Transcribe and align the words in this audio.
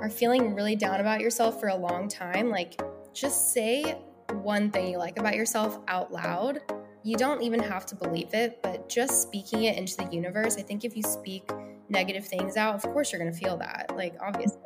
are 0.00 0.10
feeling 0.10 0.54
really 0.54 0.76
down 0.76 1.00
about 1.00 1.20
yourself 1.20 1.60
for 1.60 1.68
a 1.68 1.76
long 1.76 2.08
time, 2.08 2.50
like 2.50 2.80
just 3.12 3.52
say 3.52 3.98
one 4.32 4.70
thing 4.70 4.88
you 4.88 4.98
like 4.98 5.18
about 5.18 5.34
yourself 5.34 5.78
out 5.88 6.12
loud. 6.12 6.60
You 7.02 7.16
don't 7.16 7.42
even 7.42 7.60
have 7.60 7.86
to 7.86 7.94
believe 7.94 8.34
it, 8.34 8.60
but 8.62 8.88
just 8.88 9.22
speaking 9.22 9.64
it 9.64 9.76
into 9.76 9.96
the 9.96 10.08
universe, 10.12 10.56
I 10.56 10.62
think 10.62 10.84
if 10.84 10.96
you 10.96 11.02
speak 11.02 11.50
negative 11.88 12.26
things 12.26 12.56
out, 12.56 12.74
of 12.74 12.82
course 12.82 13.12
you're 13.12 13.20
going 13.20 13.32
to 13.32 13.38
feel 13.38 13.56
that, 13.58 13.92
like 13.96 14.14
obviously. 14.20 14.60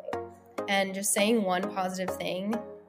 And 0.68 0.94
just 0.94 1.12
saying 1.12 1.43
one 1.43 1.62
positive 1.75 2.16
thing 2.16 2.55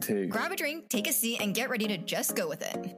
two. 0.00 0.26
Grab 0.26 0.52
a 0.52 0.56
drink, 0.56 0.88
take 0.88 1.08
a 1.08 1.12
seat, 1.12 1.40
and 1.40 1.54
get 1.54 1.70
ready 1.70 1.86
to 1.88 1.98
just 1.98 2.36
go 2.36 2.48
with 2.48 2.62
it. 2.62 2.96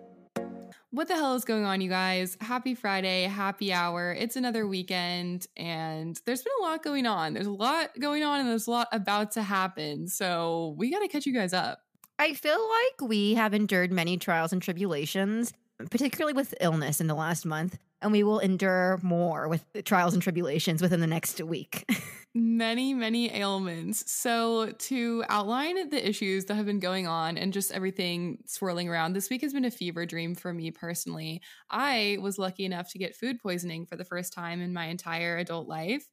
What 0.90 1.08
the 1.08 1.14
hell 1.14 1.34
is 1.34 1.44
going 1.44 1.64
on, 1.64 1.80
you 1.80 1.88
guys? 1.88 2.36
Happy 2.40 2.76
Friday, 2.76 3.24
happy 3.24 3.72
hour. 3.72 4.12
It's 4.12 4.36
another 4.36 4.66
weekend, 4.66 5.48
and 5.56 6.20
there's 6.24 6.42
been 6.42 6.52
a 6.60 6.62
lot 6.62 6.84
going 6.84 7.04
on. 7.04 7.34
There's 7.34 7.48
a 7.48 7.52
lot 7.52 7.98
going 7.98 8.22
on, 8.22 8.38
and 8.38 8.48
there's 8.48 8.68
a 8.68 8.70
lot 8.70 8.86
about 8.92 9.32
to 9.32 9.42
happen. 9.42 10.06
So 10.06 10.76
we 10.78 10.92
got 10.92 11.00
to 11.00 11.08
catch 11.08 11.26
you 11.26 11.34
guys 11.34 11.52
up. 11.52 11.80
I 12.18 12.34
feel 12.34 12.60
like 12.60 13.08
we 13.08 13.34
have 13.34 13.54
endured 13.54 13.92
many 13.92 14.18
trials 14.18 14.52
and 14.52 14.62
tribulations, 14.62 15.52
particularly 15.90 16.32
with 16.32 16.54
illness 16.60 17.00
in 17.00 17.08
the 17.08 17.14
last 17.14 17.44
month, 17.44 17.76
and 18.04 18.12
we 18.12 18.22
will 18.22 18.38
endure 18.38 19.00
more 19.02 19.48
with 19.48 19.64
trials 19.84 20.12
and 20.12 20.22
tribulations 20.22 20.82
within 20.82 21.00
the 21.00 21.06
next 21.06 21.40
week. 21.40 21.90
many, 22.34 22.92
many 22.92 23.34
ailments. 23.34 24.12
So, 24.12 24.72
to 24.72 25.24
outline 25.28 25.88
the 25.88 26.06
issues 26.06 26.44
that 26.44 26.54
have 26.54 26.66
been 26.66 26.80
going 26.80 27.06
on 27.06 27.38
and 27.38 27.52
just 27.52 27.72
everything 27.72 28.38
swirling 28.46 28.88
around, 28.88 29.14
this 29.14 29.30
week 29.30 29.40
has 29.40 29.54
been 29.54 29.64
a 29.64 29.70
fever 29.70 30.04
dream 30.04 30.34
for 30.34 30.52
me 30.52 30.70
personally. 30.70 31.40
I 31.70 32.18
was 32.20 32.38
lucky 32.38 32.66
enough 32.66 32.90
to 32.92 32.98
get 32.98 33.16
food 33.16 33.40
poisoning 33.40 33.86
for 33.86 33.96
the 33.96 34.04
first 34.04 34.34
time 34.34 34.60
in 34.60 34.74
my 34.74 34.86
entire 34.86 35.38
adult 35.38 35.66
life. 35.66 36.04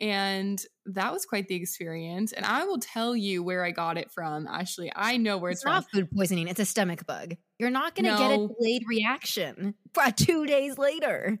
And 0.00 0.60
that 0.86 1.12
was 1.12 1.24
quite 1.24 1.48
the 1.48 1.54
experience. 1.54 2.32
And 2.32 2.44
I 2.44 2.64
will 2.64 2.78
tell 2.78 3.16
you 3.16 3.42
where 3.42 3.64
I 3.64 3.70
got 3.70 3.96
it 3.96 4.10
from. 4.10 4.46
Ashley, 4.46 4.92
I 4.94 5.16
know 5.16 5.38
where 5.38 5.50
it's, 5.50 5.60
it's 5.60 5.66
not 5.66 5.88
from. 5.90 6.00
food 6.00 6.10
poisoning, 6.10 6.48
it's 6.48 6.60
a 6.60 6.66
stomach 6.66 7.06
bug. 7.06 7.34
You're 7.58 7.70
not 7.70 7.94
going 7.94 8.04
to 8.04 8.10
No. 8.10 8.18
get 8.18 8.30
a 8.32 8.48
delayed 8.54 8.82
reaction 8.88 9.74
for 9.94 10.02
uh, 10.02 10.10
two 10.14 10.46
days 10.46 10.76
later. 10.76 11.38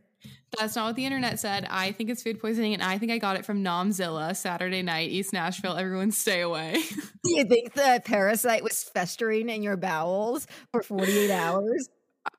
That's 0.58 0.74
not 0.74 0.86
what 0.86 0.96
the 0.96 1.04
internet 1.04 1.38
said. 1.38 1.66
I 1.70 1.92
think 1.92 2.08
it's 2.08 2.22
food 2.22 2.40
poisoning, 2.40 2.72
and 2.72 2.82
I 2.82 2.96
think 2.98 3.12
I 3.12 3.18
got 3.18 3.36
it 3.36 3.44
from 3.44 3.62
Nomzilla 3.62 4.34
Saturday 4.34 4.80
night, 4.82 5.10
East 5.10 5.32
Nashville. 5.32 5.76
Everyone 5.76 6.10
stay 6.10 6.40
away. 6.40 6.72
Do 7.24 7.36
you 7.36 7.44
think 7.44 7.74
the 7.74 8.00
parasite 8.04 8.62
was 8.64 8.82
festering 8.82 9.48
in 9.50 9.62
your 9.62 9.76
bowels 9.76 10.46
for 10.72 10.82
48 10.82 11.30
hours? 11.30 11.88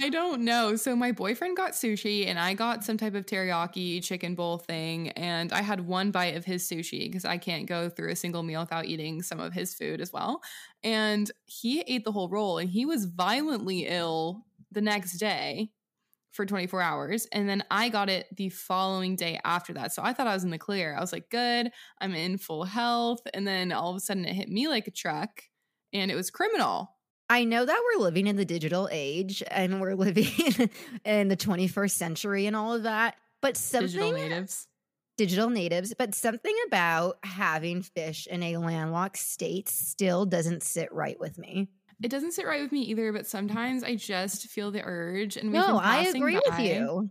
I 0.02 0.09
don't 0.09 0.41
know. 0.43 0.75
So 0.75 0.95
my 0.95 1.11
boyfriend 1.11 1.57
got 1.57 1.71
sushi 1.71 2.27
and 2.27 2.38
I 2.38 2.53
got 2.53 2.83
some 2.83 2.97
type 2.97 3.16
of 3.16 3.25
teriyaki 3.25 4.03
chicken 4.03 4.35
bowl 4.35 4.57
thing 4.57 5.09
and 5.11 5.52
I 5.52 5.61
had 5.61 5.88
one 5.88 6.11
bite 6.11 6.35
of 6.35 6.45
his 6.45 6.67
sushi 6.67 7.05
because 7.07 7.25
I 7.25 7.38
can't 7.38 7.66
go 7.67 7.89
through 7.89 8.11
a 8.11 8.15
single 8.15 8.43
meal 8.43 8.61
without 8.61 8.85
eating 8.85 9.21
some 9.23 9.39
of 9.39 9.53
his 9.53 9.73
food 9.73 9.99
as 10.02 10.11
well. 10.13 10.41
And 10.83 11.31
he 11.45 11.81
ate 11.81 12.03
the 12.05 12.11
whole 12.11 12.30
roll 12.30 12.58
and 12.59 12.69
he 12.69 12.85
was 12.85 13.05
violently 13.05 13.88
ill 13.88 14.45
the 14.71 14.81
next 14.81 15.17
day 15.17 15.71
for 16.31 16.45
24 16.45 16.81
hours 16.81 17.27
and 17.33 17.49
then 17.49 17.64
I 17.71 17.89
got 17.89 18.09
it 18.09 18.27
the 18.36 18.49
following 18.49 19.15
day 19.15 19.39
after 19.45 19.73
that. 19.73 19.93
So 19.93 20.04
I 20.04 20.14
thought 20.14 20.27
I 20.27 20.33
was 20.36 20.43
in 20.43 20.52
the 20.52 20.59
clear. 20.59 20.95
I 20.95 21.02
was 21.02 21.14
like, 21.14 21.30
"Good, 21.31 21.71
I'm 22.02 22.14
in 22.15 22.37
full 22.37 22.65
health." 22.65 23.21
And 23.33 23.48
then 23.48 23.71
all 23.71 23.92
of 23.92 23.98
a 23.98 23.99
sudden 24.02 24.25
it 24.25 24.36
hit 24.36 24.49
me 24.49 24.67
like 24.67 24.87
a 24.87 24.92
truck 24.92 25.43
and 25.93 26.11
it 26.11 26.15
was 26.15 26.31
criminal. 26.31 26.96
I 27.30 27.43
know 27.43 27.65
that 27.65 27.82
we're 27.86 28.04
living 28.04 28.27
in 28.27 28.36
the 28.38 28.45
digital 28.45 28.88
age 28.92 29.43
and 29.52 29.82
we're 29.82 29.95
living 30.05 30.70
in 31.05 31.27
the 31.27 31.38
21st 31.38 31.92
century 31.92 32.45
and 32.45 32.55
all 32.55 32.73
of 32.73 32.83
that, 32.83 33.15
but 33.42 33.58
something 33.58 33.88
Digital 33.88 34.11
natives. 34.14 34.67
digital 35.17 35.49
natives, 35.49 35.93
but 35.98 36.16
something 36.16 36.55
about 36.67 37.17
having 37.23 37.82
fish 37.82 38.27
in 38.27 38.43
a 38.43 38.58
landlocked 38.58 39.17
state 39.17 39.67
still 39.70 40.26
doesn't 40.26 40.64
sit 40.64 40.92
right 40.93 41.20
with 41.20 41.37
me. 41.37 41.70
It 42.02 42.10
doesn't 42.10 42.33
sit 42.33 42.45
right 42.45 42.61
with 42.61 42.71
me 42.71 42.82
either, 42.83 43.11
but 43.11 43.26
sometimes 43.26 43.83
I 43.83 43.95
just 43.95 44.48
feel 44.49 44.70
the 44.71 44.83
urge. 44.83 45.36
And 45.36 45.52
we've 45.52 45.60
No, 45.60 45.80
I 45.80 46.04
agree 46.04 46.36
with 46.36 46.60
you. 46.60 47.10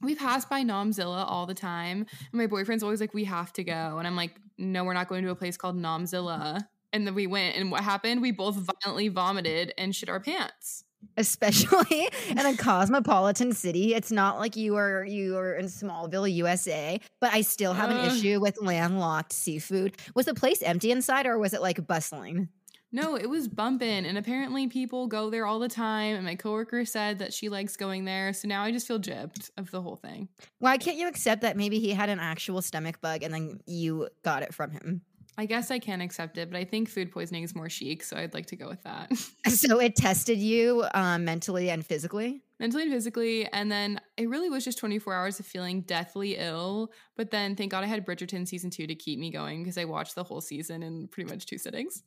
We 0.00 0.14
pass 0.16 0.44
by 0.46 0.64
Nomzilla 0.64 1.24
all 1.28 1.46
the 1.46 1.54
time. 1.54 2.06
And 2.10 2.32
my 2.32 2.46
boyfriend's 2.46 2.82
always 2.82 3.00
like, 3.00 3.14
we 3.14 3.24
have 3.24 3.52
to 3.52 3.62
go. 3.62 3.98
And 3.98 4.06
I'm 4.06 4.16
like, 4.16 4.34
no, 4.58 4.84
we're 4.84 4.94
not 4.94 5.08
going 5.08 5.22
to 5.24 5.30
a 5.30 5.34
place 5.34 5.56
called 5.56 5.76
Nomzilla. 5.76 6.66
And 6.92 7.06
then 7.06 7.14
we 7.14 7.26
went. 7.26 7.56
And 7.56 7.70
what 7.70 7.82
happened? 7.82 8.22
We 8.22 8.30
both 8.32 8.56
violently 8.56 9.08
vomited 9.08 9.72
and 9.78 9.94
shit 9.94 10.08
our 10.08 10.20
pants. 10.20 10.84
Especially 11.16 12.08
in 12.28 12.38
a 12.38 12.56
cosmopolitan 12.56 13.52
city. 13.52 13.94
It's 13.94 14.12
not 14.12 14.38
like 14.38 14.56
you 14.56 14.76
are 14.76 15.04
you 15.04 15.36
are 15.36 15.54
in 15.54 15.66
Smallville, 15.66 16.32
USA, 16.32 17.00
but 17.20 17.32
I 17.32 17.40
still 17.40 17.72
have 17.72 17.90
an 17.90 17.96
Ugh. 17.98 18.12
issue 18.12 18.40
with 18.40 18.60
landlocked 18.62 19.32
seafood. 19.32 19.96
Was 20.14 20.26
the 20.26 20.34
place 20.34 20.62
empty 20.62 20.92
inside 20.92 21.26
or 21.26 21.38
was 21.38 21.54
it 21.54 21.60
like 21.62 21.86
bustling? 21.86 22.48
No, 22.94 23.16
it 23.16 23.28
was 23.28 23.48
bumping. 23.48 24.04
And 24.04 24.18
apparently 24.18 24.68
people 24.68 25.06
go 25.06 25.30
there 25.30 25.46
all 25.46 25.58
the 25.58 25.68
time. 25.68 26.14
And 26.14 26.26
my 26.26 26.34
coworker 26.34 26.84
said 26.84 27.20
that 27.20 27.32
she 27.32 27.48
likes 27.48 27.76
going 27.76 28.04
there. 28.04 28.34
So 28.34 28.46
now 28.48 28.62
I 28.62 28.70
just 28.70 28.86
feel 28.86 29.00
gypped 29.00 29.50
of 29.56 29.70
the 29.70 29.80
whole 29.80 29.96
thing. 29.96 30.28
Why 30.58 30.76
can't 30.76 30.98
you 30.98 31.08
accept 31.08 31.40
that 31.40 31.56
maybe 31.56 31.80
he 31.80 31.90
had 31.90 32.10
an 32.10 32.20
actual 32.20 32.60
stomach 32.60 33.00
bug 33.00 33.22
and 33.22 33.32
then 33.32 33.60
you 33.66 34.08
got 34.22 34.42
it 34.42 34.52
from 34.52 34.72
him? 34.72 35.00
I 35.38 35.46
guess 35.46 35.70
I 35.70 35.78
can 35.78 36.00
accept 36.02 36.36
it, 36.36 36.50
but 36.50 36.58
I 36.58 36.64
think 36.64 36.90
food 36.90 37.10
poisoning 37.10 37.42
is 37.42 37.54
more 37.54 37.70
chic. 37.70 38.02
So 38.02 38.16
I'd 38.16 38.34
like 38.34 38.46
to 38.46 38.56
go 38.56 38.68
with 38.68 38.82
that. 38.82 39.10
So 39.52 39.80
it 39.80 39.96
tested 39.96 40.38
you 40.38 40.84
um, 40.94 41.24
mentally 41.24 41.68
and 41.70 41.84
physically. 41.84 42.42
mentally 42.58 42.84
and 42.84 42.92
physically. 42.92 43.46
And 43.46 43.70
then 43.70 44.00
it 44.16 44.28
really 44.28 44.48
was 44.48 44.64
just 44.64 44.78
24 44.78 45.14
hours 45.14 45.40
of 45.40 45.46
feeling 45.46 45.82
deathly 45.82 46.36
ill. 46.36 46.92
But 47.16 47.30
then 47.30 47.54
thank 47.54 47.70
God 47.70 47.84
I 47.84 47.86
had 47.86 48.06
Bridgerton 48.06 48.46
season 48.46 48.70
two 48.70 48.86
to 48.86 48.94
keep 48.94 49.18
me 49.18 49.30
going 49.30 49.62
because 49.62 49.78
I 49.78 49.84
watched 49.84 50.14
the 50.14 50.24
whole 50.24 50.40
season 50.40 50.82
in 50.82 51.08
pretty 51.08 51.30
much 51.30 51.46
two 51.46 51.58
sittings. 51.58 52.02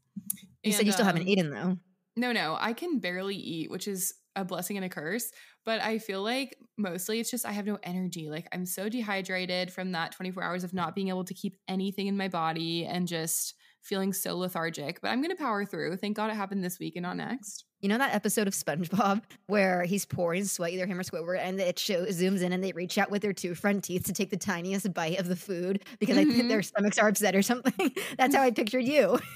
You 0.63 0.71
said 0.71 0.85
you 0.85 0.91
still 0.91 1.05
haven't 1.05 1.23
um, 1.23 1.27
eaten 1.27 1.49
though. 1.49 1.77
No, 2.15 2.31
no, 2.31 2.57
I 2.59 2.73
can 2.73 2.99
barely 2.99 3.35
eat, 3.35 3.69
which 3.69 3.87
is 3.87 4.13
a 4.35 4.45
blessing 4.45 4.77
and 4.77 4.85
a 4.85 4.89
curse. 4.89 5.31
But 5.65 5.81
I 5.81 5.99
feel 5.99 6.23
like 6.23 6.57
mostly 6.77 7.19
it's 7.19 7.31
just 7.31 7.45
I 7.45 7.51
have 7.51 7.65
no 7.65 7.77
energy. 7.83 8.29
Like 8.29 8.47
I'm 8.53 8.65
so 8.65 8.89
dehydrated 8.89 9.71
from 9.71 9.91
that 9.93 10.11
24 10.11 10.43
hours 10.43 10.63
of 10.63 10.73
not 10.73 10.95
being 10.95 11.09
able 11.09 11.25
to 11.25 11.33
keep 11.33 11.57
anything 11.67 12.07
in 12.07 12.17
my 12.17 12.27
body 12.27 12.85
and 12.85 13.07
just 13.07 13.55
feeling 13.85 14.13
so 14.13 14.37
lethargic. 14.37 14.99
But 15.01 15.09
I'm 15.09 15.21
going 15.21 15.35
to 15.35 15.41
power 15.41 15.63
through. 15.63 15.95
Thank 15.97 16.17
God 16.17 16.31
it 16.31 16.35
happened 16.35 16.63
this 16.63 16.79
week 16.79 16.95
and 16.95 17.03
not 17.03 17.17
next. 17.17 17.65
You 17.81 17.89
know 17.89 17.99
that 17.99 18.15
episode 18.15 18.47
of 18.47 18.53
SpongeBob 18.53 19.21
where 19.47 19.83
he's 19.83 20.05
pouring 20.05 20.45
sweat, 20.45 20.71
either 20.71 20.87
him 20.87 20.99
or 20.99 21.03
Squidward, 21.03 21.39
and 21.39 21.59
it 21.59 21.77
shows 21.77 22.19
zooms 22.19 22.41
in 22.41 22.51
and 22.51 22.63
they 22.63 22.71
reach 22.71 22.97
out 22.97 23.11
with 23.11 23.21
their 23.21 23.33
two 23.33 23.53
front 23.53 23.83
teeth 23.83 24.05
to 24.05 24.13
take 24.13 24.31
the 24.31 24.37
tiniest 24.37 24.91
bite 24.93 25.19
of 25.19 25.27
the 25.27 25.35
food 25.35 25.83
because 25.99 26.17
I 26.17 26.23
think 26.23 26.37
mm-hmm. 26.37 26.47
their 26.47 26.63
stomachs 26.63 26.97
are 26.97 27.07
upset 27.07 27.35
or 27.35 27.43
something. 27.43 27.91
That's 28.17 28.35
how 28.35 28.41
I 28.41 28.51
pictured 28.51 28.85
you. 28.85 29.19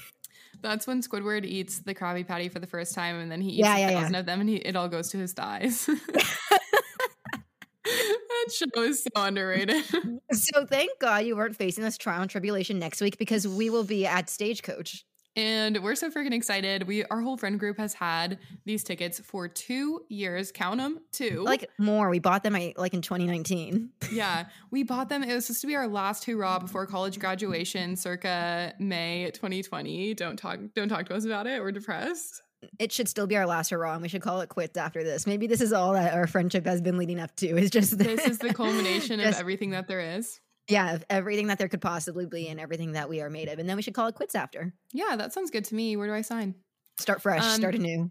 That's 0.62 0.86
when 0.86 1.02
Squidward 1.02 1.44
eats 1.44 1.80
the 1.80 1.94
Krabby 1.94 2.26
Patty 2.26 2.48
for 2.48 2.58
the 2.58 2.66
first 2.66 2.94
time, 2.94 3.16
and 3.16 3.30
then 3.30 3.40
he 3.40 3.50
eats 3.50 3.58
Yeah, 3.60 3.76
a 3.76 3.80
yeah, 3.80 4.08
yeah. 4.10 4.18
of 4.18 4.26
them, 4.26 4.40
and 4.40 4.48
he, 4.48 4.56
it 4.56 4.76
all 4.76 4.88
goes 4.88 5.08
to 5.10 5.16
his 5.18 5.32
thighs. 5.32 5.88
that 7.84 8.52
show 8.52 8.82
is 8.82 9.02
so 9.02 9.08
underrated. 9.16 9.84
So 10.32 10.64
thank 10.66 10.90
God 11.00 11.24
you 11.24 11.36
weren't 11.36 11.56
facing 11.56 11.84
this 11.84 11.96
trial 11.98 12.22
and 12.22 12.30
tribulation 12.30 12.78
next 12.78 13.00
week 13.00 13.18
because 13.18 13.46
we 13.48 13.70
will 13.70 13.84
be 13.84 14.06
at 14.06 14.28
Stagecoach. 14.30 15.04
And 15.40 15.82
we're 15.82 15.94
so 15.94 16.10
freaking 16.10 16.34
excited. 16.34 16.86
We 16.86 17.04
our 17.06 17.22
whole 17.22 17.38
friend 17.38 17.58
group 17.58 17.78
has 17.78 17.94
had 17.94 18.38
these 18.66 18.84
tickets 18.84 19.20
for 19.20 19.48
two 19.48 20.04
years. 20.10 20.52
Count 20.52 20.78
them, 20.78 21.00
two. 21.12 21.42
Like 21.42 21.70
more, 21.78 22.10
we 22.10 22.18
bought 22.18 22.42
them 22.42 22.52
like 22.52 22.92
in 22.92 23.00
2019. 23.00 23.88
yeah, 24.12 24.46
we 24.70 24.82
bought 24.82 25.08
them. 25.08 25.22
It 25.22 25.34
was 25.34 25.46
supposed 25.46 25.62
to 25.62 25.66
be 25.66 25.76
our 25.76 25.88
last 25.88 26.24
hurrah 26.26 26.58
before 26.58 26.86
college 26.86 27.18
graduation, 27.18 27.96
circa 27.96 28.74
May 28.78 29.30
2020. 29.32 30.12
Don't 30.14 30.36
talk. 30.36 30.58
Don't 30.74 30.88
talk 30.88 31.06
to 31.06 31.14
us 31.14 31.24
about 31.24 31.46
it. 31.46 31.62
We're 31.62 31.72
depressed. 31.72 32.42
It 32.78 32.92
should 32.92 33.08
still 33.08 33.26
be 33.26 33.38
our 33.38 33.46
last 33.46 33.70
hurrah, 33.70 33.94
and 33.94 34.02
we 34.02 34.08
should 34.08 34.20
call 34.20 34.42
it 34.42 34.50
quits 34.50 34.76
after 34.76 35.02
this. 35.02 35.26
Maybe 35.26 35.46
this 35.46 35.62
is 35.62 35.72
all 35.72 35.94
that 35.94 36.12
our 36.12 36.26
friendship 36.26 36.66
has 36.66 36.82
been 36.82 36.98
leading 36.98 37.18
up 37.18 37.34
to. 37.36 37.56
Is 37.56 37.70
just 37.70 37.96
This 37.96 38.26
is 38.26 38.38
the 38.38 38.52
culmination 38.54 39.18
of 39.20 39.34
everything 39.36 39.70
that 39.70 39.88
there 39.88 40.18
is. 40.18 40.38
Yeah, 40.70 40.94
of 40.94 41.04
everything 41.10 41.48
that 41.48 41.58
there 41.58 41.68
could 41.68 41.80
possibly 41.80 42.26
be 42.26 42.48
and 42.48 42.60
everything 42.60 42.92
that 42.92 43.08
we 43.08 43.20
are 43.20 43.30
made 43.30 43.48
of, 43.48 43.58
and 43.58 43.68
then 43.68 43.76
we 43.76 43.82
should 43.82 43.94
call 43.94 44.06
it 44.06 44.14
quits 44.14 44.34
after. 44.34 44.72
Yeah, 44.92 45.16
that 45.16 45.32
sounds 45.32 45.50
good 45.50 45.64
to 45.66 45.74
me. 45.74 45.96
Where 45.96 46.06
do 46.06 46.14
I 46.14 46.22
sign? 46.22 46.54
Start 46.98 47.22
fresh, 47.22 47.42
Um, 47.42 47.56
start 47.56 47.74
anew. 47.74 48.10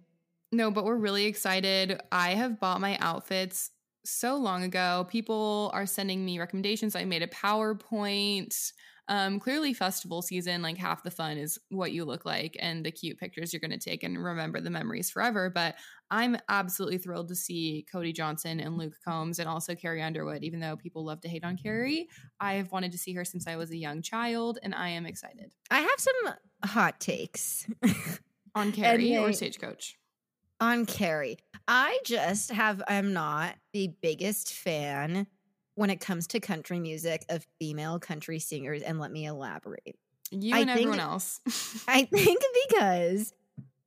No, 0.52 0.72
but 0.72 0.84
we're 0.84 0.96
really 0.96 1.26
excited. 1.26 2.02
I 2.12 2.32
have 2.32 2.60
bought 2.60 2.82
my 2.82 2.98
outfits 3.00 3.72
so 4.04 4.38
long 4.38 4.64
ago. 4.64 5.06
People 5.10 5.70
are 5.74 5.86
sending 5.86 6.26
me 6.26 6.40
recommendations. 6.40 6.96
I 6.96 7.06
made 7.06 7.22
a 7.22 7.28
PowerPoint. 7.28 8.72
Um, 9.10 9.40
clearly, 9.40 9.74
festival 9.74 10.22
season, 10.22 10.62
like 10.62 10.78
half 10.78 11.04
the 11.04 11.10
fun 11.10 11.38
is 11.38 11.58
what 11.70 11.92
you 11.92 12.06
look 12.06 12.26
like 12.26 12.56
and 12.60 12.86
the 12.86 12.92
cute 12.92 13.18
pictures 13.18 13.52
you're 13.52 13.60
going 13.60 13.72
to 13.72 13.78
take 13.78 14.04
and 14.04 14.24
remember 14.24 14.62
the 14.62 14.70
memories 14.70 15.10
forever. 15.10 15.50
But 15.50 15.76
I'm 16.12 16.38
absolutely 16.48 17.00
thrilled 17.00 17.28
to 17.30 17.36
see 17.36 17.86
Cody 17.92 18.14
Johnson 18.14 18.60
and 18.60 18.78
Luke 18.78 18.94
Combs 19.04 19.40
and 19.40 19.50
also 19.50 19.74
Carrie 19.74 20.04
Underwood, 20.04 20.44
even 20.44 20.60
though 20.60 20.78
people 20.78 21.04
love 21.04 21.22
to 21.22 21.28
hate 21.28 21.44
on 21.44 21.58
Carrie. 21.58 22.08
I've 22.40 22.72
wanted 22.72 22.92
to 22.92 23.00
see 23.00 23.14
her 23.14 23.26
since 23.26 23.48
I 23.48 23.56
was 23.56 23.72
a 23.72 23.78
young 23.78 24.04
child, 24.04 24.60
and 24.62 24.76
I 24.76 24.90
am 24.90 25.08
excited. 25.08 25.54
I 25.72 25.80
have 25.80 26.00
some 26.00 26.34
hot 26.64 27.00
takes 27.00 27.68
On 28.56 28.72
Carrie 28.72 29.18
or 29.18 29.34
Stagecoach? 29.34 29.98
on 30.60 30.86
Carrie. 30.86 31.38
I 31.68 32.00
just 32.04 32.52
have, 32.52 32.82
I'm 32.88 33.14
not 33.14 33.56
the 33.74 33.94
biggest 34.02 34.54
fan 34.54 35.28
when 35.80 35.90
it 35.90 36.02
comes 36.02 36.28
to 36.28 36.42
country 36.42 36.78
music 36.78 37.24
of 37.30 37.48
female 37.58 38.00
country 38.00 38.38
singers. 38.38 38.82
And 38.82 39.00
let 39.00 39.14
me 39.14 39.26
elaborate. 39.26 39.96
You 40.30 40.54
I 40.54 40.60
and 40.60 40.68
think- 40.70 40.80
everyone 40.82 41.00
else. 41.00 41.40
I 41.88 42.04
think 42.04 42.44
because 42.68 43.34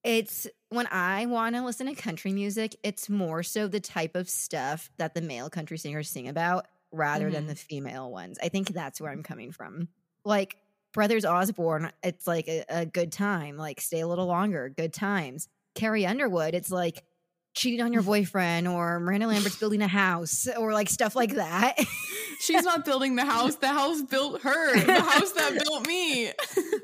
it's 0.03 0.47
when 0.71 0.87
I 0.91 1.27
want 1.27 1.55
to 1.55 1.63
listen 1.63 1.87
to 1.89 1.95
country 1.95 2.33
music, 2.33 2.75
it's 2.83 3.11
more 3.11 3.43
so 3.43 3.69
the 3.69 3.79
type 3.79 4.17
of 4.17 4.31
stuff 4.31 4.91
that 4.97 5.13
the 5.13 5.21
male 5.21 5.51
country 5.51 5.77
singers 5.77 6.09
sing 6.09 6.29
about 6.29 6.67
rather 6.93 7.31
than 7.31 7.45
Mhm. 7.45 7.49
the 7.49 7.55
female 7.57 8.11
ones. 8.11 8.39
I 8.43 8.49
think 8.49 8.69
that's 8.69 8.99
where 8.99 9.13
I'm 9.13 9.23
coming 9.23 9.53
from. 9.53 9.89
Like 10.25 10.57
Brothers 10.95 11.27
Osborne, 11.27 11.93
it's 12.03 12.27
like 12.27 12.49
a, 12.49 12.65
a 12.71 12.87
good 12.87 13.13
time, 13.13 13.59
like 13.59 13.83
stay 13.83 14.01
a 14.01 14.07
little 14.09 14.27
longer, 14.27 14.71
good 14.75 14.95
times. 14.95 15.47
Carrie 15.75 16.07
Underwood, 16.07 16.55
it's 16.55 16.71
like 16.71 17.05
cheating 17.55 17.83
on 17.83 17.93
your 17.93 18.03
boyfriend 18.03 18.67
or 18.67 18.99
Miranda 19.01 19.27
Lambert's 19.27 19.57
building 19.59 19.83
a 19.83 19.89
house 19.89 20.49
or 20.59 20.73
like 20.73 20.89
stuff 20.89 21.15
like 21.15 21.35
that. 21.35 21.77
She's 22.41 22.65
not 22.65 22.85
building 22.85 23.15
the 23.17 23.25
house. 23.25 23.57
The 23.57 23.69
house 23.69 24.03
built 24.03 24.43
her. 24.43 24.81
The 24.81 25.01
house 25.01 25.33
that 25.33 25.63
built 25.65 25.87
me. 25.87 26.33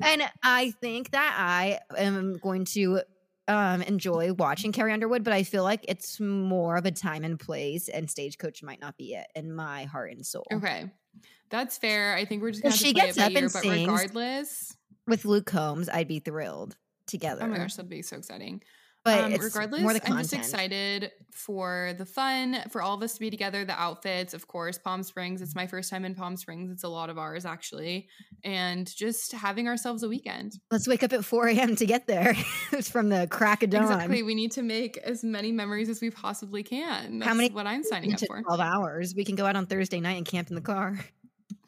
and 0.03 0.21
I 0.43 0.71
think 0.79 1.11
that 1.11 1.35
I 1.37 1.79
am 1.97 2.37
going 2.37 2.65
to 2.65 3.01
um 3.47 3.81
enjoy 3.81 4.31
watching 4.33 4.71
Carrie 4.71 4.93
Underwood, 4.93 5.23
but 5.23 5.33
I 5.33 5.43
feel 5.43 5.63
like 5.63 5.83
it's 5.87 6.19
more 6.19 6.75
of 6.77 6.85
a 6.85 6.91
time 6.91 7.23
and 7.23 7.39
place, 7.39 7.89
and 7.89 8.09
Stagecoach 8.09 8.61
might 8.63 8.79
not 8.79 8.95
be 8.97 9.15
it 9.15 9.27
in 9.35 9.53
my 9.53 9.85
heart 9.85 10.11
and 10.11 10.25
soul. 10.25 10.45
Okay. 10.53 10.91
That's 11.49 11.77
fair. 11.79 12.13
I 12.15 12.25
think 12.25 12.43
we're 12.43 12.51
just 12.51 12.61
gonna 12.61 12.73
have 12.73 12.79
to 12.79 12.85
she 12.85 12.93
play 12.93 13.05
gets 13.07 13.17
up 13.17 13.31
ear, 13.31 13.37
and 13.39 13.51
but 13.51 13.61
sings- 13.63 13.87
regardless. 13.89 14.75
With 15.07 15.25
Luke 15.25 15.47
Combs, 15.47 15.89
I'd 15.89 16.07
be 16.07 16.19
thrilled 16.19 16.77
together. 17.07 17.41
Oh 17.43 17.47
my 17.47 17.57
gosh, 17.57 17.73
that'd 17.73 17.89
be 17.89 18.03
so 18.03 18.17
exciting. 18.17 18.61
But 19.09 19.23
um, 19.23 19.33
regardless, 19.33 19.99
I'm 20.05 20.17
just 20.17 20.33
excited 20.33 21.11
for 21.31 21.93
the 21.97 22.05
fun, 22.05 22.61
for 22.69 22.81
all 22.81 22.95
of 22.95 23.03
us 23.03 23.13
to 23.13 23.19
be 23.19 23.29
together, 23.29 23.65
the 23.65 23.79
outfits, 23.79 24.33
of 24.33 24.47
course, 24.47 24.77
Palm 24.77 25.03
Springs. 25.03 25.41
It's 25.41 25.55
my 25.55 25.67
first 25.67 25.89
time 25.89 26.05
in 26.05 26.15
Palm 26.15 26.35
Springs. 26.37 26.71
It's 26.71 26.83
a 26.83 26.89
lot 26.89 27.09
of 27.09 27.17
ours, 27.17 27.45
actually. 27.45 28.07
And 28.43 28.93
just 28.95 29.31
having 29.31 29.67
ourselves 29.67 30.03
a 30.03 30.09
weekend. 30.09 30.59
Let's 30.69 30.87
wake 30.87 31.03
up 31.03 31.13
at 31.13 31.25
4 31.25 31.47
a.m. 31.47 31.75
to 31.75 31.85
get 31.85 32.07
there. 32.07 32.35
it's 32.71 32.89
from 32.89 33.09
the 33.09 33.27
crack 33.27 33.63
of 33.63 33.69
dawn. 33.69 33.83
Exactly. 33.83 34.23
We 34.23 34.35
need 34.35 34.51
to 34.53 34.61
make 34.61 34.97
as 34.97 35.23
many 35.23 35.51
memories 35.51 35.89
as 35.89 36.01
we 36.01 36.09
possibly 36.09 36.63
can. 36.63 37.19
That's 37.19 37.29
How 37.29 37.33
many 37.33 37.49
what 37.49 37.67
I'm 37.67 37.83
signing 37.83 38.13
up 38.13 38.19
for. 38.19 38.41
12 38.41 38.59
hours. 38.59 39.15
We 39.15 39.25
can 39.25 39.35
go 39.35 39.45
out 39.45 39.55
on 39.55 39.65
Thursday 39.65 39.99
night 39.99 40.17
and 40.17 40.25
camp 40.25 40.49
in 40.49 40.55
the 40.55 40.61
car. 40.61 40.99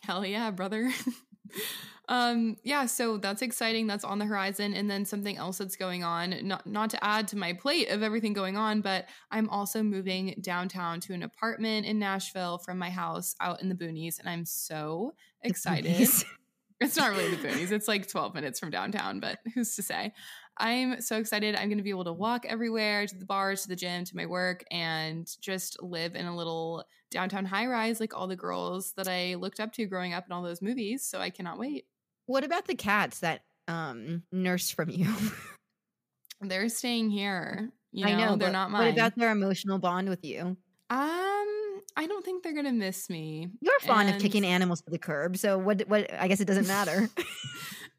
Hell 0.02 0.26
yeah, 0.26 0.52
brother. 0.52 0.92
um 2.12 2.58
yeah, 2.62 2.88
so 2.88 3.16
that's 3.16 3.42
exciting. 3.42 3.88
That's 3.88 4.04
on 4.04 4.20
the 4.20 4.26
horizon 4.26 4.74
and 4.74 4.92
then 4.92 5.06
something 5.06 5.38
else 5.38 5.60
that's 5.60 5.78
going 5.78 6.04
on, 6.04 6.36
not 6.44 6.68
not 6.68 6.90
to 6.90 7.02
add 7.02 7.30
to 7.30 7.38
my 7.38 7.54
plate 7.54 7.90
of 7.90 8.04
everything 8.04 8.34
going 8.34 8.58
on, 8.58 8.82
but 8.82 9.06
I'm 9.32 9.48
also 9.48 9.82
moving 9.82 10.36
downtown 10.42 11.00
to 11.02 11.14
an 11.14 11.24
apartment 11.24 11.86
in 11.86 12.00
Nashville 12.00 12.58
from 12.58 12.78
my 12.78 12.90
house 12.90 13.34
out 13.40 13.62
in 13.62 13.70
the 13.70 13.76
boonies 13.76 14.20
and 14.20 14.28
I'm 14.28 14.44
so 14.46 15.14
excited. 15.42 16.10
It's 16.82 16.98
not 16.98 17.12
really 17.12 17.30
the 17.36 17.48
boonies. 17.48 17.72
It's 17.72 17.88
like 17.88 18.10
12 18.10 18.34
minutes 18.34 18.60
from 18.60 18.72
downtown, 18.72 19.20
but 19.20 19.38
who's 19.54 19.76
to 19.76 19.84
say? 19.84 20.14
I'm 20.58 21.00
so 21.00 21.18
excited. 21.18 21.56
I'm 21.56 21.68
going 21.68 21.78
to 21.78 21.84
be 21.84 21.92
able 21.92 22.06
to 22.06 22.12
walk 22.12 22.44
everywhere 22.48 23.06
to 23.06 23.16
the 23.16 23.26
bars, 23.26 23.62
to 23.62 23.68
the 23.68 23.76
gym, 23.76 24.04
to 24.04 24.16
my 24.16 24.26
work, 24.26 24.64
and 24.72 25.30
just 25.42 25.82
live 25.84 26.16
in 26.16 26.26
a 26.26 26.36
little 26.36 26.84
downtown 27.12 27.46
high 27.46 27.68
rise 27.68 28.00
like 28.00 28.18
all 28.18 28.26
the 28.26 28.36
girls 28.36 28.94
that 28.94 29.08
I 29.08 29.36
looked 29.36 29.60
up 29.60 29.74
to 29.74 29.86
growing 29.86 30.14
up 30.14 30.26
in 30.26 30.32
all 30.32 30.42
those 30.42 30.60
movies. 30.60 31.06
So 31.06 31.20
I 31.20 31.30
cannot 31.30 31.60
wait. 31.60 31.86
What 32.32 32.46
about 32.46 32.66
the 32.66 32.76
cats 32.76 33.20
that 33.20 33.42
um 33.68 34.24
nurse 34.32 34.72
from 34.72 34.90
you? 34.90 35.14
They're 36.42 36.70
staying 36.70 37.10
here. 37.10 37.70
You 37.92 38.06
know, 38.06 38.12
I 38.12 38.16
know 38.16 38.38
they're 38.38 38.48
but 38.48 38.54
not 38.54 38.72
mine. 38.72 38.86
What 38.86 38.94
about 38.94 39.18
their 39.18 39.32
emotional 39.32 39.80
bond 39.80 40.08
with 40.08 40.24
you? 40.24 40.56
um, 40.90 41.48
I 41.98 42.08
don't 42.08 42.24
think 42.24 42.42
they're 42.42 42.56
gonna 42.56 42.72
miss 42.72 43.10
me. 43.10 43.50
You're 43.60 43.80
fond 43.82 44.10
of 44.10 44.22
kicking 44.22 44.46
animals 44.46 44.82
to 44.84 44.92
the 44.92 44.98
curb, 44.98 45.36
so 45.36 45.58
what? 45.58 45.82
What? 45.90 46.12
I 46.14 46.30
guess 46.30 46.40
it 46.40 46.46
doesn't 46.46 46.68
matter. 46.68 47.10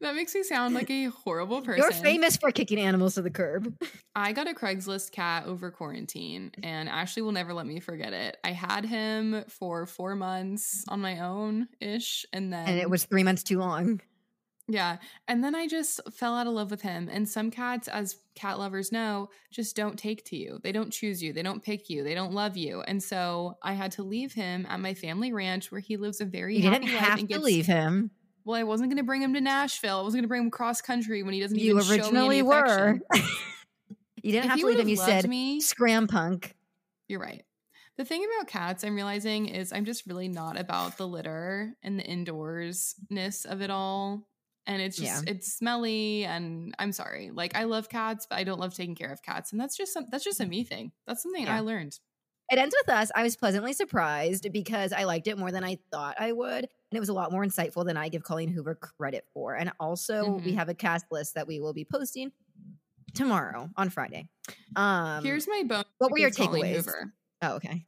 That 0.03 0.15
makes 0.15 0.35
me 0.35 0.43
sound 0.43 0.75
like 0.75 0.89
a 0.89 1.05
horrible 1.05 1.61
person. 1.63 1.81
You're 1.81 1.93
famous 1.93 2.35
for 2.35 2.51
kicking 2.51 2.77
animals 2.77 3.15
to 3.15 3.21
the 3.21 3.29
curb. 3.29 3.73
I 4.13 4.33
got 4.33 4.49
a 4.49 4.53
Craigslist 4.53 5.11
cat 5.11 5.45
over 5.45 5.71
quarantine, 5.71 6.51
and 6.61 6.89
Ashley 6.89 7.21
will 7.21 7.31
never 7.31 7.53
let 7.53 7.65
me 7.65 7.79
forget 7.79 8.11
it. 8.11 8.35
I 8.43 8.51
had 8.51 8.83
him 8.83 9.45
for 9.47 9.85
four 9.85 10.15
months 10.15 10.83
on 10.89 10.99
my 10.99 11.21
own 11.21 11.69
ish, 11.79 12.25
and 12.33 12.51
then 12.51 12.67
And 12.67 12.79
it 12.79 12.89
was 12.89 13.05
three 13.05 13.23
months 13.23 13.43
too 13.43 13.59
long. 13.59 14.01
Yeah, 14.67 14.97
and 15.27 15.43
then 15.43 15.55
I 15.55 15.67
just 15.67 15.99
fell 16.13 16.35
out 16.35 16.47
of 16.47 16.53
love 16.53 16.71
with 16.71 16.81
him. 16.81 17.09
And 17.11 17.27
some 17.27 17.51
cats, 17.51 17.87
as 17.87 18.17
cat 18.35 18.59
lovers 18.59 18.91
know, 18.91 19.29
just 19.51 19.75
don't 19.75 19.97
take 19.99 20.23
to 20.25 20.35
you. 20.37 20.59
They 20.63 20.71
don't 20.71 20.91
choose 20.91 21.21
you. 21.21 21.33
They 21.33 21.43
don't 21.43 21.61
pick 21.63 21.89
you. 21.89 22.03
They 22.03 22.15
don't 22.15 22.33
love 22.33 22.55
you. 22.55 22.81
And 22.81 23.01
so 23.03 23.57
I 23.61 23.73
had 23.73 23.91
to 23.93 24.03
leave 24.03 24.33
him 24.33 24.65
at 24.69 24.79
my 24.79 24.93
family 24.93 25.33
ranch, 25.33 25.71
where 25.71 25.81
he 25.81 25.97
lives 25.97 26.21
a 26.21 26.25
very 26.25 26.55
You 26.57 26.69
didn't 26.69 26.87
have 26.87 27.19
to 27.19 27.25
gets- 27.25 27.43
leave 27.43 27.65
him. 27.65 28.11
Well, 28.45 28.59
I 28.59 28.63
wasn't 28.63 28.89
going 28.89 28.97
to 28.97 29.03
bring 29.03 29.21
him 29.21 29.33
to 29.35 29.41
Nashville. 29.41 29.99
I 29.99 30.01
wasn't 30.01 30.19
going 30.19 30.23
to 30.23 30.27
bring 30.29 30.41
him 30.43 30.51
cross 30.51 30.81
country 30.81 31.23
when 31.23 31.33
he 31.33 31.39
doesn't 31.39 31.57
You 31.57 31.79
even 31.79 31.91
originally 31.91 32.41
were. 32.41 32.99
you 34.21 34.31
didn't 34.33 34.43
If 34.45 34.49
have 34.51 34.59
to 34.59 34.65
leave 34.65 34.79
him. 34.79 34.89
You 34.89 34.97
said 34.97 35.29
me, 35.29 35.61
scram 35.61 36.07
punk. 36.07 36.53
You're 37.07 37.21
right. 37.21 37.43
The 37.97 38.03
thing 38.03 38.25
about 38.25 38.47
cats 38.47 38.83
I'm 38.83 38.95
realizing 38.95 39.45
is 39.45 39.71
I'm 39.71 39.85
just 39.85 40.07
really 40.07 40.27
not 40.27 40.59
about 40.59 40.97
the 40.97 41.07
litter 41.07 41.73
and 41.83 41.97
the 41.99 42.03
indoorsness 42.03 43.45
of 43.45 43.61
it 43.61 43.69
all. 43.69 44.25
And 44.65 44.81
it's 44.81 44.97
just 44.97 45.27
it's 45.27 45.53
smelly 45.53 46.23
and 46.25 46.73
I'm 46.79 46.91
sorry. 46.93 47.31
Like 47.31 47.55
I 47.55 47.65
love 47.65 47.89
cats, 47.89 48.25
but 48.29 48.37
I 48.37 48.43
don't 48.43 48.59
love 48.59 48.73
taking 48.73 48.95
care 48.95 49.11
of 49.11 49.21
cats. 49.21 49.51
And 49.51 49.59
that's 49.59 49.75
just 49.75 49.93
some 49.93 50.05
that's 50.09 50.23
just 50.23 50.39
a 50.39 50.45
me 50.45 50.63
thing. 50.63 50.91
That's 51.05 51.21
something 51.23 51.45
Yeah. 51.45 51.55
I 51.57 51.59
learned. 51.59 51.99
It 52.51 52.59
ends 52.59 52.75
with 52.81 52.93
us. 52.93 53.09
I 53.15 53.23
was 53.23 53.35
pleasantly 53.35 53.73
surprised 53.73 54.51
because 54.51 54.93
I 54.93 55.05
liked 55.05 55.27
it 55.27 55.37
more 55.37 55.51
than 55.51 55.63
I 55.63 55.79
thought 55.91 56.15
I 56.19 56.31
would. 56.33 56.63
And 56.65 56.97
it 56.97 56.99
was 56.99 57.09
a 57.09 57.13
lot 57.13 57.31
more 57.31 57.43
insightful 57.43 57.85
than 57.85 57.97
I 57.97 58.09
give 58.09 58.23
Colleen 58.23 58.49
Hoover 58.49 58.75
credit 58.75 59.25
for. 59.33 59.55
And 59.55 59.71
also, 59.79 60.39
we 60.43 60.51
Mhm. 60.51 60.55
have 60.55 60.69
a 60.69 60.73
cast 60.75 61.05
list 61.11 61.35
that 61.35 61.47
we 61.47 61.59
will 61.59 61.73
be 61.73 61.85
posting 61.85 62.31
tomorrow 63.13 63.69
on 63.77 63.89
Friday. 63.89 64.27
Um, 64.75 65.23
Here's 65.23 65.47
my 65.47 65.63
bone. 65.65 65.85
what 65.99 66.11
were 66.11 66.17
your 66.19 66.31
takeaways? 66.31 66.87
Oh, 67.41 67.55
okay. 67.55 67.85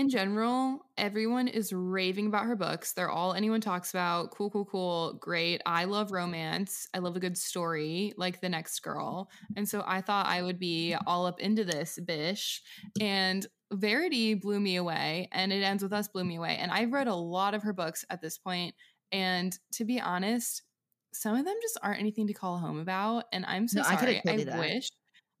In 0.00 0.08
general, 0.08 0.86
everyone 0.98 1.46
is 1.46 1.72
raving 1.72 2.26
about 2.26 2.46
her 2.46 2.56
books. 2.56 2.92
They're 2.92 3.10
all 3.10 3.34
anyone 3.34 3.60
talks 3.60 3.90
about. 3.90 4.30
Cool, 4.32 4.50
cool, 4.50 4.64
cool. 4.64 5.14
Great. 5.20 5.60
I 5.66 5.84
love 5.84 6.10
romance. 6.12 6.88
I 6.94 6.98
love 6.98 7.16
a 7.16 7.20
good 7.20 7.38
story, 7.38 8.12
like 8.16 8.40
the 8.40 8.48
next 8.48 8.80
girl. 8.80 9.30
And 9.56 9.68
so 9.68 9.84
I 9.86 10.00
thought 10.00 10.26
I 10.26 10.42
would 10.42 10.58
be 10.58 10.94
all 11.06 11.26
up 11.26 11.40
into 11.40 11.64
this 11.64 11.98
bish. 12.04 12.62
And 13.00 13.46
Verity 13.72 14.34
blew 14.34 14.58
me 14.58 14.76
away. 14.76 15.28
And 15.32 15.52
it 15.52 15.62
ends 15.62 15.82
with 15.82 15.92
us 15.92 16.08
blew 16.08 16.24
me 16.24 16.36
away. 16.36 16.56
And 16.56 16.72
I've 16.72 16.92
read 16.92 17.06
a 17.06 17.14
lot 17.14 17.54
of 17.54 17.62
her 17.62 17.72
books 17.72 18.04
at 18.10 18.20
this 18.20 18.38
point, 18.38 18.74
And 19.12 19.56
to 19.72 19.84
be 19.84 20.00
honest, 20.00 20.62
some 21.12 21.36
of 21.36 21.44
them 21.44 21.56
just 21.62 21.78
aren't 21.82 22.00
anything 22.00 22.26
to 22.28 22.34
call 22.34 22.58
home 22.58 22.78
about. 22.78 23.24
And 23.32 23.44
I'm 23.46 23.68
so 23.68 23.80
No, 23.80 23.86
I 23.86 23.96
sorry. 23.96 24.22
told 24.26 24.48
I 24.48 24.58
wish. 24.58 24.90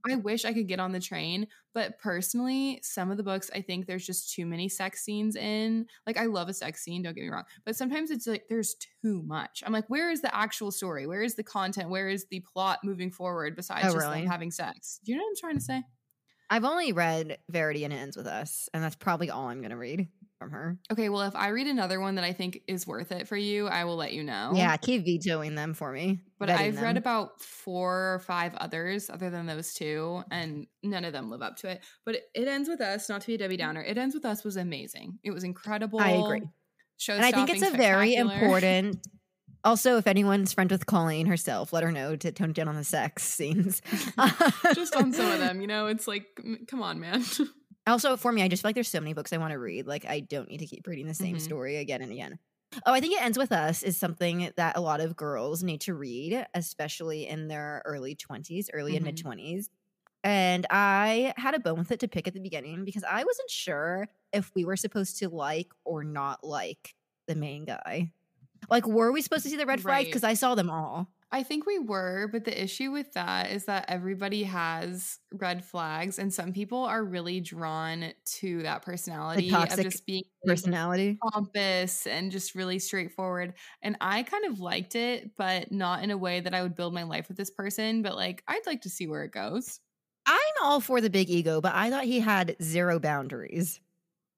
I 0.08 0.16
wish 0.16 0.44
I 0.44 0.52
could 0.52 0.68
get 0.68 0.80
on 0.80 0.92
the 0.92 1.00
train, 1.00 1.46
but 1.74 1.98
personally, 1.98 2.80
some 2.82 3.10
of 3.10 3.16
the 3.16 3.22
books 3.22 3.50
I 3.54 3.60
think 3.60 3.86
there's 3.86 4.06
just 4.06 4.32
too 4.32 4.46
many 4.46 4.68
sex 4.68 5.02
scenes 5.02 5.36
in. 5.36 5.86
Like 6.06 6.16
I 6.16 6.26
love 6.26 6.48
a 6.48 6.54
sex 6.54 6.82
scene, 6.82 7.02
don't 7.02 7.14
get 7.14 7.22
me 7.22 7.28
wrong, 7.28 7.44
but 7.64 7.76
sometimes 7.76 8.10
it's 8.10 8.26
like 8.26 8.44
there's 8.48 8.76
too 9.02 9.22
much. 9.24 9.62
I'm 9.66 9.72
like, 9.72 9.88
where 9.88 10.10
is 10.10 10.22
the 10.22 10.34
actual 10.34 10.70
story? 10.70 11.06
Where 11.06 11.22
is 11.22 11.34
the 11.34 11.42
content? 11.42 11.90
Where 11.90 12.08
is 12.08 12.26
the 12.30 12.40
plot 12.52 12.80
moving 12.84 13.10
forward 13.10 13.56
besides 13.56 13.86
Oh, 13.86 13.92
just 13.92 14.06
really? 14.06 14.24
having 14.26 14.50
sex? 14.50 15.00
Do 15.04 15.12
you 15.12 15.18
know 15.18 15.24
what 15.24 15.30
I'm 15.30 15.36
trying 15.36 15.58
to 15.58 15.64
say? 15.64 15.82
I've 16.52 16.64
only 16.64 16.92
read 16.92 17.38
Verity 17.48 17.84
and 17.84 17.92
It 17.92 17.98
Ends 17.98 18.16
With 18.16 18.26
Us, 18.26 18.68
and 18.74 18.82
that's 18.82 18.96
probably 18.96 19.30
all 19.30 19.48
I'm 19.48 19.60
going 19.60 19.70
to 19.70 19.76
read 19.76 20.08
from 20.40 20.50
her. 20.52 20.78
Okay, 20.90 21.10
well, 21.10 21.20
if 21.20 21.36
I 21.36 21.48
read 21.48 21.66
another 21.66 22.00
one 22.00 22.14
that 22.14 22.24
I 22.24 22.32
think 22.32 22.62
is 22.66 22.86
worth 22.86 23.12
it 23.12 23.28
for 23.28 23.36
you, 23.36 23.68
I 23.68 23.84
will 23.84 23.96
let 23.96 24.14
you 24.14 24.24
know. 24.24 24.52
Yeah, 24.54 24.74
keep 24.78 25.04
vetoing 25.04 25.54
them 25.54 25.74
for 25.74 25.92
me. 25.92 26.22
But 26.38 26.48
I've 26.48 26.80
read 26.80 26.96
about 26.96 27.42
four 27.42 28.14
or 28.14 28.18
five 28.20 28.54
others 28.54 29.10
other 29.10 29.28
than 29.28 29.44
those 29.44 29.74
two, 29.74 30.24
and 30.30 30.66
none 30.82 31.04
of 31.04 31.12
them 31.12 31.30
live 31.30 31.42
up 31.42 31.56
to 31.58 31.68
it. 31.68 31.82
But 32.06 32.16
it, 32.16 32.22
it 32.34 32.48
ends 32.48 32.70
with 32.70 32.80
us, 32.80 33.10
not 33.10 33.20
to 33.20 33.26
be 33.26 33.34
a 33.34 33.38
Debbie 33.38 33.56
mm-hmm. 33.56 33.66
Downer. 33.66 33.82
It 33.82 33.98
ends 33.98 34.14
with 34.14 34.24
us 34.24 34.42
was 34.42 34.56
amazing. 34.56 35.18
It 35.22 35.30
was 35.30 35.44
incredible. 35.44 36.00
I 36.00 36.12
agree. 36.12 36.42
Show 36.96 37.14
and 37.14 37.24
I 37.24 37.32
think 37.32 37.50
it's 37.50 37.62
a 37.62 37.76
very 37.76 38.14
important. 38.14 39.06
Also, 39.62 39.98
if 39.98 40.06
anyone's 40.06 40.54
friends 40.54 40.70
with 40.72 40.86
Colleen 40.86 41.26
herself, 41.26 41.70
let 41.70 41.82
her 41.82 41.92
know 41.92 42.16
to 42.16 42.32
tone 42.32 42.54
down 42.54 42.66
on 42.66 42.76
the 42.76 42.84
sex 42.84 43.22
scenes. 43.22 43.82
Just 44.74 44.96
on 44.96 45.12
some 45.12 45.30
of 45.30 45.38
them, 45.38 45.60
you 45.60 45.66
know, 45.66 45.86
it's 45.86 46.08
like, 46.08 46.24
come 46.66 46.82
on, 46.82 46.98
man. 46.98 47.22
Also, 47.86 48.16
for 48.16 48.30
me, 48.32 48.42
I 48.42 48.48
just 48.48 48.62
feel 48.62 48.68
like 48.68 48.74
there's 48.74 48.88
so 48.88 49.00
many 49.00 49.14
books 49.14 49.32
I 49.32 49.38
want 49.38 49.52
to 49.52 49.58
read. 49.58 49.86
Like, 49.86 50.04
I 50.04 50.20
don't 50.20 50.48
need 50.48 50.58
to 50.58 50.66
keep 50.66 50.86
reading 50.86 51.06
the 51.06 51.14
same 51.14 51.38
Mhm. 51.38 51.38
story 51.38 51.76
again 51.76 52.02
and 52.02 52.12
again. 52.12 52.38
Oh, 52.86 52.92
I 52.92 53.00
think 53.00 53.14
it 53.14 53.22
ends 53.22 53.36
with 53.36 53.50
us 53.52 53.82
is 53.82 53.96
something 53.96 54.52
that 54.56 54.76
a 54.76 54.80
lot 54.80 55.00
of 55.00 55.16
girls 55.16 55.62
need 55.62 55.80
to 55.82 55.94
read, 55.94 56.46
especially 56.54 57.26
in 57.26 57.48
their 57.48 57.82
early 57.84 58.14
20s, 58.14 58.70
early 58.72 58.94
and 58.96 59.04
Mhm. 59.04 59.04
mid 59.04 59.16
20s. 59.16 59.70
And 60.22 60.66
I 60.70 61.34
had 61.36 61.54
a 61.54 61.58
bone 61.60 61.78
with 61.78 61.90
it 61.90 62.00
to 62.00 62.08
pick 62.08 62.28
at 62.28 62.34
the 62.34 62.40
beginning 62.40 62.84
because 62.84 63.02
I 63.04 63.24
wasn't 63.24 63.50
sure 63.50 64.08
if 64.32 64.52
we 64.54 64.64
were 64.64 64.76
supposed 64.76 65.18
to 65.18 65.28
like 65.28 65.72
or 65.84 66.04
not 66.04 66.44
like 66.44 66.94
the 67.26 67.34
main 67.34 67.64
guy. 67.64 68.12
Like, 68.70 68.86
were 68.86 69.12
we 69.12 69.22
supposed 69.22 69.44
to 69.44 69.50
see 69.50 69.56
the 69.56 69.66
red 69.66 69.80
flags? 69.82 70.04
Right. 70.04 70.10
Because 70.10 70.24
I 70.24 70.34
saw 70.34 70.54
them 70.54 70.70
all. 70.70 71.08
I 71.32 71.44
think 71.44 71.64
we 71.64 71.78
were, 71.78 72.28
but 72.32 72.44
the 72.44 72.62
issue 72.62 72.90
with 72.90 73.12
that 73.12 73.52
is 73.52 73.66
that 73.66 73.84
everybody 73.88 74.42
has 74.42 75.18
red 75.32 75.64
flags, 75.64 76.18
and 76.18 76.32
some 76.34 76.52
people 76.52 76.82
are 76.84 77.04
really 77.04 77.40
drawn 77.40 78.12
to 78.38 78.62
that 78.64 78.82
personality 78.82 79.54
of 79.54 79.68
just 79.80 80.04
being 80.06 80.24
Personality. 80.44 81.18
pompous 81.22 82.06
and 82.06 82.32
just 82.32 82.54
really 82.54 82.78
straightforward. 82.78 83.54
And 83.82 83.96
I 84.00 84.22
kind 84.22 84.44
of 84.46 84.58
liked 84.58 84.96
it, 84.96 85.30
but 85.36 85.70
not 85.70 86.02
in 86.02 86.10
a 86.10 86.16
way 86.16 86.40
that 86.40 86.54
I 86.54 86.62
would 86.62 86.74
build 86.74 86.94
my 86.94 87.02
life 87.02 87.28
with 87.28 87.36
this 87.36 87.50
person. 87.50 88.02
But 88.02 88.16
like, 88.16 88.42
I'd 88.48 88.66
like 88.66 88.80
to 88.82 88.90
see 88.90 89.06
where 89.06 89.22
it 89.22 89.32
goes. 89.32 89.80
I'm 90.26 90.38
all 90.62 90.80
for 90.80 91.00
the 91.00 91.10
big 91.10 91.30
ego, 91.30 91.60
but 91.60 91.74
I 91.74 91.90
thought 91.90 92.04
he 92.04 92.20
had 92.20 92.56
zero 92.62 92.98
boundaries 92.98 93.78
mm. 93.78 93.82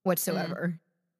whatsoever. 0.03 0.79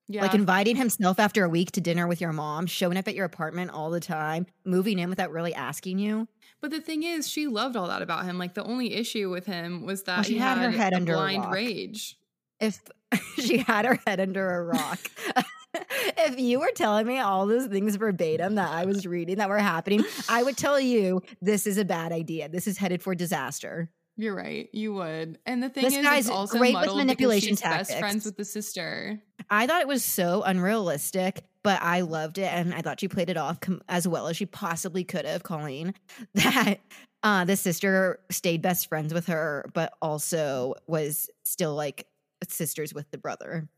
Yeah, 0.09 0.23
Like 0.23 0.35
inviting 0.35 0.77
himself 0.77 1.19
after 1.19 1.45
a 1.45 1.49
week 1.49 1.73
to 1.73 1.81
dinner 1.81 2.07
with 2.07 2.21
your 2.21 2.33
mom, 2.33 2.67
showing 2.67 2.97
up 2.99 3.09
at 3.09 3.15
your 3.15 3.25
apartment 3.25 3.71
all 3.71 3.91
the 3.91 4.01
time, 4.01 4.47
moving 4.65 4.99
in 4.99 5.09
without 5.09 5.31
really 5.31 5.55
asking 5.55 5.99
you. 5.99 6.29
but 6.61 6.71
the 6.71 6.81
thing 6.81 7.03
is, 7.03 7.29
she 7.29 7.47
loved 7.47 7.77
all 7.77 7.89
that 7.89 8.03
about 8.03 8.25
him. 8.25 8.37
Like, 8.39 8.55
the 8.55 8.65
only 8.65 8.95
issue 8.95 9.31
with 9.31 9.47
him 9.47 9.87
was 9.87 10.03
that 10.05 10.27
she 10.27 10.35
he 10.35 10.39
had 10.39 10.59
her 10.59 10.71
head 10.71 10.93
under 10.93 11.13
a 11.15 11.17
blind 11.17 11.45
rock. 11.45 11.55
rage. 11.55 12.19
If 12.61 12.81
she 13.39 13.59
had 13.59 13.85
her 13.85 13.99
head 14.07 14.21
under 14.21 14.57
a 14.57 14.65
rock. 14.65 14.99
if 15.75 16.39
you 16.39 16.61
were 16.61 16.71
telling 16.75 17.07
me 17.07 17.19
all 17.19 17.47
those 17.47 17.67
things 17.67 17.97
verbatim 17.97 18.57
that 18.57 18.71
I 18.71 18.85
was 18.85 19.07
reading 19.07 19.37
that 19.37 19.49
were 19.49 19.59
happening, 19.59 20.05
I 20.29 20.43
would 20.43 20.57
tell 20.57 20.79
you 20.79 21.23
this 21.41 21.67
is 21.67 21.79
a 21.79 21.85
bad 21.85 22.13
idea. 22.13 22.49
This 22.49 22.67
is 22.67 22.79
headed 22.79 23.03
for 23.03 23.15
disaster. 23.15 23.89
You're 24.17 24.35
right. 24.35 24.69
You 24.73 24.93
would. 24.95 25.39
And 25.47 25.63
the 25.63 25.69
thing 25.71 25.85
This 25.85 25.97
is, 25.97 26.05
guy's 26.05 26.27
it's 26.27 26.29
also 26.35 26.59
great 26.59 26.75
with 26.75 26.95
manipulation 26.95 27.51
she's 27.51 27.63
best 27.63 27.99
friends 27.99 28.25
with 28.27 28.37
the 28.37 28.45
sister. 28.45 29.21
I 29.51 29.67
thought 29.67 29.81
it 29.81 29.89
was 29.89 30.05
so 30.05 30.43
unrealistic, 30.43 31.43
but 31.63 31.81
I 31.83 32.03
loved 32.03 32.39
it, 32.39 32.53
and 32.53 32.75
I 32.75 32.83
thought 32.83 33.01
she 33.01 33.09
played 33.09 33.31
it 33.31 33.37
off 33.37 33.61
com- 33.61 33.81
as 33.89 34.07
well 34.07 34.29
as 34.29 34.37
she 34.37 34.47
possibly 34.47 35.03
could 35.05 35.25
have. 35.25 35.43
Colleen, 35.43 35.95
that 36.35 36.81
uh, 37.23 37.45
the 37.47 37.57
sister 37.57 38.21
stayed 38.31 38.61
best 38.63 38.89
friends 38.89 39.15
with 39.15 39.27
her, 39.29 39.71
but 39.73 39.95
also 40.03 40.75
was 40.87 41.31
still 41.45 41.75
like 41.75 42.07
sisters 42.49 42.93
with 42.93 43.11
the 43.13 43.19
brother. 43.19 43.69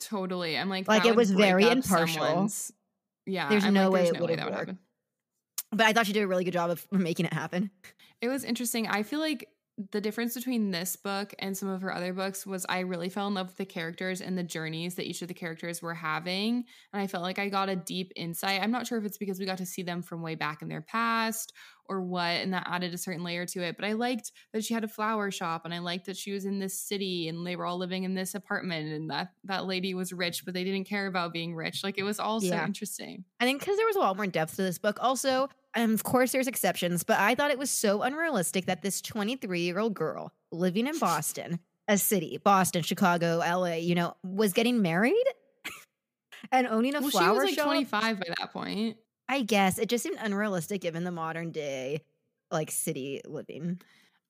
Totally. 0.00 0.56
I'm 0.58 0.68
like, 0.68 0.88
Like, 0.88 1.04
it 1.06 1.14
was 1.16 1.30
very 1.30 1.68
impartial. 1.68 2.24
someone's- 2.24 2.72
Yeah. 3.26 3.48
There's 3.48 3.64
I'm 3.64 3.74
no 3.74 3.84
like, 3.84 3.92
way 3.92 3.98
there's 4.04 4.10
it 4.10 4.14
no 4.14 4.20
would 4.26 4.30
worked. 4.30 4.52
happen. 4.52 4.78
But 5.70 5.86
I 5.86 5.92
thought 5.92 6.06
she 6.06 6.12
did 6.12 6.22
a 6.22 6.26
really 6.28 6.44
good 6.44 6.52
job 6.52 6.70
of 6.70 6.86
making 6.92 7.26
it 7.26 7.32
happen. 7.32 7.70
It 8.20 8.28
was 8.28 8.44
interesting. 8.44 8.86
I 8.86 9.02
feel 9.02 9.18
like 9.20 9.48
the 9.90 10.00
difference 10.00 10.34
between 10.34 10.70
this 10.70 10.94
book 10.94 11.34
and 11.40 11.56
some 11.56 11.68
of 11.68 11.82
her 11.82 11.92
other 11.92 12.12
books 12.12 12.46
was 12.46 12.64
I 12.68 12.80
really 12.80 13.08
fell 13.08 13.26
in 13.26 13.34
love 13.34 13.48
with 13.48 13.56
the 13.56 13.64
characters 13.64 14.20
and 14.20 14.38
the 14.38 14.44
journeys 14.44 14.94
that 14.94 15.06
each 15.06 15.20
of 15.20 15.28
the 15.28 15.34
characters 15.34 15.82
were 15.82 15.94
having. 15.94 16.64
And 16.92 17.02
I 17.02 17.08
felt 17.08 17.24
like 17.24 17.40
I 17.40 17.48
got 17.48 17.68
a 17.68 17.74
deep 17.74 18.12
insight. 18.14 18.62
I'm 18.62 18.70
not 18.70 18.86
sure 18.86 18.98
if 18.98 19.04
it's 19.04 19.18
because 19.18 19.40
we 19.40 19.46
got 19.46 19.58
to 19.58 19.66
see 19.66 19.82
them 19.82 20.00
from 20.00 20.22
way 20.22 20.36
back 20.36 20.62
in 20.62 20.68
their 20.68 20.80
past 20.80 21.52
or 21.86 22.00
what, 22.00 22.36
and 22.36 22.54
that 22.54 22.68
added 22.70 22.94
a 22.94 22.98
certain 22.98 23.24
layer 23.24 23.46
to 23.46 23.62
it. 23.62 23.76
But 23.76 23.84
I 23.84 23.92
liked 23.94 24.30
that 24.52 24.64
she 24.64 24.74
had 24.74 24.84
a 24.84 24.88
flower 24.88 25.32
shop 25.32 25.62
and 25.64 25.74
I 25.74 25.80
liked 25.80 26.06
that 26.06 26.16
she 26.16 26.32
was 26.32 26.44
in 26.44 26.60
this 26.60 26.78
city 26.78 27.28
and 27.28 27.44
they 27.44 27.56
were 27.56 27.66
all 27.66 27.76
living 27.76 28.04
in 28.04 28.14
this 28.14 28.36
apartment 28.36 28.92
and 28.92 29.10
that 29.10 29.32
that 29.42 29.66
lady 29.66 29.92
was 29.92 30.12
rich, 30.12 30.44
but 30.44 30.54
they 30.54 30.64
didn't 30.64 30.84
care 30.84 31.08
about 31.08 31.32
being 31.32 31.54
rich. 31.54 31.82
Like 31.82 31.98
it 31.98 32.04
was 32.04 32.20
all 32.20 32.40
so 32.40 32.54
interesting. 32.54 33.24
I 33.40 33.44
think 33.44 33.60
because 33.60 33.76
there 33.76 33.86
was 33.86 33.96
a 33.96 34.00
lot 34.00 34.16
more 34.16 34.26
depth 34.28 34.54
to 34.56 34.62
this 34.62 34.78
book. 34.78 34.98
Also, 35.00 35.48
um, 35.76 35.92
of 35.94 36.02
course, 36.04 36.32
there's 36.32 36.46
exceptions, 36.46 37.02
but 37.04 37.18
I 37.18 37.34
thought 37.34 37.50
it 37.50 37.58
was 37.58 37.70
so 37.70 38.02
unrealistic 38.02 38.66
that 38.66 38.82
this 38.82 39.00
23 39.00 39.60
year 39.60 39.78
old 39.78 39.94
girl 39.94 40.32
living 40.52 40.86
in 40.86 40.98
Boston, 40.98 41.58
a 41.88 41.98
city, 41.98 42.38
Boston, 42.42 42.82
Chicago, 42.82 43.38
LA, 43.38 43.74
you 43.74 43.94
know, 43.94 44.14
was 44.22 44.52
getting 44.52 44.82
married 44.82 45.24
and 46.52 46.66
owning 46.66 46.94
a 46.94 47.00
Well, 47.00 47.10
she 47.10 47.18
flower 47.18 47.34
was 47.36 47.44
like 47.44 47.54
shop. 47.54 47.64
25 47.66 48.20
by 48.20 48.26
that 48.38 48.52
point. 48.52 48.96
I 49.28 49.42
guess 49.42 49.78
it 49.78 49.88
just 49.88 50.04
seemed 50.04 50.18
unrealistic 50.20 50.80
given 50.82 51.04
the 51.04 51.10
modern 51.10 51.50
day, 51.50 52.02
like 52.50 52.70
city 52.70 53.22
living. 53.26 53.80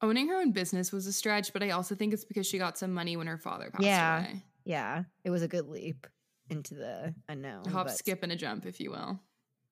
Owning 0.02 0.28
her 0.28 0.36
own 0.36 0.52
business 0.52 0.92
was 0.92 1.06
a 1.06 1.12
stretch, 1.12 1.52
but 1.52 1.62
I 1.62 1.70
also 1.70 1.94
think 1.94 2.12
it's 2.12 2.24
because 2.24 2.46
she 2.46 2.58
got 2.58 2.78
some 2.78 2.92
money 2.92 3.16
when 3.16 3.26
her 3.26 3.38
father 3.38 3.70
passed 3.70 3.84
Yeah. 3.84 4.18
away. 4.20 4.42
Yeah, 4.64 5.04
it 5.24 5.30
was 5.30 5.42
a 5.42 5.48
good 5.48 5.68
leap 5.68 6.06
into 6.48 6.74
the 6.74 7.14
unknown. 7.28 7.66
A 7.66 7.70
hop, 7.70 7.86
but- 7.88 7.96
skip, 7.96 8.22
and 8.22 8.30
a 8.32 8.36
jump, 8.36 8.66
if 8.66 8.80
you 8.80 8.90
will. 8.90 9.18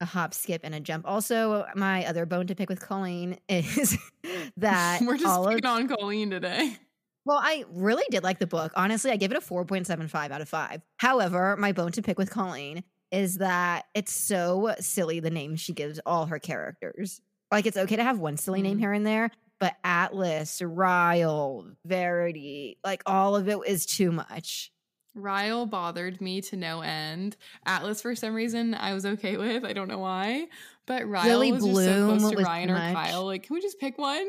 A 0.03 0.05
hop, 0.05 0.35
skip, 0.35 0.61
and 0.65 0.75
a 0.75 0.81
jump. 0.81 1.07
Also, 1.07 1.65
my 1.75 2.05
other 2.07 2.27
bone 2.27 2.47
to 2.49 2.55
pick 2.55 2.69
with 2.69 2.81
Colleen 2.81 3.39
is 3.49 3.97
that 4.57 5.01
We're 5.03 5.17
just 5.17 5.27
all 5.27 5.49
of 5.49 5.65
on 5.65 5.89
Colleen 5.89 6.31
today. 6.31 6.77
Well, 7.25 7.39
I 7.41 7.65
really 7.71 8.03
did 8.11 8.25
like 8.25 8.41
the 8.41 8.47
book. 8.49 8.73
Honestly, 8.75 9.11
I 9.13 9.17
give 9.17 9.31
it 9.31 9.37
a 9.37 9.41
4.75 9.41 10.31
out 10.33 10.41
of 10.41 10.49
5. 10.49 10.83
However, 10.99 11.57
my 11.57 11.71
bone 11.73 11.93
to 11.93 12.03
pick 12.03 12.19
with 12.19 12.31
Colleen 12.31 12.83
is 13.13 13.37
that 13.39 13.85
it's 13.95 14.13
so 14.13 14.75
silly 14.81 15.21
the 15.21 15.31
name 15.31 15.55
she 15.55 15.73
gives 15.73 16.01
all 16.05 16.27
her 16.27 16.39
characters. 16.41 17.21
Like, 17.53 17.67
it's 17.67 17.77
okay 17.77 17.97
to 17.97 18.03
have 18.03 18.19
one 18.19 18.37
silly 18.39 18.61
name 18.63 18.79
Mhm. 18.79 18.81
here 18.81 18.93
and 18.93 19.07
there, 19.07 19.31
but 19.61 19.77
Atlas, 19.85 20.61
Ryle, 20.63 21.71
Verity, 21.87 22.79
like 22.85 23.03
all 23.07 23.37
of 23.37 23.49
it 23.49 23.59
is 23.67 23.87
too 23.87 24.11
much. 24.11 24.73
Ryle 25.15 25.67
bothered 25.67 26.21
me 26.21 26.41
to 26.43 26.57
no 26.57 26.81
end. 26.81 27.37
Atlas, 27.67 28.01
for 28.01 28.15
some 28.15 28.35
reason, 28.35 28.75
I 28.75 28.95
was 28.95 29.05
okay 29.05 29.37
with. 29.37 29.65
I 29.65 29.73
don't 29.73 29.89
know 29.89 29.99
why. 29.99 30.47
But 30.87 31.07
Ryle 31.07 31.27
Lily 31.27 31.53
was 31.53 31.65
just 31.65 31.85
so 31.85 32.17
close 32.17 32.31
to 32.31 32.43
Ryan 32.43 32.71
or 32.71 32.75
much. 32.75 32.95
Kyle. 32.95 33.25
Like, 33.27 33.45
can 33.45 33.55
we 33.55 33.61
just 33.61 33.79
pick 33.79 33.99
one? 33.99 34.29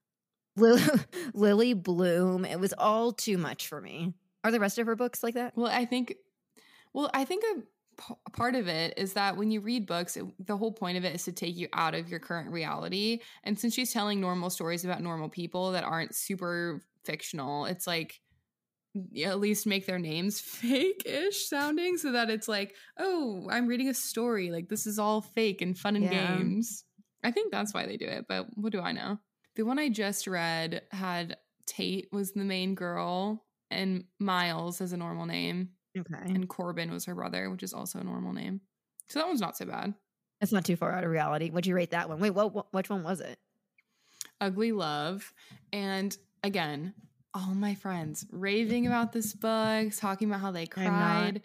Lily, 0.56 0.82
Lily 1.34 1.74
Bloom, 1.74 2.44
it 2.44 2.60
was 2.60 2.74
all 2.76 3.12
too 3.12 3.38
much 3.38 3.68
for 3.68 3.80
me. 3.80 4.14
Are 4.44 4.50
the 4.50 4.60
rest 4.60 4.78
of 4.78 4.86
her 4.86 4.96
books 4.96 5.22
like 5.22 5.34
that? 5.34 5.56
Well, 5.56 5.70
I 5.70 5.84
think, 5.84 6.14
well, 6.92 7.10
I 7.12 7.24
think 7.24 7.44
a, 7.44 7.60
part 8.32 8.54
of 8.54 8.68
it 8.68 8.94
is 8.96 9.14
that 9.14 9.36
when 9.36 9.50
you 9.50 9.60
read 9.60 9.86
books, 9.86 10.16
it, 10.16 10.24
the 10.46 10.56
whole 10.56 10.72
point 10.72 10.96
of 10.96 11.04
it 11.04 11.14
is 11.14 11.24
to 11.24 11.32
take 11.32 11.56
you 11.56 11.68
out 11.72 11.94
of 11.94 12.08
your 12.08 12.20
current 12.20 12.50
reality. 12.50 13.20
And 13.44 13.58
since 13.58 13.74
she's 13.74 13.92
telling 13.92 14.20
normal 14.20 14.50
stories 14.50 14.84
about 14.84 15.02
normal 15.02 15.28
people 15.28 15.72
that 15.72 15.84
aren't 15.84 16.14
super 16.14 16.82
fictional, 17.04 17.66
it's 17.66 17.86
like 17.86 18.20
at 19.24 19.38
least 19.40 19.66
make 19.66 19.86
their 19.86 19.98
names 19.98 20.40
fake-ish 20.40 21.48
sounding 21.48 21.96
so 21.96 22.12
that 22.12 22.30
it's 22.30 22.48
like, 22.48 22.74
oh, 22.98 23.46
I'm 23.50 23.66
reading 23.66 23.88
a 23.88 23.94
story. 23.94 24.50
Like 24.50 24.68
this 24.68 24.86
is 24.86 24.98
all 24.98 25.20
fake 25.20 25.62
and 25.62 25.76
fun 25.78 25.96
and 25.96 26.04
Yeah. 26.04 26.36
games. 26.38 26.84
I 27.22 27.30
think 27.30 27.52
that's 27.52 27.74
why 27.74 27.86
they 27.86 27.96
do 27.96 28.06
it, 28.06 28.24
but 28.28 28.46
what 28.56 28.72
do 28.72 28.80
I 28.80 28.92
know? 28.92 29.18
The 29.56 29.64
one 29.64 29.78
I 29.78 29.88
just 29.90 30.26
read 30.26 30.82
had 30.90 31.36
Tate 31.66 32.08
was 32.12 32.32
the 32.32 32.44
main 32.44 32.74
girl 32.74 33.44
and 33.70 34.04
Miles 34.18 34.80
as 34.80 34.92
a 34.92 34.96
normal 34.96 35.26
name, 35.26 35.70
Okay. 35.96 36.14
and 36.24 36.48
Corbin 36.48 36.90
was 36.90 37.04
her 37.04 37.14
brother, 37.14 37.50
which 37.50 37.62
is 37.62 37.74
also 37.74 37.98
a 38.00 38.04
normal 38.04 38.32
name. 38.32 38.60
So 39.08 39.18
that 39.18 39.28
one's 39.28 39.40
not 39.40 39.56
so 39.56 39.66
bad. 39.66 39.94
It's 40.40 40.50
not 40.52 40.64
too 40.64 40.76
far 40.76 40.92
out 40.92 41.04
of 41.04 41.10
reality. 41.10 41.50
Would 41.50 41.66
you 41.66 41.74
rate 41.74 41.90
that 41.90 42.08
one? 42.08 42.18
Wait, 42.20 42.30
what, 42.30 42.54
what 42.54 42.72
which 42.72 42.88
one 42.88 43.02
was 43.02 43.20
it? 43.20 43.38
Ugly 44.40 44.72
Love. 44.72 45.32
And 45.72 46.16
again, 46.42 46.94
all 47.34 47.54
my 47.54 47.74
friends 47.74 48.26
raving 48.30 48.86
about 48.86 49.12
this 49.12 49.32
book, 49.34 49.92
talking 49.96 50.28
about 50.28 50.40
how 50.40 50.50
they 50.50 50.62
not- 50.64 50.70
cried. 50.70 51.42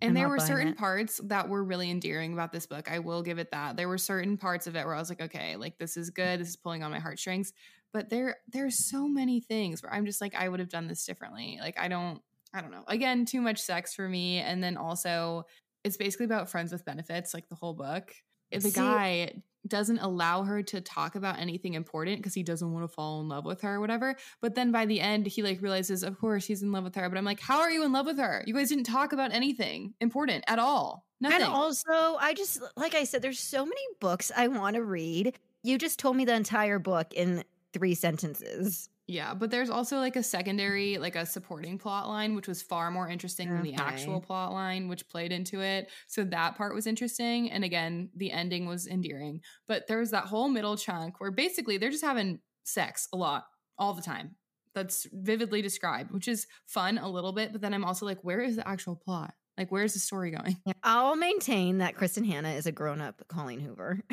and 0.00 0.08
I'm 0.10 0.14
there 0.14 0.28
were 0.28 0.38
certain 0.38 0.68
it. 0.68 0.78
parts 0.78 1.20
that 1.24 1.48
were 1.48 1.62
really 1.62 1.90
endearing 1.90 2.32
about 2.32 2.52
this 2.52 2.66
book. 2.66 2.90
I 2.90 2.98
will 2.98 3.22
give 3.22 3.38
it 3.38 3.50
that. 3.52 3.76
There 3.76 3.88
were 3.88 3.98
certain 3.98 4.36
parts 4.36 4.66
of 4.66 4.74
it 4.76 4.84
where 4.86 4.94
I 4.94 4.98
was 4.98 5.08
like, 5.10 5.20
okay, 5.20 5.56
like 5.56 5.78
this 5.78 5.96
is 5.96 6.10
good. 6.10 6.40
This 6.40 6.48
is 6.48 6.56
pulling 6.56 6.82
on 6.82 6.90
my 6.90 6.98
heartstrings. 6.98 7.52
But 7.92 8.08
there 8.08 8.36
there's 8.48 8.88
so 8.88 9.06
many 9.06 9.40
things 9.40 9.82
where 9.82 9.92
I'm 9.92 10.06
just 10.06 10.20
like, 10.20 10.34
I 10.34 10.48
would 10.48 10.60
have 10.60 10.70
done 10.70 10.88
this 10.88 11.04
differently. 11.04 11.58
Like 11.60 11.78
I 11.78 11.88
don't 11.88 12.20
I 12.54 12.60
don't 12.60 12.70
know. 12.70 12.84
Again, 12.88 13.24
too 13.26 13.40
much 13.40 13.60
sex 13.60 13.94
for 13.94 14.08
me. 14.08 14.38
And 14.38 14.62
then 14.62 14.76
also 14.76 15.44
it's 15.84 15.96
basically 15.96 16.26
about 16.26 16.48
friends 16.48 16.72
with 16.72 16.84
benefits, 16.84 17.34
like 17.34 17.48
the 17.48 17.54
whole 17.54 17.74
book. 17.74 18.14
The 18.52 18.60
See- 18.60 18.80
guy 18.80 19.42
doesn't 19.66 19.98
allow 19.98 20.42
her 20.42 20.62
to 20.62 20.80
talk 20.80 21.14
about 21.14 21.38
anything 21.38 21.74
important 21.74 22.18
because 22.18 22.34
he 22.34 22.42
doesn't 22.42 22.72
want 22.72 22.82
to 22.84 22.92
fall 22.92 23.20
in 23.20 23.28
love 23.28 23.44
with 23.44 23.60
her 23.60 23.76
or 23.76 23.80
whatever. 23.80 24.16
But 24.40 24.54
then 24.54 24.72
by 24.72 24.86
the 24.86 25.00
end, 25.00 25.26
he 25.26 25.42
like 25.42 25.62
realizes, 25.62 26.02
of 26.02 26.18
course, 26.18 26.44
he's 26.44 26.62
in 26.62 26.72
love 26.72 26.84
with 26.84 26.96
her. 26.96 27.08
But 27.08 27.16
I'm 27.16 27.24
like, 27.24 27.40
how 27.40 27.60
are 27.60 27.70
you 27.70 27.84
in 27.84 27.92
love 27.92 28.06
with 28.06 28.18
her? 28.18 28.42
You 28.46 28.54
guys 28.54 28.68
didn't 28.68 28.84
talk 28.84 29.12
about 29.12 29.32
anything 29.32 29.94
important 30.00 30.44
at 30.48 30.58
all. 30.58 31.06
Nothing. 31.20 31.42
And 31.42 31.46
also, 31.46 32.16
I 32.18 32.34
just 32.34 32.60
like 32.76 32.94
I 32.96 33.04
said, 33.04 33.22
there's 33.22 33.38
so 33.38 33.64
many 33.64 33.80
books 34.00 34.32
I 34.36 34.48
want 34.48 34.74
to 34.74 34.82
read. 34.82 35.38
You 35.62 35.78
just 35.78 36.00
told 36.00 36.16
me 36.16 36.24
the 36.24 36.34
entire 36.34 36.80
book 36.80 37.12
in 37.14 37.44
three 37.72 37.94
sentences. 37.94 38.88
Yeah, 39.12 39.34
but 39.34 39.50
there's 39.50 39.68
also 39.68 39.98
like 39.98 40.16
a 40.16 40.22
secondary, 40.22 40.96
like 40.96 41.16
a 41.16 41.26
supporting 41.26 41.76
plot 41.76 42.08
line, 42.08 42.34
which 42.34 42.48
was 42.48 42.62
far 42.62 42.90
more 42.90 43.06
interesting 43.08 43.52
than 43.52 43.62
the 43.62 43.74
actual 43.74 44.22
plot 44.22 44.52
line, 44.52 44.88
which 44.88 45.06
played 45.06 45.32
into 45.32 45.60
it. 45.60 45.90
So 46.06 46.24
that 46.24 46.56
part 46.56 46.74
was 46.74 46.86
interesting. 46.86 47.50
And 47.50 47.62
again, 47.62 48.08
the 48.16 48.32
ending 48.32 48.64
was 48.64 48.86
endearing. 48.86 49.42
But 49.68 49.86
there 49.86 49.98
was 49.98 50.12
that 50.12 50.24
whole 50.24 50.48
middle 50.48 50.78
chunk 50.78 51.20
where 51.20 51.30
basically 51.30 51.76
they're 51.76 51.90
just 51.90 52.02
having 52.04 52.40
sex 52.64 53.06
a 53.12 53.18
lot 53.18 53.44
all 53.76 53.92
the 53.92 54.00
time. 54.00 54.36
That's 54.74 55.06
vividly 55.12 55.60
described, 55.60 56.10
which 56.10 56.26
is 56.26 56.46
fun 56.66 56.96
a 56.96 57.08
little 57.10 57.32
bit. 57.34 57.52
But 57.52 57.60
then 57.60 57.74
I'm 57.74 57.84
also 57.84 58.06
like, 58.06 58.20
where 58.22 58.40
is 58.40 58.56
the 58.56 58.66
actual 58.66 58.96
plot? 58.96 59.34
Like, 59.58 59.70
where's 59.70 59.92
the 59.92 59.98
story 59.98 60.30
going? 60.30 60.56
I'll 60.82 61.16
maintain 61.16 61.78
that 61.78 61.96
Kristin 61.96 62.26
Hannah 62.26 62.52
is 62.52 62.64
a 62.64 62.72
grown 62.72 63.02
up 63.02 63.22
Colleen 63.28 63.60
Hoover. 63.60 64.00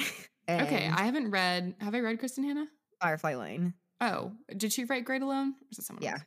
Okay, 0.49 0.89
I 0.91 1.03
haven't 1.03 1.29
read. 1.29 1.75
Have 1.79 1.93
I 1.93 1.99
read 1.99 2.19
Kristin 2.19 2.43
Hannah? 2.43 2.65
Firefly 2.99 3.35
Lane. 3.35 3.75
Oh, 4.01 4.33
did 4.55 4.71
she 4.73 4.85
write 4.85 5.05
Great 5.05 5.21
Alone? 5.21 5.49
Or 5.49 5.67
is 5.71 5.79
it 5.79 5.85
someone 5.85 6.03
Yeah, 6.03 6.11
else? 6.13 6.21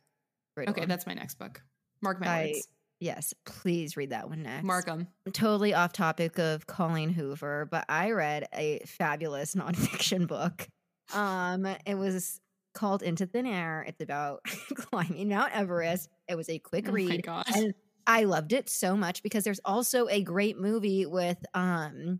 Great 0.55 0.69
Okay, 0.69 0.81
Alone. 0.81 0.89
that's 0.89 1.07
my 1.07 1.13
next 1.13 1.39
book. 1.39 1.61
Mark 2.01 2.19
my 2.19 2.27
I- 2.27 2.45
words. 2.47 2.67
yes. 2.99 3.33
Please 3.45 3.97
read 3.97 4.11
that 4.11 4.29
one 4.29 4.43
next. 4.43 4.63
Mark 4.65 4.85
them. 4.85 5.07
totally 5.33 5.73
off 5.73 5.93
topic 5.93 6.37
of 6.37 6.67
Colleen 6.67 7.09
Hoover, 7.09 7.67
but 7.71 7.85
I 7.89 8.11
read 8.11 8.47
a 8.53 8.79
fabulous 8.85 9.55
nonfiction 9.55 10.27
book. 10.27 10.67
Um, 11.13 11.65
it 11.85 11.95
was 11.95 12.39
called 12.75 13.03
Into 13.03 13.25
Thin 13.25 13.45
Air. 13.45 13.85
It's 13.87 14.01
about 14.01 14.41
climbing 14.75 15.29
Mount 15.29 15.55
Everest. 15.55 16.09
It 16.27 16.35
was 16.35 16.49
a 16.49 16.59
quick 16.59 16.85
Oh 16.87 16.91
my 16.91 16.95
read, 16.95 17.23
gosh. 17.23 17.45
and 17.55 17.73
I 18.05 18.23
loved 18.25 18.51
it 18.53 18.69
so 18.69 18.97
much 18.97 19.23
because 19.23 19.43
there's 19.43 19.61
also 19.63 20.07
a 20.09 20.21
great 20.21 20.59
movie 20.59 21.05
with 21.05 21.37
um 21.53 22.19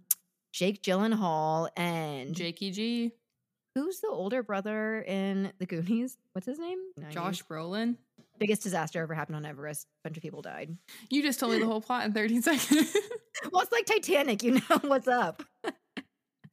Jake 0.54 0.82
Gyllenhaal 0.84 1.70
and 1.76 2.36
Jakey 2.36 2.72
G, 2.72 3.12
who's 3.76 4.00
the 4.00 4.08
older 4.10 4.44
brother 4.44 5.02
in 5.02 5.52
The 5.60 5.66
Goonies? 5.66 6.18
What's 6.34 6.48
his 6.48 6.60
name? 6.60 6.78
90s. 7.00 7.12
Josh 7.12 7.44
Brolin. 7.44 7.98
Biggest 8.40 8.64
disaster 8.64 9.02
ever 9.02 9.14
happened 9.14 9.36
on 9.38 9.46
Everest. 9.46 9.88
A 10.04 10.10
bunch 10.10 10.18
of 10.18 10.24
people 10.24 10.42
died. 10.42 10.76
You 11.10 11.22
just 11.22 11.40
told 11.40 11.54
me 11.54 11.60
the 11.60 11.66
whole 11.68 11.82
plot 11.82 12.06
in 12.06 12.14
30 12.14 12.42
seconds. 12.42 12.96
Well, 13.52 13.64
it's 13.64 13.72
like 13.72 13.86
Titanic. 13.88 14.44
You 14.44 14.52
know 14.70 14.80
what's 14.84 15.08
up. 15.08 15.44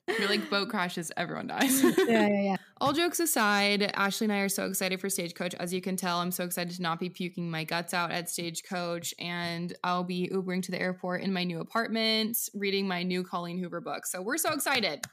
You're 0.09 0.29
like 0.29 0.49
boat 0.51 0.71
crashes, 0.71 1.13
everyone 1.17 1.47
dies. 1.47 1.83
yeah, 1.85 2.27
yeah, 2.27 2.43
yeah. 2.43 2.57
All 2.81 2.93
jokes 2.93 3.21
aside, 3.21 3.83
Ashley 3.95 4.25
and 4.25 4.33
I 4.33 4.39
are 4.39 4.49
so 4.49 4.65
excited 4.65 4.99
for 5.01 5.09
Stagecoach. 5.09 5.55
As 5.55 5.73
you 5.73 5.81
can 5.81 5.95
tell, 5.97 6.19
I'm 6.19 6.33
so 6.33 6.43
excited 6.43 6.75
to 6.75 6.83
not 6.83 6.99
be 6.99 7.11
puking 7.11 7.49
my 7.51 7.63
guts 7.65 7.95
out 7.95 8.11
at 8.11 8.29
Stagecoach, 8.29 9.15
and 9.21 9.73
I'll 9.85 10.03
be 10.03 10.29
Ubering 10.33 10.63
to 10.65 10.73
the 10.73 10.81
airport 10.81 11.23
in 11.23 11.33
my 11.33 11.45
new 11.45 11.61
apartment, 11.61 12.37
reading 12.55 12.89
my 12.89 13.03
new 13.05 13.23
Colleen 13.23 13.59
Hoover 13.59 13.81
book. 13.83 14.07
So 14.07 14.21
we're 14.21 14.39
so 14.39 14.53
excited. 14.53 15.05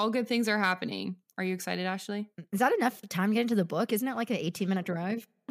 All 0.00 0.08
good 0.08 0.26
things 0.26 0.48
are 0.48 0.56
happening. 0.56 1.16
Are 1.36 1.44
you 1.44 1.52
excited, 1.52 1.84
Ashley? 1.84 2.26
Is 2.52 2.60
that 2.60 2.72
enough 2.72 3.02
time 3.10 3.28
to 3.28 3.34
get 3.34 3.42
into 3.42 3.54
the 3.54 3.66
book? 3.66 3.92
Isn't 3.92 4.08
it 4.08 4.16
like 4.16 4.30
an 4.30 4.38
18 4.38 4.66
minute 4.66 4.86
drive? 4.86 5.28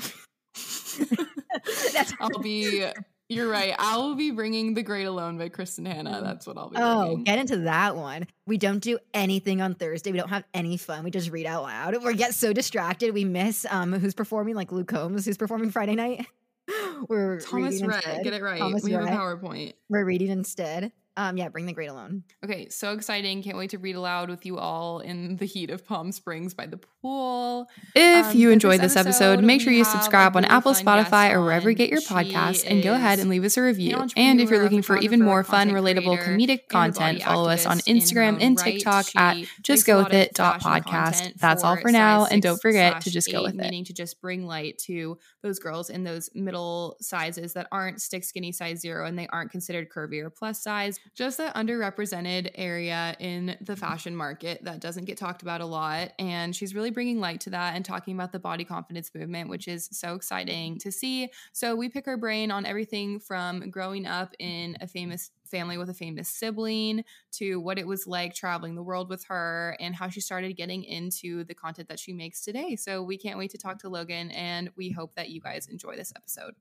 That's- 1.93 2.13
I'll 2.19 2.29
be. 2.41 2.83
You're 3.27 3.47
right. 3.47 3.75
I'll 3.77 4.15
be 4.15 4.31
bringing 4.31 4.73
The 4.73 4.81
Great 4.81 5.03
Alone 5.03 5.37
by 5.37 5.49
Kristin 5.49 5.85
Hannah. 5.85 6.21
That's 6.23 6.47
what 6.47 6.57
I'll 6.57 6.71
be. 6.71 6.77
oh, 6.79 7.05
bringing. 7.09 7.23
get 7.25 7.37
into 7.37 7.57
that 7.57 7.95
one. 7.95 8.25
We 8.47 8.57
don't 8.57 8.79
do 8.79 8.97
anything 9.13 9.61
on 9.61 9.75
Thursday. 9.75 10.11
We 10.11 10.17
don't 10.17 10.29
have 10.29 10.45
any 10.55 10.77
fun. 10.77 11.03
We 11.03 11.11
just 11.11 11.29
read 11.29 11.45
out 11.45 11.61
loud. 11.61 12.03
We 12.03 12.15
get 12.15 12.33
so 12.33 12.51
distracted. 12.51 13.13
We 13.13 13.25
miss 13.25 13.67
um 13.69 13.93
who's 13.93 14.15
performing, 14.15 14.55
like 14.55 14.71
Luke 14.71 14.87
Combs, 14.87 15.25
who's 15.25 15.37
performing 15.37 15.69
Friday 15.69 15.93
night. 15.93 16.25
We're 17.07 17.39
Thomas 17.39 17.83
Rhett, 17.83 17.97
instead. 17.97 18.23
get 18.23 18.33
it 18.33 18.41
right. 18.41 18.57
Thomas 18.57 18.83
we 18.83 18.93
have 18.93 19.03
a 19.03 19.07
PowerPoint. 19.09 19.73
We're 19.89 20.05
reading 20.05 20.29
instead. 20.29 20.91
Um, 21.17 21.35
yeah, 21.35 21.49
bring 21.49 21.65
the 21.65 21.73
great 21.73 21.89
alone. 21.89 22.23
Okay, 22.45 22.69
so 22.69 22.93
exciting. 22.93 23.43
Can't 23.43 23.57
wait 23.57 23.71
to 23.71 23.77
read 23.77 23.95
aloud 23.97 24.29
with 24.29 24.45
you 24.45 24.57
all 24.57 24.99
in 24.99 25.35
the 25.35 25.43
heat 25.43 25.69
of 25.69 25.85
Palm 25.85 26.13
Springs 26.13 26.53
by 26.53 26.65
the 26.65 26.77
pool. 26.77 27.67
If 27.93 28.27
Um, 28.27 28.37
you 28.37 28.51
enjoyed 28.51 28.79
this 28.79 28.95
episode, 28.95 29.31
episode, 29.33 29.43
make 29.43 29.59
sure 29.59 29.73
you 29.73 29.83
subscribe 29.83 30.37
on 30.37 30.45
Apple, 30.45 30.71
Spotify, 30.71 31.33
or 31.33 31.43
wherever 31.43 31.69
you 31.69 31.75
get 31.75 31.89
your 31.89 31.99
podcasts, 31.99 32.63
and 32.65 32.81
go 32.81 32.93
ahead 32.93 33.19
and 33.19 33.29
leave 33.29 33.43
us 33.43 33.57
a 33.57 33.61
review. 33.61 34.07
And 34.15 34.39
if 34.39 34.49
you're 34.49 34.63
looking 34.63 34.81
for 34.81 34.97
even 34.97 35.21
more 35.21 35.43
fun, 35.43 35.71
relatable 35.71 36.23
comedic 36.23 36.69
content, 36.69 37.21
follow 37.21 37.49
us 37.49 37.65
on 37.65 37.79
Instagram 37.79 38.37
and 38.39 38.57
right. 38.57 38.75
TikTok 38.75 39.07
She 39.07 39.17
at 39.17 39.37
just 39.61 39.85
go 39.85 40.03
with 40.03 40.13
it 40.13 40.33
dot 40.33 40.61
podcast. 40.61 41.33
That's 41.35 41.65
all 41.65 41.75
for 41.75 41.89
for 41.89 41.91
now, 41.91 42.25
and 42.25 42.41
don't 42.41 42.61
forget 42.61 43.01
to 43.01 43.11
just 43.11 43.31
go 43.31 43.43
with 43.43 43.55
it. 43.55 43.57
Meaning 43.57 43.85
to 43.85 43.93
just 43.93 44.21
bring 44.21 44.45
light 44.45 44.77
to 44.85 45.17
those 45.41 45.59
girls 45.59 45.89
in 45.89 46.03
those 46.03 46.29
middle 46.33 46.97
sizes 47.01 47.53
that 47.53 47.67
aren't 47.71 48.01
stick 48.01 48.23
skinny 48.23 48.51
size 48.51 48.79
zero 48.79 49.05
and 49.05 49.17
they 49.17 49.27
aren't 49.27 49.51
considered 49.51 49.89
curvy 49.89 50.21
or 50.21 50.29
plus 50.29 50.61
size. 50.61 50.99
Just 51.15 51.37
that 51.37 51.55
underrepresented 51.55 52.51
area 52.55 53.15
in 53.19 53.47
the 53.61 53.73
mm-hmm. 53.73 53.73
fashion 53.73 54.15
market 54.15 54.63
that 54.63 54.79
doesn't 54.79 55.05
get 55.05 55.17
talked 55.17 55.41
about 55.41 55.61
a 55.61 55.65
lot. 55.65 56.11
And 56.19 56.55
she's 56.55 56.75
really 56.75 56.91
bringing 56.91 57.19
light 57.19 57.41
to 57.41 57.49
that 57.51 57.75
and 57.75 57.85
talking 57.85 58.15
about 58.15 58.31
the 58.31 58.39
body 58.39 58.63
confidence 58.63 59.11
movement, 59.13 59.49
which 59.49 59.67
is 59.67 59.89
so 59.91 60.15
exciting 60.15 60.77
to 60.79 60.91
see. 60.91 61.29
So 61.53 61.75
we 61.75 61.89
pick 61.89 62.05
her 62.05 62.17
brain 62.17 62.51
on 62.51 62.65
everything 62.65 63.19
from 63.19 63.69
growing 63.69 64.05
up 64.05 64.33
in 64.39 64.77
a 64.81 64.87
famous 64.87 65.31
family 65.49 65.77
with 65.77 65.89
a 65.89 65.93
famous 65.93 66.29
sibling 66.29 67.03
to 67.33 67.59
what 67.59 67.77
it 67.77 67.87
was 67.87 68.07
like 68.07 68.33
traveling 68.33 68.75
the 68.75 68.83
world 68.83 69.09
with 69.09 69.25
her 69.25 69.75
and 69.79 69.95
how 69.95 70.09
she 70.09 70.21
started 70.21 70.55
getting 70.55 70.83
into 70.83 71.43
the 71.43 71.53
content 71.53 71.89
that 71.89 71.99
she 71.99 72.13
makes 72.13 72.43
today. 72.43 72.75
So 72.75 73.03
we 73.03 73.17
can't 73.17 73.37
wait 73.37 73.51
to 73.51 73.57
talk 73.57 73.79
to 73.79 73.89
Logan 73.89 74.31
and 74.31 74.69
we 74.75 74.91
hope 74.91 75.15
that 75.15 75.29
you 75.29 75.41
guys 75.41 75.67
enjoy 75.67 75.95
this 75.95 76.13
episode. 76.15 76.53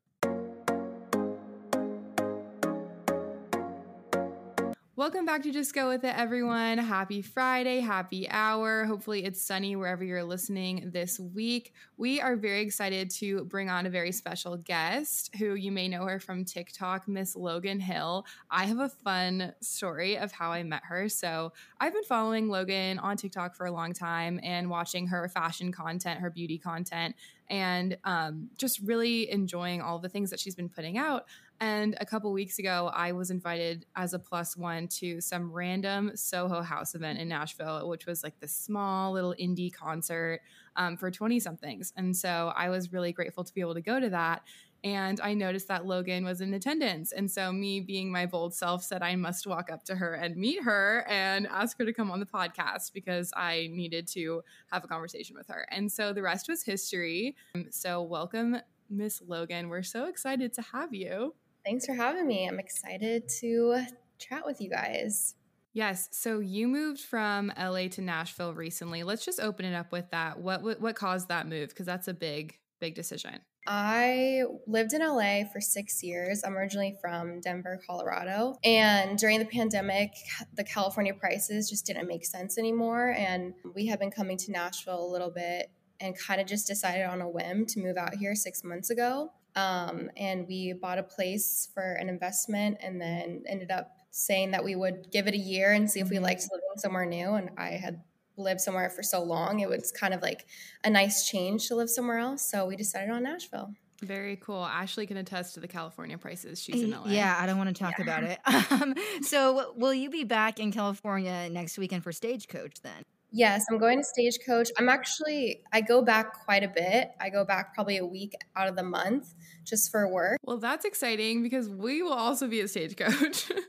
Welcome 4.99 5.27
back 5.27 5.45
to 5.45 5.53
Just 5.53 5.77
Go 5.77 5.91
With 5.91 6.03
It, 6.03 6.13
everyone. 6.19 6.77
Happy 6.77 7.23
Friday, 7.23 7.79
happy 7.79 8.29
hour. 8.29 8.85
Hopefully, 8.85 9.25
it's 9.25 9.41
sunny 9.41 9.77
wherever 9.77 10.03
you're 10.03 10.25
listening 10.25 10.91
this 10.93 11.21
week. 11.21 11.73
We 11.97 12.21
are 12.21 12.35
very 12.35 12.63
excited 12.63 13.09
to 13.11 13.45
bring 13.45 13.71
on 13.71 13.87
a 13.87 13.91
very 13.91 14.11
special 14.11 14.57
guest 14.57 15.31
who 15.39 15.55
you 15.55 15.71
may 15.71 15.87
know 15.87 16.05
her 16.07 16.19
from 16.19 16.45
TikTok, 16.45 17.07
Miss 17.07 17.37
Logan 17.37 17.79
Hill. 17.79 18.27
I 18.51 18.65
have 18.65 18.81
a 18.81 18.89
fun 18.89 19.55
story 19.61 20.19
of 20.19 20.33
how 20.33 20.51
I 20.51 20.65
met 20.65 20.83
her. 20.87 21.09
So, 21.09 21.53
I've 21.79 21.93
been 21.93 22.03
following 22.03 22.49
Logan 22.49 22.99
on 22.99 23.17
TikTok 23.17 23.55
for 23.55 23.67
a 23.67 23.71
long 23.71 23.93
time 23.93 24.41
and 24.43 24.69
watching 24.69 25.07
her 25.07 25.29
fashion 25.29 25.71
content, 25.71 26.19
her 26.19 26.31
beauty 26.31 26.59
content, 26.59 27.15
and 27.49 27.97
um, 28.03 28.49
just 28.59 28.81
really 28.81 29.31
enjoying 29.31 29.81
all 29.81 30.01
the 30.01 30.09
things 30.09 30.31
that 30.31 30.41
she's 30.41 30.57
been 30.57 30.69
putting 30.69 30.99
out. 30.99 31.27
And 31.61 31.97
a 32.01 32.07
couple 32.07 32.33
weeks 32.33 32.61
ago, 32.61 32.89
I 32.95 33.11
was 33.11 33.31
invited 33.31 33.85
as 33.97 34.15
a 34.15 34.19
plus 34.19 34.57
one 34.57 34.87
to 34.99 35.21
some 35.21 35.51
random 35.51 36.13
Soho 36.15 36.63
House 36.63 36.95
event 36.95 37.19
in 37.19 37.29
Nashville, 37.29 37.89
which 37.89 38.07
was 38.07 38.23
like 38.23 38.39
this 38.39 38.55
small 38.55 39.13
little 39.13 39.35
indie 39.41 39.73
concert 39.73 40.41
um, 40.77 40.97
for 40.97 41.11
20 41.11 41.41
somethings. 41.41 41.93
And 41.97 42.17
so 42.17 42.53
I 42.55 42.69
was 42.69 42.93
really 42.93 43.13
grateful 43.13 43.43
to 43.43 43.53
be 43.53 43.61
able 43.61 43.75
to 43.75 43.81
go 43.81 43.99
to 43.99 44.09
that. 44.11 44.43
And 44.85 45.21
I 45.21 45.35
noticed 45.35 45.67
that 45.67 45.87
Logan 45.87 46.25
was 46.25 46.41
in 46.41 46.55
attendance. 46.55 47.11
And 47.11 47.29
so, 47.29 47.51
me 47.51 47.81
being 47.81 48.13
my 48.13 48.27
bold 48.27 48.55
self, 48.55 48.85
said 48.85 49.03
I 49.03 49.17
must 49.17 49.45
walk 49.45 49.73
up 49.73 49.83
to 49.87 49.97
her 49.97 50.15
and 50.15 50.37
meet 50.37 50.63
her 50.63 51.05
and 51.09 51.49
ask 51.49 51.77
her 51.79 51.85
to 51.85 51.93
come 51.93 52.13
on 52.13 52.21
the 52.21 52.27
podcast 52.27 52.93
because 52.93 53.33
I 53.37 53.71
needed 53.73 54.07
to 54.13 54.43
have 54.71 54.85
a 54.85 54.87
conversation 54.87 55.35
with 55.37 55.49
her. 55.49 55.67
And 55.73 55.91
so, 55.91 56.13
the 56.13 56.23
rest 56.23 56.49
was 56.49 56.63
history. 56.63 57.35
So, 57.71 58.03
welcome, 58.03 58.59
Miss 58.89 59.21
Logan. 59.27 59.69
We're 59.69 59.83
so 59.83 60.05
excited 60.05 60.53
to 60.53 60.63
have 60.63 60.95
you. 60.95 61.35
Thanks 61.69 61.85
for 61.85 61.93
having 61.93 62.27
me. 62.27 62.49
I'm 62.49 62.59
excited 62.59 63.29
to 63.41 63.83
chat 64.19 64.47
with 64.47 64.59
you 64.59 64.71
guys. 64.71 65.35
Yes. 65.75 66.09
So 66.13 66.39
you 66.39 66.67
moved 66.67 67.01
from 67.01 67.53
LA 67.59 67.89
to 67.89 68.01
Nashville 68.01 68.55
recently. 68.55 69.03
Let's 69.03 69.23
just 69.23 69.39
open 69.39 69.67
it 69.67 69.75
up 69.75 69.93
with 69.93 70.11
that. 70.13 70.41
What 70.41 70.63
what, 70.63 70.81
what 70.81 70.97
caused 70.97 71.29
that 71.29 71.47
move? 71.47 71.69
Because 71.69 71.85
that's 71.85 72.09
a 72.09 72.15
big 72.15 72.59
big 72.81 72.95
decision. 72.95 73.41
I 73.67 74.45
lived 74.67 74.95
in 74.95 75.03
LA 75.03 75.43
for 75.53 75.61
six 75.61 76.03
years. 76.03 76.43
I'm 76.43 76.57
originally 76.57 76.97
from 77.03 77.43
Denver, 77.43 77.79
Colorado. 77.87 78.57
And 78.65 79.19
during 79.19 79.39
the 79.39 79.45
pandemic, 79.45 80.13
the 80.55 80.65
California 80.65 81.13
prices 81.13 81.69
just 81.69 81.85
didn't 81.85 82.09
make 82.09 82.25
sense 82.25 82.57
anymore. 82.57 83.11
And 83.11 83.53
we 83.75 83.89
had 83.89 83.99
been 83.99 84.11
coming 84.11 84.39
to 84.39 84.53
Nashville 84.53 85.05
a 85.07 85.13
little 85.13 85.31
bit 85.31 85.71
and 86.01 86.19
kind 86.19 86.41
of 86.41 86.47
just 86.47 86.67
decided 86.67 87.05
on 87.05 87.21
a 87.21 87.29
whim 87.29 87.67
to 87.67 87.81
move 87.81 87.99
out 87.99 88.15
here 88.15 88.35
six 88.35 88.65
months 88.65 88.89
ago. 88.89 89.33
Um, 89.59 90.11
and 90.17 90.47
we 90.47 90.73
bought 90.73 90.99
a 90.99 91.03
place 91.03 91.69
for 91.75 91.95
an 91.95 92.09
investment 92.09 92.79
and 92.81 93.01
then 93.01 93.43
ended 93.49 93.73
up 93.73 93.97
saying 94.11 94.53
that 94.53 94.65
we 94.65 94.77
would 94.77 95.11
give 95.11 95.27
it 95.27 95.35
a 95.35 95.39
year 95.39 95.73
and 95.73 95.91
see 95.91 95.99
if 96.01 96.11
we 96.11 96.21
liked 96.21 96.43
living 96.53 96.69
somewhere 96.77 97.07
new. 97.07 97.35
And 97.35 97.51
I 97.59 97.71
had 97.71 98.01
lived 98.37 98.61
somewhere 98.61 98.89
for 98.89 99.03
so 99.03 99.21
long, 99.23 99.59
it 99.59 99.69
was 99.69 99.91
kind 99.91 100.15
of 100.15 100.23
like 100.23 100.47
a 100.85 100.91
nice 100.91 101.29
change 101.29 101.67
to 101.69 101.75
live 101.75 101.91
somewhere 101.91 102.19
else. 102.19 102.49
So 102.49 102.67
we 102.67 102.77
decided 102.77 103.11
on 103.11 103.25
Nashville. 103.25 103.75
Very 104.01 104.37
cool. 104.37 104.65
Ashley 104.65 105.09
can 105.09 105.17
attest 105.17 105.55
to 105.55 105.61
the 105.61 105.67
California 105.67 106.17
prices. 106.17 106.63
She's 106.63 106.83
in 106.83 106.93
LA. 106.93 107.07
Yeah, 107.09 107.37
I 107.37 107.47
don't 107.47 107.59
want 107.59 107.75
to 107.75 107.83
talk 107.83 107.99
about 107.99 108.23
it. 108.23 108.39
Um, 108.71 108.95
so, 109.23 109.73
will 109.77 109.95
you 109.95 110.11
be 110.11 110.25
back 110.25 110.61
in 110.61 110.71
California 110.71 111.49
next 111.51 111.79
weekend 111.79 112.05
for 112.05 112.13
Stagecoach 112.13 112.81
then? 112.83 113.03
Yes, 113.31 113.67
I'm 113.71 113.79
going 113.79 113.99
to 113.99 114.05
Stagecoach. 114.05 114.71
I'm 114.79 114.89
actually, 114.89 115.63
I 115.73 115.81
go 115.83 116.03
back 116.03 116.45
quite 116.45 116.63
a 116.65 116.69
bit. 116.69 117.11
I 117.21 117.29
go 117.29 117.45
back 117.45 117.75
probably 117.75 117.99
a 117.99 118.07
week 118.07 118.33
out 118.57 118.69
of 118.69 118.77
the 118.77 118.83
month 118.83 119.35
just 119.65 119.91
for 119.91 120.09
work. 120.09 120.39
Well, 120.43 120.57
that's 120.59 120.85
exciting 120.87 121.43
because 121.43 121.69
we 121.69 122.03
will 122.03 122.13
also 122.15 122.49
be 122.49 122.61
at 122.61 122.71
Stagecoach. 122.71 123.51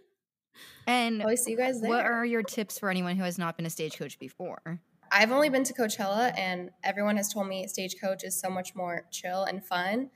And 0.87 1.21
Always 1.21 1.43
see 1.43 1.51
you 1.51 1.57
guys 1.57 1.81
there. 1.81 1.89
what 1.89 2.03
are 2.03 2.25
your 2.25 2.41
tips 2.41 2.79
for 2.79 2.89
anyone 2.89 3.15
who 3.15 3.23
has 3.23 3.37
not 3.37 3.55
been 3.57 3.67
a 3.67 3.69
Stagecoach 3.69 4.17
before? 4.17 4.81
I've 5.11 5.31
only 5.31 5.49
been 5.49 5.63
to 5.65 5.73
Coachella, 5.73 6.35
and 6.35 6.71
everyone 6.83 7.15
has 7.17 7.31
told 7.31 7.47
me 7.47 7.67
Stagecoach 7.67 8.23
is 8.23 8.39
so 8.39 8.49
much 8.49 8.73
more 8.75 9.05
chill 9.11 9.43
and 9.43 9.63
fun. 9.63 10.09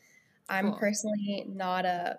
I'm 0.50 0.70
Cool. 0.72 0.80
personally 0.80 1.46
not 1.48 1.86
a 1.86 2.18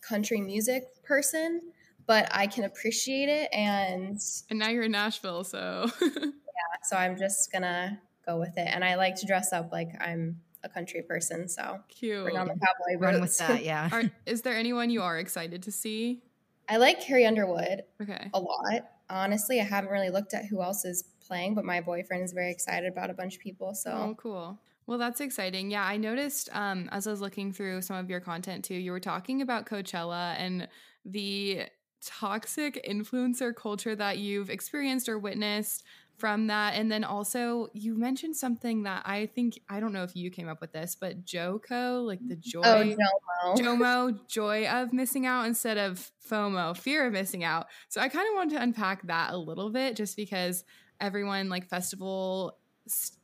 country 0.00 0.40
music 0.40 0.84
person, 1.02 1.60
but 2.06 2.28
I 2.30 2.46
can 2.46 2.62
appreciate 2.64 3.28
it, 3.28 3.48
and 3.52 4.20
and 4.48 4.58
now 4.60 4.68
you're 4.68 4.84
in 4.84 4.92
Nashville, 4.92 5.42
so 5.42 5.90
so 6.82 6.96
I'm 6.96 7.16
just 7.16 7.52
gonna 7.52 8.00
go 8.26 8.38
with 8.38 8.56
it. 8.56 8.68
And 8.68 8.84
I 8.84 8.96
like 8.96 9.16
to 9.16 9.26
dress 9.26 9.52
up 9.52 9.72
like 9.72 9.90
I'm 10.00 10.40
a 10.64 10.68
country 10.68 11.02
person, 11.02 11.48
so 11.48 11.78
Cute. 11.88 12.24
bring 12.24 12.36
on 12.36 12.46
the 12.48 12.54
cowboy 12.54 12.98
Run 13.00 13.20
with 13.20 13.38
that, 13.38 13.64
yeah. 13.64 13.88
Are, 13.92 14.02
is 14.26 14.42
there 14.42 14.56
anyone 14.56 14.90
you 14.90 15.02
are 15.02 15.18
excited 15.18 15.62
to 15.64 15.72
see? 15.72 16.22
I 16.68 16.76
like 16.76 17.00
Carrie 17.00 17.26
Underwood 17.26 17.82
Okay. 18.02 18.30
a 18.34 18.40
lot. 18.40 18.90
Honestly, 19.08 19.60
I 19.60 19.64
haven't 19.64 19.90
really 19.90 20.10
looked 20.10 20.34
at 20.34 20.44
who 20.44 20.62
else 20.62 20.84
is 20.84 21.04
playing, 21.26 21.54
but 21.54 21.64
my 21.64 21.80
boyfriend 21.80 22.24
is 22.24 22.32
very 22.32 22.50
excited 22.50 22.90
about 22.90 23.08
a 23.08 23.14
bunch 23.14 23.36
of 23.36 23.40
people. 23.40 23.74
So 23.74 23.90
Oh, 23.90 24.14
cool. 24.18 24.58
Well, 24.86 24.98
that's 24.98 25.20
exciting. 25.20 25.70
Yeah, 25.70 25.84
I 25.84 25.96
noticed 25.96 26.48
um, 26.52 26.88
as 26.92 27.06
I 27.06 27.10
was 27.10 27.20
looking 27.20 27.52
through 27.52 27.82
some 27.82 27.96
of 27.96 28.10
your 28.10 28.20
content 28.20 28.64
too, 28.64 28.74
you 28.74 28.90
were 28.90 29.00
talking 29.00 29.42
about 29.42 29.66
Coachella 29.66 30.34
and 30.38 30.66
the 31.04 31.62
toxic 32.04 32.84
influencer 32.88 33.54
culture 33.54 33.94
that 33.94 34.18
you've 34.18 34.50
experienced 34.50 35.08
or 35.08 35.18
witnessed 35.18 35.84
from 36.18 36.48
that. 36.48 36.74
And 36.74 36.90
then 36.90 37.04
also, 37.04 37.68
you 37.72 37.96
mentioned 37.96 38.36
something 38.36 38.82
that 38.82 39.02
I 39.06 39.26
think, 39.26 39.60
I 39.68 39.80
don't 39.80 39.92
know 39.92 40.02
if 40.02 40.14
you 40.16 40.30
came 40.30 40.48
up 40.48 40.60
with 40.60 40.72
this, 40.72 40.96
but 41.00 41.24
Joco, 41.24 42.04
like 42.06 42.18
the 42.26 42.36
joy. 42.36 42.60
oh 42.64 42.82
no, 42.82 43.54
JOMO, 43.54 44.28
joy 44.28 44.66
of 44.66 44.92
missing 44.92 45.26
out 45.26 45.46
instead 45.46 45.78
of 45.78 46.10
FOMO, 46.28 46.76
fear 46.76 47.06
of 47.06 47.12
missing 47.12 47.44
out. 47.44 47.66
So 47.88 48.00
I 48.00 48.08
kind 48.08 48.28
of 48.28 48.34
wanted 48.34 48.56
to 48.56 48.62
unpack 48.62 49.06
that 49.06 49.32
a 49.32 49.36
little 49.36 49.70
bit 49.70 49.96
just 49.96 50.16
because 50.16 50.64
everyone 51.00 51.48
like 51.48 51.68
festival 51.68 52.58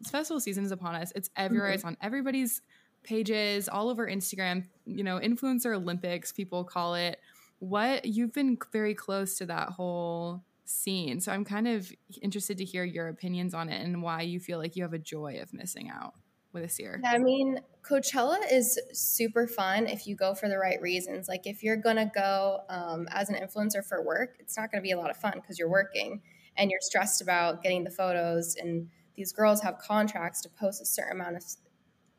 festival 0.07 0.41
season 0.41 0.65
is 0.65 0.71
upon 0.73 0.95
us. 0.95 1.13
It's 1.17 1.31
everywhere. 1.37 1.71
Mhm. 1.71 1.75
It's 1.75 1.85
on 1.85 1.97
everybody's 2.01 2.63
pages, 3.03 3.69
all 3.69 3.89
over 3.89 4.07
Instagram, 4.07 4.65
you 4.87 5.03
know, 5.05 5.19
influencer 5.19 5.75
Olympics, 5.75 6.33
people 6.33 6.65
call 6.65 6.95
it. 6.95 7.19
What 7.59 8.05
you've 8.05 8.33
been 8.33 8.59
very 8.73 8.95
close 8.95 9.39
to 9.39 9.47
that 9.47 9.71
whole 9.71 10.45
scene. 10.65 11.21
So 11.21 11.33
I'm 11.33 11.45
kind 11.45 11.69
of 11.69 11.93
interested 12.23 12.59
to 12.59 12.65
hear 12.65 12.85
your 12.85 13.09
opinions 13.09 13.55
on 13.55 13.69
it 13.69 13.83
and 13.83 14.03
why 14.03 14.23
you 14.23 14.41
feel 14.41 14.59
like 14.59 14.77
you 14.77 14.83
have 14.83 14.93
a 14.93 14.99
joy 14.99 15.39
of 15.43 15.53
missing 15.53 15.91
out 15.91 16.15
with 16.53 16.63
this 16.63 16.79
year. 16.79 17.01
I 17.05 17.19
mean, 17.19 17.61
Coachella 17.83 18.39
is 18.51 18.81
super 18.93 19.47
fun 19.47 19.87
if 19.87 20.07
you 20.07 20.17
go 20.17 20.35
for 20.35 20.49
the 20.49 20.57
right 20.57 20.81
reasons. 20.81 21.29
Like, 21.29 21.47
if 21.47 21.63
you're 21.63 21.77
gonna 21.77 22.11
go 22.15 22.61
um, 22.71 23.07
as 23.11 23.29
an 23.29 23.35
influencer 23.35 23.85
for 23.85 24.03
work, 24.03 24.37
it's 24.39 24.57
not 24.57 24.71
gonna 24.71 24.83
be 24.83 24.93
a 24.93 24.99
lot 24.99 25.11
of 25.11 25.17
fun 25.17 25.35
because 25.35 25.59
you're 25.59 25.69
working 25.69 26.23
and 26.57 26.71
you're 26.71 26.81
stressed 26.81 27.21
about 27.21 27.63
getting 27.63 27.85
the 27.85 27.91
photos. 27.91 28.57
And 28.57 28.89
these 29.17 29.33
girls 29.33 29.61
have 29.63 29.79
contracts 29.79 30.41
to 30.43 30.49
post 30.49 30.81
a 30.81 30.87
certain 30.87 31.21
amount 31.21 31.37
of 31.37 31.45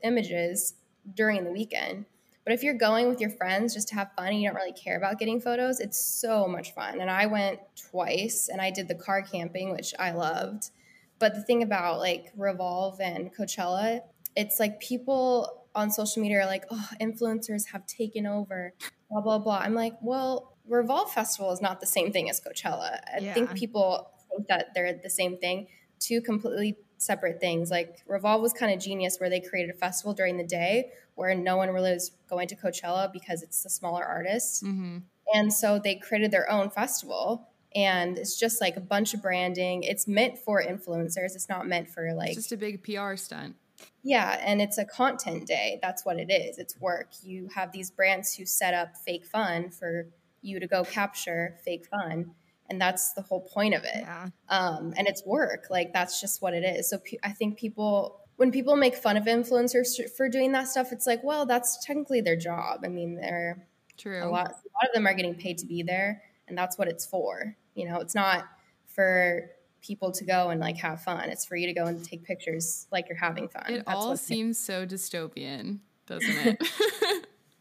images 0.04 0.76
during 1.16 1.44
the 1.44 1.52
weekend. 1.52 2.06
But 2.46 2.54
if 2.54 2.62
you're 2.64 2.76
going 2.76 3.10
with 3.10 3.20
your 3.20 3.32
friends 3.32 3.74
just 3.74 3.88
to 3.90 3.96
have 3.96 4.12
fun 4.16 4.28
and 4.28 4.40
you 4.42 4.48
don't 4.48 4.56
really 4.56 4.72
care 4.72 4.98
about 4.98 5.18
getting 5.18 5.42
photos, 5.42 5.80
it's 5.80 6.00
so 6.00 6.48
much 6.48 6.74
fun. 6.76 7.02
And 7.02 7.10
I 7.10 7.26
went 7.26 7.60
twice 7.90 8.50
and 8.50 8.62
I 8.62 8.70
did 8.70 8.88
the 8.88 8.96
car 8.96 9.24
camping, 9.24 9.72
which 9.72 9.94
I 9.98 10.12
loved. 10.12 10.70
But 11.18 11.34
the 11.34 11.42
thing 11.42 11.64
about 11.64 11.98
like 11.98 12.32
Revolve 12.38 13.02
and 13.02 13.34
Coachella, 13.36 14.02
it's 14.36 14.60
like 14.60 14.80
people 14.80 15.64
on 15.74 15.90
social 15.90 16.22
media 16.22 16.42
are 16.42 16.46
like, 16.46 16.66
oh, 16.70 16.88
influencers 17.02 17.66
have 17.72 17.86
taken 17.88 18.28
over, 18.28 18.74
blah, 19.10 19.22
blah, 19.22 19.40
blah. 19.40 19.58
I'm 19.58 19.74
like, 19.74 19.94
well, 20.02 20.56
Revolve 20.68 21.12
Festival 21.12 21.52
is 21.52 21.62
not 21.62 21.80
the 21.80 21.88
same 21.88 22.12
thing 22.12 22.30
as 22.30 22.40
Coachella. 22.40 23.00
I 23.14 23.20
Yeah. 23.22 23.34
think 23.34 23.56
people 23.56 24.12
think 24.30 24.48
that 24.50 24.68
they're 24.76 24.94
the 25.02 25.10
same 25.10 25.38
thing, 25.38 25.68
two 26.00 26.22
completely 26.22 26.78
separate 27.06 27.40
things. 27.40 27.72
Like 27.72 27.98
Revolve 28.08 28.42
was 28.42 28.54
kind 28.54 28.74
of 28.74 28.80
genius 28.80 29.20
where 29.20 29.30
they 29.30 29.40
created 29.40 29.74
a 29.74 29.78
festival 29.78 30.14
during 30.14 30.38
the 30.38 30.44
day 30.44 30.92
where 31.16 31.34
no 31.34 31.56
one 31.58 31.70
really 31.70 31.94
was 31.94 32.12
going 32.30 32.48
to 32.50 32.56
Coachella 32.56 33.12
because 33.12 33.42
it's 33.44 33.64
the 33.64 33.70
smaller 33.70 34.04
artists. 34.04 34.62
Mm-hmm. 34.64 34.98
And 35.34 35.54
so 35.54 35.80
they 35.80 35.96
created 35.96 36.32
their 36.32 36.50
own 36.52 36.70
festival. 36.70 37.50
And 37.74 38.18
it's 38.18 38.38
just 38.40 38.62
like 38.62 38.78
a 38.78 38.82
bunch 38.82 39.14
of 39.14 39.22
branding. 39.22 39.84
It's 39.84 40.08
meant 40.08 40.38
for 40.38 40.64
influencers. 40.64 41.36
It's 41.36 41.50
not 41.50 41.68
meant 41.68 41.90
for 41.90 42.14
like 42.14 42.30
It's 42.30 42.38
just 42.38 42.52
a 42.52 42.58
big 42.58 42.84
PR 42.84 43.16
stunt. 43.16 43.56
yeah, 44.04 44.40
and 44.42 44.62
it's 44.62 44.78
a 44.78 44.86
content 44.86 45.46
day. 45.48 45.80
That's 45.82 46.06
what 46.06 46.18
it 46.18 46.32
is. 46.32 46.58
It's 46.58 46.80
work. 46.80 47.10
You 47.22 47.50
have 47.54 47.72
these 47.72 47.92
brands 47.92 48.34
who 48.34 48.46
set 48.46 48.74
up 48.74 48.96
fake 48.96 49.26
fun 49.26 49.72
for 49.72 50.08
you 50.42 50.60
to 50.60 50.68
go 50.68 50.84
capture 50.84 51.58
fake 51.66 51.86
fun, 51.88 52.32
and 52.70 52.80
that's 52.82 53.14
the 53.14 53.22
whole 53.22 53.42
point 53.42 53.74
of 53.74 53.84
it. 53.84 54.02
Yeah. 54.02 54.30
Um, 54.50 54.94
and 54.98 55.08
it's 55.08 55.26
work. 55.26 55.68
Like 55.70 55.94
that's 55.94 56.20
just 56.20 56.42
what 56.42 56.54
it 56.54 56.64
is. 56.64 56.90
So 56.90 56.98
pe- 56.98 57.18
I 57.24 57.32
think 57.32 57.58
people, 57.58 58.22
when 58.38 58.52
people 58.52 58.76
make 58.76 58.96
fun 58.96 59.18
of 59.18 59.26
influencers 59.26 59.88
for 60.16 60.30
doing 60.30 60.52
that 60.54 60.68
stuff, 60.68 60.92
it's 60.92 61.08
like, 61.08 61.24
well, 61.24 61.46
that's 61.46 61.84
technically 61.86 62.22
their 62.22 62.36
job. 62.36 62.82
I 62.84 62.88
mean, 62.88 63.16
they're 63.16 63.68
True. 63.98 64.24
a 64.24 64.30
lot. 64.30 64.48
A 64.48 64.72
lot 64.74 64.88
of 64.88 64.94
them 64.94 65.08
are 65.08 65.14
getting 65.14 65.36
paid 65.36 65.58
to 65.60 65.66
be 65.66 65.84
there, 65.84 66.24
and 66.48 66.58
that's 66.58 66.78
what 66.78 66.88
it's 66.88 67.06
for. 67.06 67.56
You 67.76 67.88
know, 67.88 68.00
it's 68.00 68.16
not 68.16 68.46
for 68.88 69.50
people 69.82 70.12
to 70.12 70.26
go 70.26 70.50
and 70.50 70.60
like 70.60 70.78
have 70.78 71.02
fun. 71.02 71.30
It's 71.30 71.46
for 71.46 71.56
you 71.56 71.68
to 71.68 71.74
go 71.74 71.86
and 71.86 72.04
take 72.04 72.24
pictures 72.24 72.88
like 72.92 73.08
you're 73.08 73.18
having 73.18 73.48
fun. 73.48 73.66
It 73.68 73.84
That's 73.86 73.96
all 73.96 74.18
seems 74.18 74.58
so 74.58 74.86
dystopian, 74.86 75.80
doesn't 76.08 76.30
it? 76.30 76.58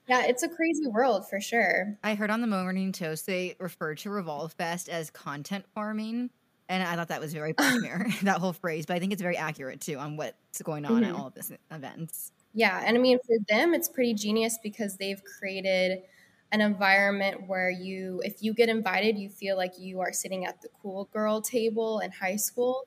Yeah, 0.07 0.25
it's 0.27 0.43
a 0.43 0.49
crazy 0.49 0.87
world 0.87 1.29
for 1.29 1.41
sure. 1.41 1.99
I 2.03 2.15
heard 2.15 2.31
on 2.31 2.41
the 2.43 2.47
Morning 2.47 2.93
Toast 2.93 3.27
they 3.27 3.57
referred 3.59 3.99
to 3.99 4.11
Revolve 4.11 4.53
Fest 4.53 4.89
as 4.89 5.11
content 5.11 5.67
farming. 5.75 6.31
And 6.69 6.83
I 6.83 6.97
thought 6.97 7.09
that 7.09 7.21
was 7.21 7.33
very 7.35 7.55
Mirror, 7.81 8.07
that 8.23 8.41
whole 8.41 8.53
phrase. 8.53 8.87
But 8.87 8.97
I 8.97 9.01
think 9.01 9.13
it's 9.13 9.23
very 9.23 9.37
accurate 9.37 9.81
too 9.81 9.97
on 9.99 10.17
what's 10.17 10.63
going 10.63 10.85
on 10.85 11.05
at 11.05 11.15
Mhm. 11.15 11.19
all 11.19 11.27
of 11.29 11.35
these 11.35 11.53
events. 11.71 12.33
Yeah, 12.53 12.83
and 12.85 12.97
I 12.97 13.01
mean 13.01 13.19
for 13.27 13.37
them 13.49 13.75
it's 13.75 13.89
pretty 13.89 14.15
genius 14.15 14.59
because 14.63 14.97
they've 14.97 15.23
created 15.25 16.03
an 16.53 16.61
environment 16.61 17.49
where 17.49 17.71
you 17.71 18.21
if 18.25 18.43
you 18.43 18.55
get 18.55 18.69
invited, 18.69 19.19
you 19.19 19.29
feel 19.29 19.57
like 19.57 19.73
you 19.79 20.01
are 20.01 20.13
sitting 20.13 20.45
at 20.47 20.61
the 20.63 20.69
cool 20.81 21.07
girl 21.07 21.41
table 21.41 21.99
in 22.01 22.13
high 22.13 22.37
school. 22.37 22.87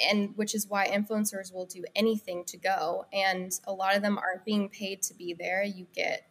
And 0.00 0.36
which 0.36 0.54
is 0.54 0.66
why 0.68 0.88
influencers 0.88 1.52
will 1.54 1.66
do 1.66 1.84
anything 1.94 2.44
to 2.46 2.56
go. 2.58 3.06
And 3.12 3.52
a 3.66 3.72
lot 3.72 3.96
of 3.96 4.02
them 4.02 4.18
aren't 4.18 4.44
being 4.44 4.68
paid 4.68 5.02
to 5.04 5.14
be 5.14 5.34
there. 5.34 5.62
You 5.62 5.86
get 5.94 6.26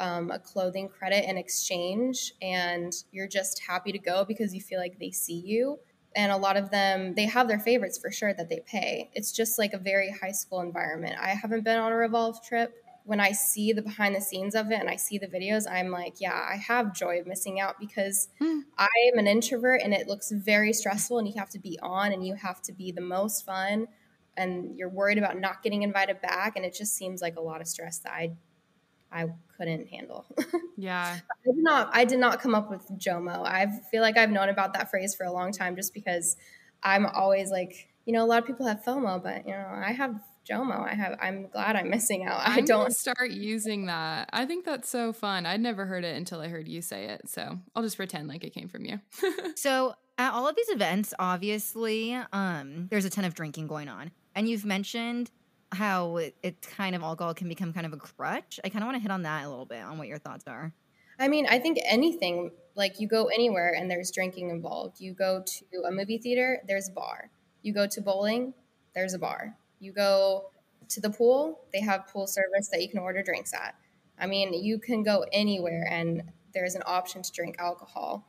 um, 0.00 0.30
a 0.30 0.38
clothing 0.38 0.88
credit 0.88 1.28
in 1.28 1.36
exchange, 1.36 2.32
and 2.42 2.92
you're 3.12 3.28
just 3.28 3.60
happy 3.60 3.92
to 3.92 3.98
go 3.98 4.24
because 4.24 4.54
you 4.54 4.60
feel 4.60 4.80
like 4.80 4.98
they 4.98 5.10
see 5.10 5.38
you. 5.38 5.78
And 6.16 6.32
a 6.32 6.36
lot 6.36 6.56
of 6.56 6.70
them, 6.70 7.14
they 7.14 7.26
have 7.26 7.46
their 7.46 7.60
favorites 7.60 7.98
for 7.98 8.10
sure 8.10 8.34
that 8.34 8.48
they 8.48 8.60
pay. 8.66 9.10
It's 9.14 9.30
just 9.30 9.58
like 9.58 9.74
a 9.74 9.78
very 9.78 10.10
high 10.10 10.32
school 10.32 10.60
environment. 10.60 11.16
I 11.20 11.28
haven't 11.28 11.62
been 11.62 11.78
on 11.78 11.92
a 11.92 11.96
Revolve 11.96 12.42
trip. 12.44 12.72
When 13.04 13.20
I 13.20 13.32
see 13.32 13.72
the 13.72 13.82
behind 13.82 14.14
the 14.16 14.20
scenes 14.20 14.54
of 14.54 14.70
it 14.70 14.80
and 14.80 14.88
I 14.88 14.96
see 14.96 15.18
the 15.18 15.28
videos, 15.28 15.70
I'm 15.70 15.90
like, 15.90 16.14
yeah, 16.20 16.34
I 16.34 16.56
have 16.56 16.94
joy 16.94 17.20
of 17.20 17.26
missing 17.26 17.60
out 17.60 17.78
because 17.78 18.28
Hmm. 18.38 18.60
I 18.76 18.88
am 19.12 19.18
an 19.18 19.26
introvert 19.26 19.82
and 19.82 19.94
it 19.94 20.08
looks 20.08 20.30
very 20.32 20.72
stressful 20.72 21.18
and 21.18 21.28
you 21.28 21.34
have 21.38 21.50
to 21.50 21.58
be 21.58 21.78
on 21.82 22.12
and 22.12 22.26
you 22.26 22.34
have 22.34 22.60
to 22.62 22.72
be 22.72 22.90
the 22.92 23.00
most 23.00 23.46
fun 23.46 23.86
and 24.36 24.76
you're 24.76 24.88
worried 24.88 25.18
about 25.18 25.38
not 25.38 25.62
getting 25.62 25.82
invited 25.82 26.20
back 26.20 26.56
and 26.56 26.64
it 26.64 26.74
just 26.74 26.94
seems 26.94 27.20
like 27.20 27.36
a 27.36 27.40
lot 27.40 27.60
of 27.60 27.66
stress 27.66 27.98
that 28.00 28.12
I 28.12 28.32
I 29.12 29.26
couldn't 29.56 29.88
handle. 29.88 30.24
yeah. 30.76 31.18
I 31.18 31.44
did 31.44 31.56
not 31.56 31.90
I 31.92 32.04
did 32.04 32.18
not 32.18 32.40
come 32.40 32.54
up 32.54 32.70
with 32.70 32.88
JOMO. 32.98 33.46
I 33.46 33.66
feel 33.90 34.02
like 34.02 34.16
I've 34.16 34.30
known 34.30 34.48
about 34.48 34.74
that 34.74 34.90
phrase 34.90 35.14
for 35.14 35.24
a 35.24 35.32
long 35.32 35.52
time 35.52 35.76
just 35.76 35.92
because 35.92 36.36
I'm 36.82 37.06
always 37.06 37.50
like, 37.50 37.88
you 38.06 38.12
know, 38.12 38.24
a 38.24 38.26
lot 38.26 38.38
of 38.38 38.46
people 38.46 38.66
have 38.66 38.82
FOMO, 38.84 39.22
but 39.22 39.46
you 39.46 39.52
know, 39.52 39.66
I 39.70 39.92
have 39.92 40.20
JOMO. 40.50 40.88
I 40.88 40.94
have 40.94 41.18
I'm 41.20 41.48
glad 41.48 41.76
I'm 41.76 41.90
missing 41.90 42.24
out. 42.24 42.40
I 42.40 42.58
I'm 42.58 42.64
don't 42.64 42.92
start 42.92 43.30
using 43.30 43.86
that. 43.86 44.30
I 44.32 44.46
think 44.46 44.64
that's 44.64 44.88
so 44.88 45.12
fun. 45.12 45.46
I'd 45.46 45.60
never 45.60 45.86
heard 45.86 46.04
it 46.04 46.16
until 46.16 46.40
I 46.40 46.48
heard 46.48 46.68
you 46.68 46.80
say 46.80 47.06
it. 47.06 47.28
So 47.28 47.58
I'll 47.74 47.82
just 47.82 47.96
pretend 47.96 48.28
like 48.28 48.44
it 48.44 48.54
came 48.54 48.68
from 48.68 48.84
you. 48.84 49.00
So 49.56 49.94
at 50.16 50.32
all 50.32 50.48
of 50.48 50.56
these 50.56 50.68
events, 50.70 51.12
obviously, 51.18 52.14
um, 52.32 52.88
there's 52.90 53.04
a 53.04 53.10
ton 53.10 53.24
of 53.26 53.34
drinking 53.34 53.66
going 53.66 53.88
on. 53.88 54.10
And 54.34 54.48
you've 54.48 54.64
mentioned 54.64 55.30
how 55.72 56.16
it, 56.16 56.34
it 56.42 56.62
kind 56.62 56.96
of 56.96 57.02
alcohol 57.02 57.34
can 57.34 57.48
become 57.48 57.72
kind 57.72 57.86
of 57.86 57.92
a 57.92 57.96
crutch. 57.96 58.58
I 58.64 58.68
kind 58.68 58.82
of 58.82 58.86
want 58.86 58.96
to 58.96 59.02
hit 59.02 59.10
on 59.10 59.22
that 59.22 59.44
a 59.44 59.48
little 59.48 59.66
bit 59.66 59.82
on 59.82 59.98
what 59.98 60.08
your 60.08 60.18
thoughts 60.18 60.44
are. 60.46 60.72
I 61.18 61.28
mean, 61.28 61.46
I 61.48 61.58
think 61.58 61.78
anything, 61.84 62.50
like 62.74 62.98
you 62.98 63.06
go 63.06 63.26
anywhere 63.26 63.74
and 63.74 63.90
there's 63.90 64.10
drinking 64.10 64.50
involved. 64.50 65.00
You 65.00 65.12
go 65.12 65.44
to 65.44 65.82
a 65.86 65.92
movie 65.92 66.18
theater, 66.18 66.62
there's 66.66 66.88
a 66.88 66.92
bar. 66.92 67.30
You 67.62 67.74
go 67.74 67.86
to 67.86 68.00
bowling, 68.00 68.54
there's 68.94 69.14
a 69.14 69.18
bar. 69.18 69.56
You 69.80 69.92
go 69.92 70.50
to 70.88 71.00
the 71.00 71.10
pool, 71.10 71.60
they 71.72 71.80
have 71.80 72.08
pool 72.08 72.26
service 72.26 72.68
that 72.72 72.82
you 72.82 72.88
can 72.88 72.98
order 73.00 73.22
drinks 73.22 73.52
at. 73.54 73.74
I 74.18 74.26
mean, 74.26 74.52
you 74.54 74.78
can 74.78 75.02
go 75.02 75.24
anywhere 75.32 75.86
and 75.90 76.22
there's 76.52 76.74
an 76.74 76.82
option 76.86 77.22
to 77.22 77.32
drink 77.32 77.56
alcohol. 77.58 78.26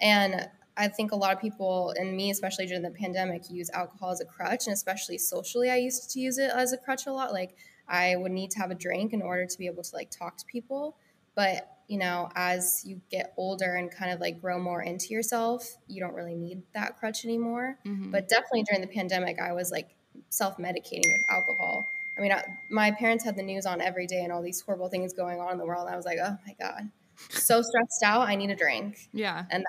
And 0.00 0.48
I 0.76 0.88
think 0.88 1.12
a 1.12 1.16
lot 1.16 1.32
of 1.32 1.40
people, 1.40 1.94
and 1.98 2.16
me 2.16 2.30
especially 2.30 2.66
during 2.66 2.82
the 2.82 2.90
pandemic, 2.90 3.50
use 3.50 3.70
alcohol 3.70 4.10
as 4.10 4.20
a 4.20 4.24
crutch. 4.24 4.66
And 4.66 4.74
especially 4.74 5.18
socially, 5.18 5.70
I 5.70 5.76
used 5.76 6.10
to 6.10 6.20
use 6.20 6.38
it 6.38 6.50
as 6.50 6.72
a 6.72 6.76
crutch 6.76 7.06
a 7.06 7.12
lot. 7.12 7.32
Like 7.32 7.56
I 7.88 8.16
would 8.16 8.32
need 8.32 8.50
to 8.52 8.58
have 8.58 8.70
a 8.70 8.74
drink 8.74 9.12
in 9.12 9.22
order 9.22 9.46
to 9.46 9.58
be 9.58 9.66
able 9.66 9.82
to 9.84 9.94
like 9.94 10.10
talk 10.10 10.36
to 10.38 10.44
people. 10.46 10.96
But 11.36 11.68
you 11.86 11.98
know, 11.98 12.30
as 12.34 12.82
you 12.86 13.00
get 13.10 13.34
older 13.36 13.74
and 13.74 13.90
kind 13.90 14.10
of 14.10 14.18
like 14.18 14.40
grow 14.40 14.58
more 14.58 14.80
into 14.82 15.08
yourself, 15.08 15.76
you 15.86 16.00
don't 16.00 16.14
really 16.14 16.34
need 16.34 16.62
that 16.72 16.98
crutch 16.98 17.24
anymore. 17.24 17.78
Mhm. 17.84 18.10
But 18.10 18.28
definitely 18.28 18.62
during 18.62 18.80
the 18.80 18.88
pandemic, 18.92 19.38
I 19.38 19.52
was 19.52 19.70
like 19.70 19.94
self 20.30 20.56
medicating 20.56 21.06
with 21.06 21.22
alcohol. 21.30 21.84
I 22.16 22.20
mean, 22.22 22.32
I, 22.32 22.42
my 22.70 22.90
parents 22.92 23.24
had 23.24 23.36
the 23.36 23.42
news 23.42 23.66
on 23.66 23.80
every 23.80 24.06
day 24.06 24.22
and 24.22 24.32
all 24.32 24.40
these 24.42 24.60
horrible 24.60 24.88
things 24.88 25.12
going 25.12 25.40
on 25.40 25.52
in 25.52 25.58
the 25.58 25.66
world. 25.66 25.86
And 25.86 25.92
I 25.94 25.96
was 25.96 26.06
like, 26.06 26.18
oh 26.24 26.38
my 26.46 26.54
God, 26.58 26.90
so 27.30 27.60
stressed 27.60 28.02
out. 28.04 28.22
I 28.28 28.34
need 28.36 28.50
a 28.50 28.56
drink. 28.56 29.08
yeah. 29.12 29.44
And 29.50 29.64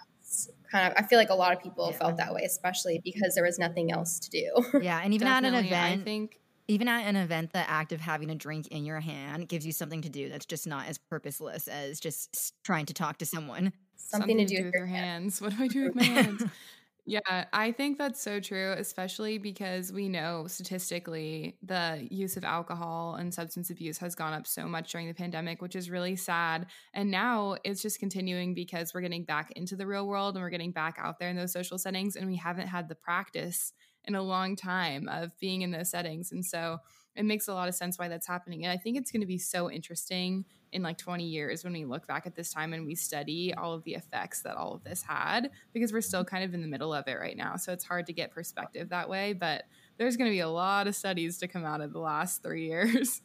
kind 0.72 0.88
of, 0.88 0.94
I 0.98 1.08
feel 1.08 1.18
like 1.20 1.30
a 1.30 1.36
lot 1.36 1.54
of 1.56 1.62
people 1.62 1.90
Yeah. 1.92 1.98
felt 1.98 2.18
that 2.18 2.34
way, 2.34 2.42
especially 2.46 3.02
because 3.04 3.36
there 3.36 3.44
was 3.44 3.58
nothing 3.60 3.92
else 3.92 4.20
to 4.20 4.30
do. 4.30 4.52
Yeah, 4.82 5.00
and 5.04 5.14
even 5.14 5.28
at 5.28 5.44
an 5.44 5.54
event 5.56 6.02
I 6.02 6.04
think 6.04 6.40
Even 6.68 6.88
at 6.88 7.04
an 7.04 7.16
event, 7.16 7.54
the 7.54 7.70
act 7.70 7.92
of 7.92 8.02
having 8.02 8.30
a 8.32 8.36
drink 8.36 8.68
in 8.70 8.86
your 8.86 9.00
hand 9.00 9.48
gives 9.48 9.66
you 9.66 9.72
something 9.72 10.02
to 10.02 10.10
do 10.10 10.30
that's 10.30 10.46
just 10.48 10.66
not 10.66 10.88
as 10.88 10.98
purposeless 10.98 11.68
as 11.68 12.00
just 12.00 12.54
trying 12.64 12.86
to 12.88 12.94
talk 12.94 13.18
to 13.20 13.26
someone. 13.26 13.72
Something, 13.98 14.38
to 14.38 14.46
do 14.46 14.64
with 14.66 14.74
your 14.74 14.86
hands. 14.88 15.42
What 15.42 15.56
do 15.58 15.64
I 15.64 15.68
do 15.68 15.84
with 15.86 15.96
my 15.96 16.04
hands? 16.04 16.44
Yeah, 17.08 17.46
I 17.54 17.72
think 17.72 18.00
that's 18.00 18.20
so 18.20 18.40
true, 18.40 18.72
especially 18.76 19.38
because 19.38 19.92
we 19.94 20.10
know 20.10 20.48
statistically 20.48 21.60
the 21.62 22.08
use 22.10 22.36
of 22.36 22.44
alcohol 22.44 23.14
and 23.14 23.32
substance 23.32 23.70
abuse 23.70 24.00
has 24.00 24.16
gone 24.16 24.34
up 24.34 24.48
so 24.48 24.66
much 24.68 24.92
during 24.92 25.08
the 25.08 25.14
pandemic, 25.14 25.62
which 25.62 25.76
is 25.76 25.92
really 25.92 26.16
sad. 26.16 26.66
And 26.96 27.12
now 27.12 27.58
it's 27.64 27.84
just 27.84 28.00
continuing 28.00 28.56
because 28.56 28.92
we're 28.92 29.02
getting 29.02 29.24
back 29.24 29.52
into 29.52 29.76
the 29.76 29.86
real 29.86 30.08
world 30.08 30.36
and 30.36 30.42
we're 30.44 30.50
getting 30.50 30.72
back 30.72 30.96
out 30.98 31.20
there 31.20 31.30
in 31.30 31.36
those 31.36 31.54
social 31.54 31.78
settings, 31.78 32.16
and 32.16 32.26
we 32.28 32.38
haven't 32.38 32.68
had 32.68 32.90
the 32.90 32.96
practice 32.96 33.72
in 34.06 34.16
a 34.16 34.22
long 34.24 34.56
time 34.56 35.08
of 35.08 35.38
being 35.40 35.62
in 35.62 35.70
those 35.72 35.92
settings. 35.92 36.32
And 36.32 36.44
so 36.44 36.80
it 37.16 37.24
makes 37.24 37.48
a 37.48 37.54
lot 37.54 37.68
of 37.68 37.76
sense 37.76 37.98
why 37.98 38.08
that's 38.08 38.28
happening. 38.28 38.66
And 38.66 38.72
I 38.72 38.78
think 38.78 38.98
it's 38.98 39.12
going 39.12 39.22
to 39.22 39.28
be 39.28 39.38
so 39.38 39.72
interesting 39.72 40.46
in 40.72 40.84
like 40.84 40.98
20 40.98 41.24
years 41.24 41.64
when 41.64 41.74
we 41.74 41.86
look 41.86 42.06
back 42.08 42.28
at 42.28 42.36
this 42.36 42.52
time 42.52 42.74
and 42.74 42.86
we 42.86 42.96
study 42.96 43.54
all 43.54 43.74
of 43.74 43.84
the 43.84 43.96
effects 43.96 44.42
that 44.42 44.58
all 44.58 44.74
of 44.74 44.84
this 44.84 45.02
had 45.02 45.52
because 45.74 45.94
we're 45.94 46.02
still 46.02 46.26
kind 46.26 46.44
of 46.44 46.54
in 46.54 46.62
the 46.62 46.68
middle 46.68 46.94
of 46.94 47.08
it 47.08 47.14
right 47.14 47.38
now. 47.38 47.56
So 47.56 47.72
it's 47.72 47.86
hard 47.86 48.06
to 48.08 48.14
get 48.14 48.32
perspective 48.32 48.90
that 48.90 49.10
way. 49.10 49.34
But 49.34 49.64
there's 49.98 50.18
going 50.18 50.30
to 50.30 50.36
be 50.36 50.42
a 50.42 50.50
lot 50.50 50.88
of 50.88 50.96
studies 50.96 51.38
to 51.38 51.48
come 51.48 51.64
out 51.64 51.82
of 51.82 51.94
the 51.94 52.00
last 52.00 52.44
three 52.44 52.68
years. 52.68 53.22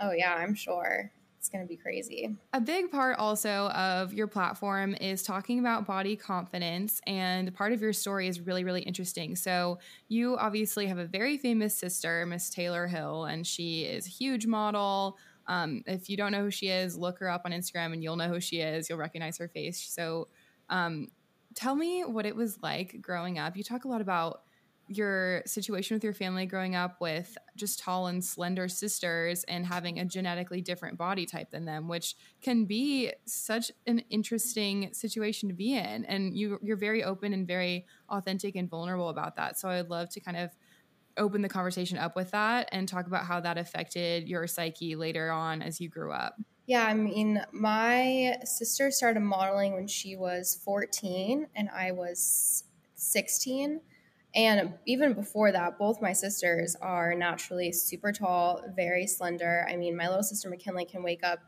Oh, 0.00 0.12
yeah, 0.12 0.34
I'm 0.34 0.54
sure. 0.54 1.12
It's 1.40 1.48
going 1.48 1.64
to 1.64 1.68
be 1.68 1.78
crazy. 1.78 2.36
A 2.52 2.60
big 2.60 2.90
part 2.90 3.18
also 3.18 3.68
of 3.68 4.12
your 4.12 4.26
platform 4.26 4.94
is 5.00 5.22
talking 5.22 5.58
about 5.58 5.86
body 5.86 6.14
confidence, 6.14 7.00
and 7.06 7.54
part 7.54 7.72
of 7.72 7.80
your 7.80 7.94
story 7.94 8.28
is 8.28 8.42
really, 8.42 8.62
really 8.62 8.82
interesting. 8.82 9.34
So, 9.36 9.78
you 10.08 10.36
obviously 10.36 10.86
have 10.86 10.98
a 10.98 11.06
very 11.06 11.38
famous 11.38 11.74
sister, 11.74 12.26
Miss 12.26 12.50
Taylor 12.50 12.86
Hill, 12.86 13.24
and 13.24 13.46
she 13.46 13.84
is 13.84 14.06
a 14.06 14.10
huge 14.10 14.46
model. 14.46 15.16
Um, 15.46 15.82
if 15.86 16.10
you 16.10 16.18
don't 16.18 16.30
know 16.30 16.44
who 16.44 16.50
she 16.50 16.68
is, 16.68 16.98
look 16.98 17.18
her 17.20 17.30
up 17.30 17.42
on 17.46 17.52
Instagram 17.52 17.94
and 17.94 18.02
you'll 18.02 18.16
know 18.16 18.28
who 18.28 18.40
she 18.40 18.60
is. 18.60 18.90
You'll 18.90 18.98
recognize 18.98 19.38
her 19.38 19.48
face. 19.48 19.80
So, 19.80 20.28
um, 20.68 21.08
tell 21.54 21.74
me 21.74 22.02
what 22.04 22.26
it 22.26 22.36
was 22.36 22.58
like 22.62 23.00
growing 23.00 23.38
up. 23.38 23.56
You 23.56 23.64
talk 23.64 23.86
a 23.86 23.88
lot 23.88 24.02
about 24.02 24.42
your 24.90 25.42
situation 25.46 25.94
with 25.94 26.02
your 26.02 26.12
family 26.12 26.46
growing 26.46 26.74
up 26.74 27.00
with 27.00 27.38
just 27.56 27.78
tall 27.78 28.08
and 28.08 28.24
slender 28.24 28.68
sisters 28.68 29.44
and 29.44 29.64
having 29.64 30.00
a 30.00 30.04
genetically 30.04 30.60
different 30.60 30.98
body 30.98 31.24
type 31.26 31.48
than 31.52 31.64
them 31.64 31.86
which 31.86 32.16
can 32.42 32.64
be 32.64 33.12
such 33.24 33.70
an 33.86 34.00
interesting 34.10 34.92
situation 34.92 35.48
to 35.48 35.54
be 35.54 35.76
in. 35.76 36.04
And 36.06 36.36
you 36.36 36.58
you're 36.60 36.76
very 36.76 37.04
open 37.04 37.32
and 37.32 37.46
very 37.46 37.86
authentic 38.08 38.56
and 38.56 38.68
vulnerable 38.68 39.10
about 39.10 39.36
that. 39.36 39.58
So 39.58 39.68
i'd 39.68 39.88
love 39.90 40.08
to 40.10 40.20
kind 40.20 40.36
of 40.36 40.50
open 41.16 41.42
the 41.42 41.48
conversation 41.48 41.96
up 41.96 42.16
with 42.16 42.32
that 42.32 42.68
and 42.72 42.88
talk 42.88 43.06
about 43.06 43.24
how 43.24 43.38
that 43.40 43.58
affected 43.58 44.28
your 44.28 44.46
psyche 44.48 44.96
later 44.96 45.30
on 45.30 45.62
as 45.62 45.80
you 45.80 45.88
grew 45.88 46.12
up. 46.12 46.36
Yeah, 46.66 46.84
I 46.84 46.94
mean, 46.94 47.42
my 47.52 48.36
sister 48.44 48.90
started 48.90 49.20
modeling 49.20 49.74
when 49.74 49.86
she 49.86 50.16
was 50.16 50.60
14 50.64 51.46
and 51.54 51.68
I 51.70 51.92
was 51.92 52.64
16. 52.94 53.80
And 54.34 54.74
even 54.86 55.14
before 55.14 55.50
that, 55.52 55.78
both 55.78 56.00
my 56.00 56.12
sisters 56.12 56.76
are 56.80 57.14
naturally 57.14 57.72
super 57.72 58.12
tall, 58.12 58.62
very 58.76 59.06
slender. 59.06 59.66
I 59.68 59.76
mean, 59.76 59.96
my 59.96 60.08
little 60.08 60.22
sister 60.22 60.48
McKinley 60.48 60.84
can 60.84 61.02
wake 61.02 61.24
up, 61.24 61.40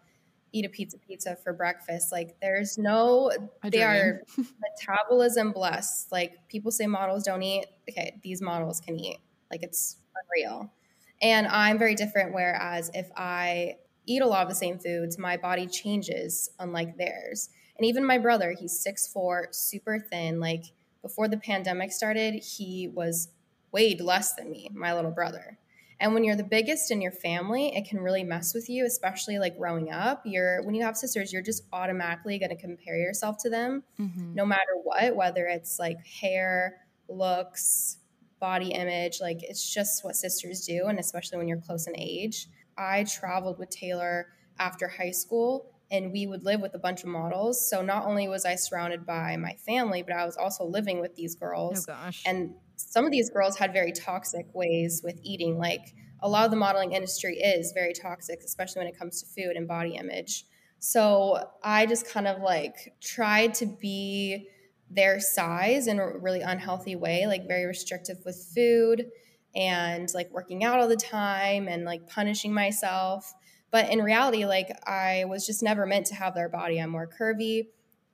eat 0.53 0.65
a 0.65 0.69
pizza 0.69 0.99
pizza 0.99 1.37
for 1.37 1.53
breakfast. 1.53 2.11
Like, 2.11 2.37
there's 2.41 2.79
no, 2.79 3.31
they 3.65 3.83
are 3.83 4.23
metabolism 4.81 5.53
blessed. 5.53 6.11
Like, 6.11 6.49
people 6.49 6.73
say 6.73 6.87
models 6.87 7.23
don't 7.23 7.43
eat. 7.43 7.67
Okay, 7.89 8.19
these 8.23 8.43
models 8.43 8.81
can 8.81 8.99
eat. 8.99 9.19
Like, 9.51 9.63
it's 9.63 9.99
unreal. 10.25 10.73
And 11.21 11.47
I'm 11.47 11.79
very 11.79 11.95
different. 11.95 12.35
Whereas 12.35 12.91
if 12.95 13.09
I 13.17 13.77
eat 14.07 14.23
a 14.23 14.27
lot 14.27 14.43
of 14.43 14.49
the 14.49 14.57
same 14.57 14.79
foods, 14.79 15.19
my 15.19 15.37
body 15.37 15.67
changes 15.69 16.51
unlike 16.59 16.97
theirs. 16.97 17.51
And 17.77 17.87
even 17.87 18.05
my 18.05 18.19
brother, 18.19 18.55
he's 18.59 18.85
6'4, 18.85 19.55
super 19.55 19.99
thin. 20.11 20.41
Like 20.41 20.65
before 21.03 21.29
the 21.29 21.37
pandemic 21.37 21.93
started, 21.93 22.35
he 22.35 22.89
was 22.89 23.29
weighed 23.73 24.01
less 24.01 24.35
than 24.35 24.51
me, 24.51 24.69
my 24.73 24.95
little 24.95 25.11
brother. 25.11 25.59
And 26.01 26.15
when 26.15 26.25
you're 26.25 26.37
the 26.37 26.43
biggest 26.43 26.91
in 26.91 27.01
your 27.01 27.13
family, 27.13 27.77
it 27.77 27.89
can 27.89 28.01
really 28.01 28.25
mess 28.25 28.55
with 28.55 28.69
you, 28.69 28.85
especially 28.87 29.39
like 29.39 29.57
growing 29.57 29.93
up. 29.93 30.23
You're 30.25 30.63
when 30.65 30.75
you 30.75 30.83
have 30.83 30.97
sisters, 30.97 31.33
you're 31.33 31.43
just 31.43 31.63
automatically 31.73 32.39
going 32.41 32.51
to 32.51 32.57
compare 32.57 32.97
yourself 32.97 33.37
to 33.43 33.51
them 33.51 33.85
Mhm. 34.01 34.35
no 34.35 34.45
matter 34.45 34.73
what, 34.83 35.15
whether 35.15 35.47
it's 35.47 35.79
like 35.79 36.05
hair, 36.05 36.81
looks, 37.09 37.99
body 38.41 38.73
image, 38.73 39.21
like 39.21 39.43
it's 39.45 39.73
just 39.73 40.05
what 40.05 40.17
sisters 40.17 40.67
do. 40.67 40.87
And 40.87 40.99
especially 40.99 41.39
when 41.39 41.47
you're 41.47 41.61
close 41.61 41.87
in 41.87 41.95
age. 41.97 42.49
I 42.77 43.05
traveled 43.05 43.59
with 43.61 43.71
Taylor 43.71 44.29
after 44.59 44.89
high 44.89 45.13
school 45.13 45.71
and 45.93 46.11
we 46.11 46.27
would 46.27 46.43
live 46.43 46.61
with 46.63 46.75
a 46.75 46.79
bunch 46.79 47.03
of 47.03 47.11
models. 47.11 47.69
So 47.69 47.83
not 47.83 48.07
only 48.07 48.27
was 48.27 48.45
I 48.47 48.57
surrounded 48.57 49.07
by 49.07 49.37
my 49.37 49.55
family, 49.55 50.03
but 50.03 50.15
I 50.15 50.25
was 50.25 50.37
also 50.39 50.65
living 50.65 51.01
with 51.01 51.15
these 51.15 51.37
Oh 51.37 51.41
girls. 51.41 51.87
gosh. 51.87 52.25
And 52.27 52.55
some 52.77 53.05
of 53.05 53.13
these 53.13 53.31
girls 53.31 53.59
had 53.59 53.73
very 53.73 53.93
toxic 53.93 54.47
ways 54.55 55.03
with 55.05 55.21
eating. 55.23 55.59
Like 55.59 55.95
a 56.21 56.29
lot 56.29 56.47
of 56.47 56.51
the 56.51 56.57
modeling 56.57 56.93
industry 56.93 57.37
is 57.37 57.73
very 57.73 57.93
toxic, 57.93 58.41
especially 58.43 58.81
when 58.81 58.89
it 58.89 58.99
comes 58.99 59.23
to 59.23 59.27
food 59.27 59.55
and 59.55 59.69
body 59.69 59.97
image. 59.97 60.47
So 60.79 61.51
I 61.63 61.85
just 61.87 62.09
kind 62.09 62.27
of 62.27 62.41
like 62.41 62.95
tried 63.01 63.55
to 63.55 63.67
be 63.67 64.49
their 64.91 65.21
size 65.21 65.87
in 65.87 65.99
a 65.99 66.19
really 66.19 66.41
unhealthy 66.41 66.97
way, 66.97 67.27
like 67.27 67.47
very 67.47 67.67
restrictive 67.67 68.19
with 68.25 68.51
food 68.55 69.11
and 69.55 70.09
like 70.15 70.31
working 70.31 70.65
out 70.65 70.81
all 70.81 70.89
the 70.89 70.97
time 70.97 71.69
and 71.69 71.85
like 71.85 72.09
punishing 72.09 72.55
myself. 72.55 73.33
But 73.73 73.91
in 73.91 74.01
reality, 74.01 74.45
like 74.45 74.69
I 74.87 75.25
was 75.25 75.45
just 75.45 75.63
never 75.63 75.87
meant 75.87 76.07
to 76.07 76.15
have 76.15 76.35
their 76.35 76.49
body. 76.49 76.79
I'm 76.79 76.91
more 76.91 77.09
curvy. 77.09 77.69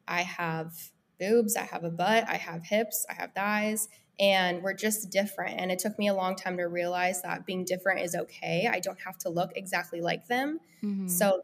I 0.07 0.23
have 0.23 0.73
boobs, 1.21 1.57
I 1.57 1.65
have 1.65 1.85
a 1.85 1.91
butt, 1.91 2.25
I 2.29 2.37
have 2.37 2.65
hips, 2.65 3.05
I 3.11 3.15
have 3.15 3.35
thighs, 3.35 3.89
and 4.19 4.63
we're 4.63 4.73
just 4.73 5.11
different. 5.11 5.61
And 5.61 5.71
it 5.71 5.79
took 5.81 5.99
me 5.99 6.09
a 6.09 6.15
long 6.15 6.37
time 6.37 6.57
to 6.57 6.65
realize 6.65 7.21
that 7.23 7.45
being 7.45 7.65
different 7.65 8.01
is 8.01 8.15
okay. 8.15 8.69
I 8.73 8.81
don't 8.81 9.01
have 9.01 9.19
to 9.19 9.29
look 9.29 9.53
exactly 9.57 10.01
like 10.01 10.29
them. 10.29 10.61
Mhm. 10.83 11.11
So 11.11 11.43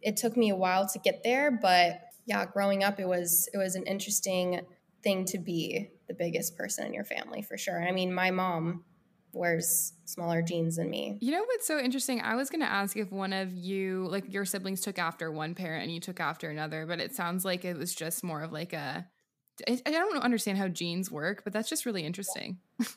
it 0.00 0.16
took 0.16 0.36
me 0.36 0.50
a 0.50 0.56
while 0.56 0.88
to 0.88 0.98
get 0.98 1.22
there, 1.22 1.50
but 1.50 2.00
yeah, 2.24 2.44
growing 2.46 2.82
up 2.82 2.98
it 2.98 3.06
was 3.06 3.48
it 3.52 3.58
was 3.58 3.74
an 3.76 3.84
interesting 3.84 4.62
thing 5.02 5.24
to 5.26 5.38
be 5.38 5.90
the 6.08 6.14
biggest 6.14 6.56
person 6.56 6.86
in 6.86 6.94
your 6.94 7.04
family 7.04 7.42
for 7.42 7.58
sure. 7.58 7.82
I 7.86 7.92
mean, 7.92 8.12
my 8.12 8.30
mom 8.30 8.84
wears 9.32 9.92
smaller 10.04 10.42
jeans 10.42 10.76
than 10.76 10.90
me. 10.90 11.18
You 11.20 11.32
know 11.32 11.42
what's 11.44 11.66
so 11.66 11.78
interesting? 11.78 12.20
I 12.20 12.34
was 12.36 12.50
going 12.50 12.60
to 12.60 12.70
ask 12.70 12.96
if 12.96 13.10
one 13.10 13.32
of 13.32 13.52
you, 13.52 14.06
like 14.10 14.32
your 14.32 14.44
siblings, 14.44 14.80
took 14.80 14.98
after 14.98 15.30
one 15.30 15.54
parent 15.54 15.84
and 15.84 15.92
you 15.92 16.00
took 16.00 16.20
after 16.20 16.50
another, 16.50 16.86
but 16.86 17.00
it 17.00 17.14
sounds 17.14 17.44
like 17.44 17.64
it 17.64 17.76
was 17.76 17.94
just 17.94 18.22
more 18.22 18.42
of 18.42 18.52
like 18.52 18.72
a. 18.72 19.06
I 19.68 19.90
don't 19.90 20.16
understand 20.16 20.58
how 20.58 20.68
genes 20.68 21.10
work, 21.10 21.44
but 21.44 21.52
that's 21.52 21.68
just 21.68 21.86
really 21.86 22.04
interesting. 22.04 22.58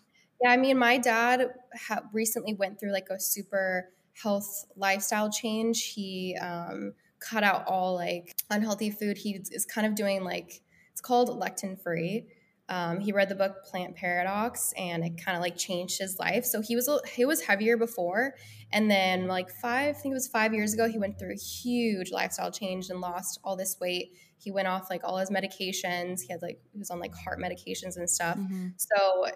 Yeah, 0.41 0.50
I 0.50 0.58
mean, 0.58 0.78
my 0.78 0.98
dad 0.98 1.48
ha- 1.88 2.04
recently 2.12 2.54
went 2.54 2.80
through 2.80 2.91
like 2.91 3.08
a 3.10 3.19
super 3.19 3.89
health 4.21 4.65
lifestyle 4.76 5.32
change. 5.32 5.93
He 5.93 6.38
um, 6.41 6.93
cut 7.19 7.43
out 7.43 7.65
all 7.67 7.95
like 7.95 8.36
unhealthy 8.50 8.91
food. 8.91 9.17
He 9.17 9.41
is 9.52 9.65
kind 9.65 9.88
of 9.88 9.95
doing 9.95 10.24
like 10.24 10.62
it's 10.91 11.02
called 11.02 11.30
lectin 11.30 11.82
free. 11.82 12.28
Um, 12.67 12.99
he 12.99 13.12
read 13.12 13.30
the 13.30 13.36
book 13.36 13.63
Plant 13.65 13.95
Paradox, 13.95 14.73
and 14.78 15.04
it 15.06 15.23
kind 15.23 15.38
of 15.38 15.41
like 15.41 15.56
changed 15.56 15.99
his 15.99 16.17
life. 16.17 16.45
So 16.45 16.62
he 16.62 16.75
was 16.75 16.89
he 17.13 17.25
was 17.25 17.41
heavier 17.41 17.78
before, 17.78 18.36
and 18.71 18.89
then 18.89 19.28
like 19.28 19.49
five, 19.49 19.95
I 19.95 19.99
think 19.99 20.13
it 20.13 20.15
was 20.15 20.28
five 20.28 20.54
years 20.54 20.73
ago, 20.73 20.89
he 20.89 20.97
went 20.97 21.19
through 21.19 21.34
a 21.34 21.38
huge 21.38 22.12
lifestyle 22.12 22.51
change 22.51 22.89
and 22.89 22.99
lost 23.01 23.39
all 23.43 23.56
this 23.56 23.78
weight. 23.80 24.13
He 24.38 24.51
went 24.51 24.67
off 24.67 24.89
like 24.89 25.01
all 25.04 25.17
his 25.17 25.30
medications. 25.30 26.21
He 26.21 26.32
had 26.32 26.41
like 26.41 26.60
he 26.71 26.80
was 26.80 26.89
on 26.89 26.99
like 26.99 27.13
heart 27.15 27.39
medications 27.39 27.97
and 27.97 28.10
stuff. 28.10 28.38
Mhm. 28.38 28.73
So 28.78 29.28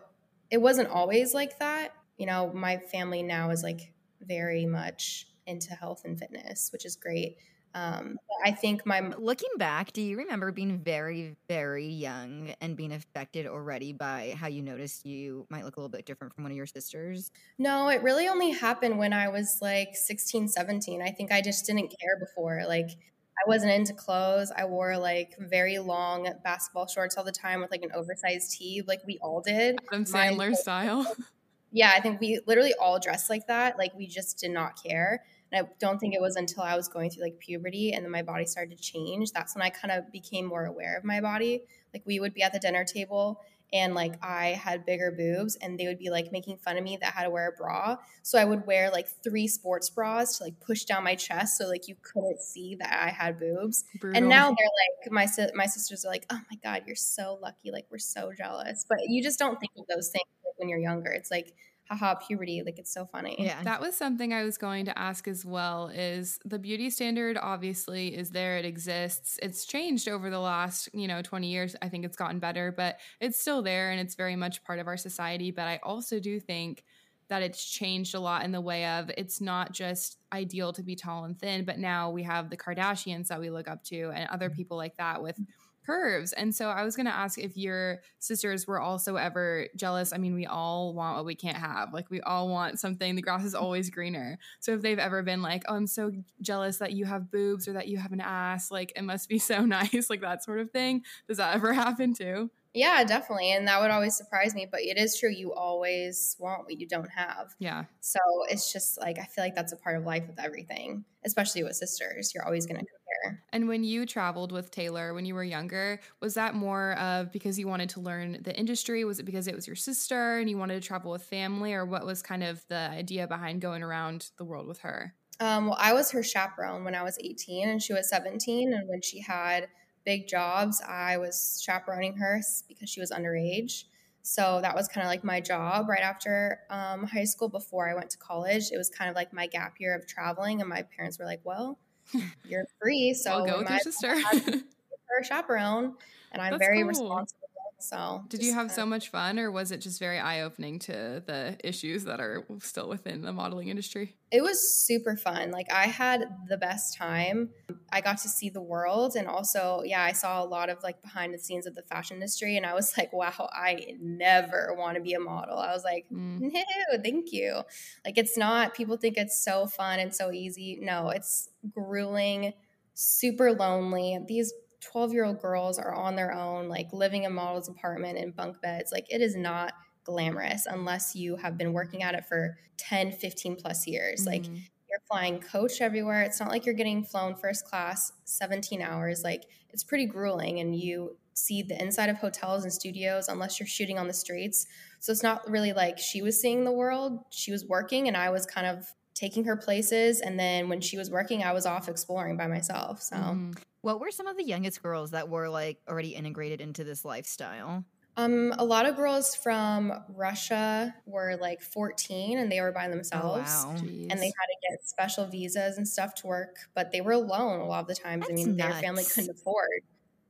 it 0.50 0.62
wasn't 0.62 0.90
always 0.90 1.34
like 1.34 1.60
that. 1.60 1.94
You 2.18 2.26
know, 2.26 2.52
my 2.54 2.78
family 2.78 3.24
now 3.24 3.52
is 3.52 3.64
like 3.64 3.94
very 4.22 4.66
much 4.66 5.28
into 5.46 5.74
health 5.74 6.02
and 6.06 6.20
fitness, 6.20 6.70
which 6.72 6.86
is 6.86 6.96
great. 6.96 7.38
Um, 7.76 8.18
I 8.44 8.52
think 8.52 8.86
my 8.86 9.00
Looking 9.18 9.50
back, 9.58 9.92
do 9.92 10.02
you 10.02 10.18
remember 10.18 10.52
being 10.52 10.80
very, 10.80 11.36
very 11.48 11.88
young 11.88 12.54
and 12.62 12.76
being 12.76 12.94
affected 12.94 13.46
already 13.46 13.94
by 13.94 14.36
how 14.38 14.48
you 14.48 14.62
noticed 14.62 15.06
you 15.06 15.46
might 15.50 15.66
look 15.66 15.78
a 15.78 15.80
little 15.80 15.90
bit 15.90 16.06
different 16.06 16.34
from 16.34 16.44
one 16.44 16.52
of 16.52 16.58
your 16.58 16.66
sisters? 16.66 17.32
no, 17.58 17.90
it 17.90 18.02
really 18.02 18.28
only 18.28 18.52
happened 18.52 18.98
when 18.98 19.14
I 19.14 19.28
was 19.28 19.60
like 19.62 19.96
16, 19.96 20.48
17. 20.48 21.02
I 21.02 21.12
think 21.12 21.32
I 21.32 21.42
just 21.42 21.66
didn't 21.66 21.94
care 22.00 22.18
before. 22.20 22.64
Like 22.68 22.90
I 22.90 23.48
wasn't 23.48 23.72
into 23.72 23.94
clothes. 23.94 24.52
I 24.56 24.66
wore 24.66 24.98
like 24.98 25.36
very 25.40 25.80
long 25.80 26.30
basketball 26.44 26.88
shorts 26.88 27.18
all 27.18 27.24
the 27.24 27.32
time 27.32 27.62
with 27.62 27.72
like 27.72 27.84
an 27.84 27.92
oversized 27.94 28.52
tee, 28.52 28.84
like 28.86 29.02
we 29.06 29.18
all 29.22 29.42
did. 29.42 29.78
Adam 29.92 30.06
Sandler 30.06 30.56
style. 30.56 31.06
yeah, 31.72 31.94
I 31.96 32.02
think 32.02 32.20
we 32.20 32.40
literally 32.48 32.74
all 32.80 33.00
dressed 33.00 33.30
like 33.30 33.48
that. 33.48 33.78
Like 33.78 33.94
we 33.96 34.08
just 34.08 34.40
did 34.40 34.52
not 34.52 34.82
care. 34.82 35.24
And 35.52 35.66
I 35.66 35.70
don't 35.80 36.00
think 36.00 36.14
it 36.14 36.22
was 36.22 36.36
until 36.36 36.64
I 36.64 36.76
was 36.76 36.88
going 36.88 37.10
through 37.10 37.24
like 37.24 37.40
puberty 37.40 37.94
and 37.94 38.04
then 38.04 38.12
my 38.12 38.22
body 38.22 38.46
started 38.46 38.78
to 38.78 38.82
change. 38.84 39.32
That's 39.32 39.56
when 39.56 39.62
I 39.62 39.70
kind 39.70 39.92
of 39.92 40.12
became 40.12 40.46
more 40.46 40.66
aware 40.66 40.98
of 40.98 41.04
my 41.04 41.22
body. 41.22 41.64
Like 41.94 42.04
we 42.06 42.20
would 42.20 42.34
be 42.34 42.44
at 42.44 42.54
the 42.54 42.60
dinner 42.60 42.86
table 42.86 43.42
and 43.72 43.94
like 43.94 44.14
I 44.24 44.48
had 44.48 44.86
bigger 44.86 45.12
boobs 45.12 45.56
and 45.56 45.80
they 45.80 45.86
would 45.88 46.00
be 46.00 46.10
like 46.10 46.32
making 46.32 46.58
fun 46.58 46.78
of 46.78 46.84
me 46.84 46.98
that 47.02 47.14
I 47.16 47.20
had 47.20 47.24
to 47.26 47.30
wear 47.30 47.50
a 47.50 47.52
bra. 47.52 47.98
So 48.24 48.40
I 48.40 48.46
would 48.46 48.66
wear 48.66 48.90
like 48.90 49.08
three 49.24 49.48
sports 49.48 49.90
bras 49.90 50.38
to 50.38 50.46
like 50.46 50.60
push 50.60 50.86
down 50.86 51.04
my 51.04 51.16
chest 51.16 51.58
so 51.58 51.68
like 51.68 51.88
you 51.88 51.96
couldn't 52.02 52.42
see 52.42 52.76
that 52.80 53.00
I 53.06 53.10
had 53.10 53.40
boobs. 53.40 53.86
Brutal. 54.00 54.18
And 54.18 54.30
now 54.30 54.48
they're 54.48 54.56
like 54.56 55.12
my 55.12 55.26
si- 55.26 55.52
my 55.54 55.68
sisters 55.68 56.04
are 56.04 56.10
like, 56.10 56.26
"Oh 56.30 56.42
my 56.50 56.58
god, 56.64 56.84
you're 56.88 56.96
so 56.96 57.38
lucky. 57.42 57.72
Like 57.72 57.86
we're 57.92 58.00
so 58.00 58.32
jealous." 58.36 58.86
But 58.88 59.00
you 59.08 59.22
just 59.22 59.40
don't 59.40 59.60
think 59.60 59.72
of 59.78 59.86
those 59.88 60.10
things 60.10 60.26
like, 60.44 60.54
when 60.58 60.70
you're 60.70 60.80
younger. 60.80 61.12
It's 61.12 61.32
like 61.32 61.54
haha 61.90 62.16
puberty 62.16 62.62
like 62.64 62.78
it's 62.78 62.94
so 62.94 63.06
funny. 63.06 63.36
Yeah. 63.40 63.64
That 63.64 63.82
was 63.82 63.96
something 63.96 64.32
I 64.32 64.44
was 64.44 64.58
going 64.58 64.86
to 64.86 64.98
ask 64.98 65.28
as 65.28 65.44
well 65.44 65.88
is 65.88 66.40
the 66.46 66.60
beauty 66.60 66.90
standard 66.90 67.38
obviously 67.42 68.16
is 68.16 68.30
there 68.30 68.58
it 68.58 68.66
exists. 68.66 69.40
It's 69.42 69.66
changed 69.66 70.08
over 70.08 70.30
the 70.30 70.40
last, 70.40 70.90
you 70.94 71.08
know, 71.08 71.22
20 71.22 71.48
years. 71.48 71.76
I 71.82 71.90
think 71.90 72.06
it's 72.06 72.16
gotten 72.16 72.40
better, 72.40 72.72
but 72.72 73.00
it's 73.20 73.40
still 73.40 73.64
there 73.64 73.90
and 73.90 74.00
it's 74.00 74.16
very 74.16 74.36
much 74.36 74.64
part 74.64 74.80
of 74.80 74.88
our 74.88 74.98
society, 74.98 75.50
but 75.52 75.68
I 75.68 75.80
also 75.82 76.20
do 76.20 76.40
think 76.40 76.84
that 77.30 77.42
it's 77.44 77.64
changed 77.64 78.16
a 78.16 78.20
lot 78.20 78.44
in 78.44 78.52
the 78.52 78.62
way 78.62 78.86
of 78.86 79.10
it's 79.18 79.40
not 79.40 79.72
just 79.72 80.18
ideal 80.34 80.74
to 80.74 80.84
be 80.84 80.96
tall 80.96 81.26
and 81.26 81.40
thin, 81.40 81.64
but 81.64 81.78
now 81.78 82.10
we 82.10 82.24
have 82.24 82.50
the 82.50 82.58
Kardashians 82.58 83.28
that 83.28 83.40
we 83.40 83.50
look 83.50 83.68
up 83.68 83.84
to 83.86 84.12
and 84.14 84.28
other 84.30 84.50
mm-hmm. 84.50 84.56
people 84.56 84.78
like 84.78 84.98
that 84.98 85.22
with 85.22 85.40
curves. 85.86 86.34
And 86.34 86.54
so 86.54 86.70
I 86.70 86.84
was 86.84 86.96
going 86.96 87.06
to 87.06 87.16
ask 87.16 87.38
if 87.38 87.58
your 87.58 88.00
sisters 88.20 88.68
were 88.68 88.80
also 88.80 89.16
ever 89.16 89.68
jealous. 89.76 90.14
I 90.14 90.18
mean, 90.18 90.36
we 90.36 90.46
all 90.46 90.94
want 90.94 91.18
what 91.18 91.26
we 91.26 91.36
can't 91.36 91.58
have. 91.58 91.94
Like, 91.94 92.10
we 92.10 92.22
all 92.22 92.50
want 92.50 92.80
something. 92.80 93.16
The 93.16 93.22
grass 93.22 93.44
is 93.44 93.54
mm. 93.54 93.62
always 93.62 93.90
greener. 93.90 94.38
So 94.60 94.74
if 94.74 94.82
they've 94.82 95.00
ever 95.00 95.24
been 95.24 95.42
like, 95.42 95.64
oh, 95.68 95.76
I'm 95.76 95.88
so 95.88 96.12
jealous 96.42 96.78
that 96.78 96.94
you 96.94 97.06
have 97.06 97.32
boobs 97.32 97.68
or 97.68 97.74
that 97.74 97.88
you 97.88 97.98
have 97.98 98.12
an 98.12 98.22
ass, 98.22 98.72
like, 98.72 98.94
it 98.96 99.04
must 99.04 99.30
be 99.30 99.40
so 99.40 99.66
nice, 99.66 100.10
like 100.10 100.22
that 100.22 100.44
sort 100.44 100.60
of 100.60 100.72
thing. 100.72 101.04
Does 101.28 101.38
that 101.38 101.56
ever 101.56 101.74
happen 101.74 102.14
too? 102.14 102.50
Yeah, 102.74 103.04
definitely. 103.04 103.52
And 103.52 103.68
that 103.68 103.82
would 103.82 103.90
always 103.90 104.16
surprise 104.16 104.54
me, 104.54 104.68
but 104.70 104.82
it 104.82 104.98
is 104.98 105.18
true 105.18 105.30
you 105.30 105.54
always 105.54 106.36
want 106.40 106.66
what 106.66 106.80
you 106.80 106.88
don't 106.88 107.10
have. 107.10 107.56
Yeah. 107.58 107.86
So 108.00 108.20
it's 108.50 108.72
just 108.72 109.00
like 109.00 109.18
I 109.20 109.24
feel 109.24 109.44
like 109.44 109.56
that's 109.56 109.74
a 109.74 109.78
part 109.78 109.98
of 109.98 110.06
life 110.06 110.24
with 110.28 110.40
everything, 110.40 111.04
especially 111.26 111.64
with 111.64 111.76
sisters. 111.76 112.32
You're 112.34 112.46
always 112.46 112.68
going 112.68 112.80
to 112.80 112.86
compare. 112.86 113.44
And 113.52 113.68
when 113.68 113.84
you 113.84 114.06
traveled 114.06 114.52
with 114.52 114.70
Taylor 114.70 115.14
when 115.14 115.26
you 115.26 115.34
were 115.34 115.44
younger, 115.44 116.00
was 116.22 116.36
that 116.36 116.54
more 116.54 116.94
of 116.94 117.32
because 117.32 117.58
you 117.58 117.68
wanted 117.68 117.90
to 117.90 118.02
learn 118.02 118.38
the 118.42 118.56
industry? 118.58 119.04
Was 119.04 119.20
it 119.20 119.24
because 119.24 119.48
it 119.48 119.56
was 119.56 119.66
your 119.66 119.76
sister 119.76 120.38
and 120.38 120.50
you 120.50 120.58
wanted 120.58 120.82
to 120.82 120.88
travel 120.88 121.12
with 121.12 121.24
family? 121.24 121.74
Or 121.74 121.86
what 121.86 122.06
was 122.06 122.22
kind 122.22 122.44
of 122.44 122.64
the 122.68 122.90
idea 122.92 123.28
behind 123.28 123.62
going 123.62 123.82
around 123.82 124.30
the 124.38 124.46
world 124.46 124.68
with 124.68 124.80
her? 124.80 125.16
Um, 125.40 125.68
well, 125.68 125.78
I 125.80 125.94
was 125.94 126.12
her 126.12 126.22
chaperone 126.22 126.84
when 126.84 126.96
I 126.96 127.04
was 127.04 127.18
18 127.20 127.70
and 127.70 127.82
she 127.82 127.94
was 127.94 128.10
17. 128.10 128.74
And 128.74 128.88
when 128.88 129.02
she 129.02 129.22
had 129.22 129.68
big 130.06 130.28
jobs, 130.28 130.82
I 130.88 131.18
was 131.18 131.62
chaperoning 131.64 132.18
her 132.18 132.42
because 132.68 132.90
she 132.90 133.00
was 133.00 133.12
underage. 133.12 133.84
So 134.22 134.60
that 134.62 134.76
was 134.76 134.88
kind 134.88 135.04
of 135.04 135.10
like 135.10 135.24
my 135.24 135.40
job 135.42 135.90
right 135.90 136.02
after 136.02 136.60
um, 136.70 137.06
high 137.06 137.24
school 137.24 137.50
before 137.50 137.90
I 137.90 137.96
went 137.96 138.10
to 138.12 138.18
college. 138.18 138.72
It 138.72 138.78
was 138.78 138.90
kind 138.90 139.10
of 139.10 139.16
like 139.16 139.34
my 139.34 139.48
gap 139.48 139.76
year 139.80 139.96
of 139.96 140.06
traveling. 140.08 140.62
And 140.62 140.70
my 140.70 140.84
parents 140.96 141.18
were 141.18 141.26
like, 141.26 141.42
well, 141.44 141.80
you're 142.46 142.66
free. 142.82 143.14
So 143.14 143.32
I'll 143.32 143.46
go 143.46 143.60
with 143.60 143.70
your 143.70 143.70
might 143.70 143.84
sister. 143.84 144.20
her 144.20 145.22
a 145.22 145.26
chaperone. 145.26 145.96
And 146.32 146.42
I'm 146.42 146.52
That's 146.52 146.64
very 146.64 146.80
cool. 146.80 146.90
responsible. 146.90 147.49
So 147.82 148.24
Did 148.28 148.44
you 148.44 148.54
have 148.54 148.72
so 148.72 148.86
much 148.86 149.10
fun, 149.10 149.40
or 149.40 149.52
was 149.52 149.72
it 149.72 149.78
just 149.78 150.00
very 150.00 150.20
eye 150.20 150.42
opening 150.42 150.80
to 150.80 151.24
the 151.26 151.58
issues 151.64 152.04
that 152.04 152.20
are 152.20 152.46
still 152.60 152.90
within 152.90 153.22
the 153.22 153.32
modeling 153.32 153.70
industry? 153.70 154.16
It 154.32 154.42
was 154.42 154.60
super 154.86 155.16
fun. 155.16 155.52
Like 155.52 155.72
I 155.72 155.86
had 155.86 156.26
the 156.48 156.58
best 156.58 156.96
time. 156.98 157.50
I 157.92 158.02
got 158.02 158.18
to 158.20 158.30
see 158.30 158.50
the 158.50 158.62
world 158.62 159.16
and 159.16 159.28
also, 159.28 159.82
yeah, 159.86 160.04
I 160.04 160.12
saw 160.12 160.44
a 160.44 160.46
lot 160.46 160.70
of 160.70 160.84
like 160.84 161.02
behind 161.02 161.34
the 161.34 161.40
scenes 161.40 161.66
of 161.66 161.74
the 161.74 161.82
fashion 161.84 162.18
industry 162.18 162.58
and 162.58 162.66
I 162.66 162.74
was 162.74 162.94
like, 162.98 163.12
wow, 163.14 163.50
I 163.52 163.96
never 164.00 164.76
want 164.78 164.96
to 164.98 165.02
be 165.02 165.14
a 165.14 165.20
model. 165.20 165.58
I 165.58 165.74
was 165.74 165.84
like, 165.84 166.06
Mm. 166.12 166.40
no, 166.54 166.64
thank 167.04 167.32
you. 167.32 167.62
Like 168.06 168.18
it's 168.18 168.38
not 168.38 168.74
people 168.74 168.98
think 168.98 169.18
it's 169.18 169.42
so 169.42 169.68
fun 169.68 170.00
and 170.00 170.14
so 170.14 170.32
easy. 170.32 170.80
No, 170.82 171.10
it's 171.10 171.50
grueling, 171.72 172.54
super 172.94 173.54
lonely. 173.54 174.20
These 174.28 174.54
12 174.82 175.14
year 175.14 175.26
old 175.26 175.40
girls 175.42 175.78
are 175.80 175.94
on 175.94 176.16
their 176.16 176.34
own, 176.34 176.68
like 176.70 176.92
living 176.94 177.24
in 177.24 177.34
model's 177.34 177.68
apartment 177.70 178.18
in 178.18 178.32
bunk 178.32 178.62
beds. 178.62 178.92
Like 178.92 179.06
it 179.10 179.22
is 179.22 179.36
not 179.36 179.74
glamorous 180.04 180.66
unless 180.66 181.16
you 181.16 181.36
have 181.36 181.58
been 181.58 181.74
working 181.74 182.04
at 182.04 182.16
it 182.16 182.26
for 182.26 182.58
10, 182.78 183.12
15 183.12 183.56
plus 183.56 183.86
years. 183.88 184.26
Like 184.26 184.46
Mhm. 184.46 184.70
you're 184.90 185.00
flying 185.08 185.40
coach 185.40 185.82
everywhere. 185.82 186.24
It's 186.24 186.40
not 186.40 186.50
like 186.50 186.66
you're 186.66 186.74
getting 186.76 187.04
flown 187.04 187.36
first 187.36 187.66
class 187.66 188.12
17 188.26 188.82
hours. 188.82 189.24
Like 189.24 189.44
it's 189.70 189.84
pretty 189.84 190.06
grueling 190.06 190.60
and 190.60 190.76
you 190.76 191.18
see 191.34 191.62
the 191.62 191.80
inside 191.82 192.10
of 192.10 192.18
hotels 192.18 192.64
and 192.64 192.74
studios 192.74 193.28
unless 193.28 193.60
you're 193.60 193.68
shooting 193.68 193.98
on 194.00 194.08
the 194.08 194.14
streets. 194.14 194.66
So 195.00 195.12
it's 195.12 195.24
not 195.24 195.48
really 195.50 195.74
like 195.74 195.98
she 195.98 196.22
was 196.22 196.40
seeing 196.42 196.64
the 196.64 196.72
world. 196.72 197.20
She 197.30 197.52
was 197.52 197.66
working 197.66 198.08
and 198.08 198.18
I 198.18 198.30
was 198.30 198.46
kind 198.46 198.68
of 198.68 198.94
taking 199.14 199.44
her 199.46 199.56
places 199.58 200.22
and 200.22 200.40
then 200.40 200.70
when 200.70 200.82
she 200.82 200.98
was 200.98 201.10
working 201.12 201.44
I 201.44 201.52
was 201.54 201.66
off 201.66 201.88
exploring 201.90 202.38
by 202.38 202.48
myself. 202.48 203.02
So 203.02 203.16
Mhm. 203.16 203.60
What 203.84 204.00
were 204.02 204.12
some 204.12 204.28
of 204.28 204.36
the 204.36 204.44
youngest 204.44 204.82
girls 204.84 205.12
that 205.12 205.30
were 205.30 205.48
like 205.50 205.80
already 205.88 206.14
integrated 206.16 206.60
into 206.60 206.84
this 206.84 207.06
lifestyle? 207.06 207.86
um 208.18 208.54
a 208.58 208.66
lot 208.66 208.86
of 208.86 208.96
girls 208.96 209.36
from 209.36 209.94
Russia 210.10 210.96
were 211.06 211.38
like 211.38 211.62
14 211.62 212.38
and 212.40 212.52
they 212.52 212.62
were 212.62 212.72
by 212.72 212.88
themselves. 212.88 213.68
Oh, 213.72 213.76
wow. 213.76 213.90
And 214.10 214.22
they 214.22 214.28
had 214.28 214.46
to 214.48 214.58
get 214.70 214.88
special 214.88 215.28
visas 215.28 215.78
and 215.78 215.88
stuff 215.88 216.16
to 216.16 216.28
work, 216.28 216.58
but 216.74 216.92
they 216.92 217.02
were 217.02 217.12
alone 217.12 217.60
a 217.60 217.66
lot 217.68 217.82
of 217.82 217.88
the 217.88 217.96
times. 217.96 218.28
I 218.30 218.34
mean, 218.34 218.56
their 218.56 218.74
family 218.74 219.06
couldn't 219.06 219.30
afford 219.30 219.82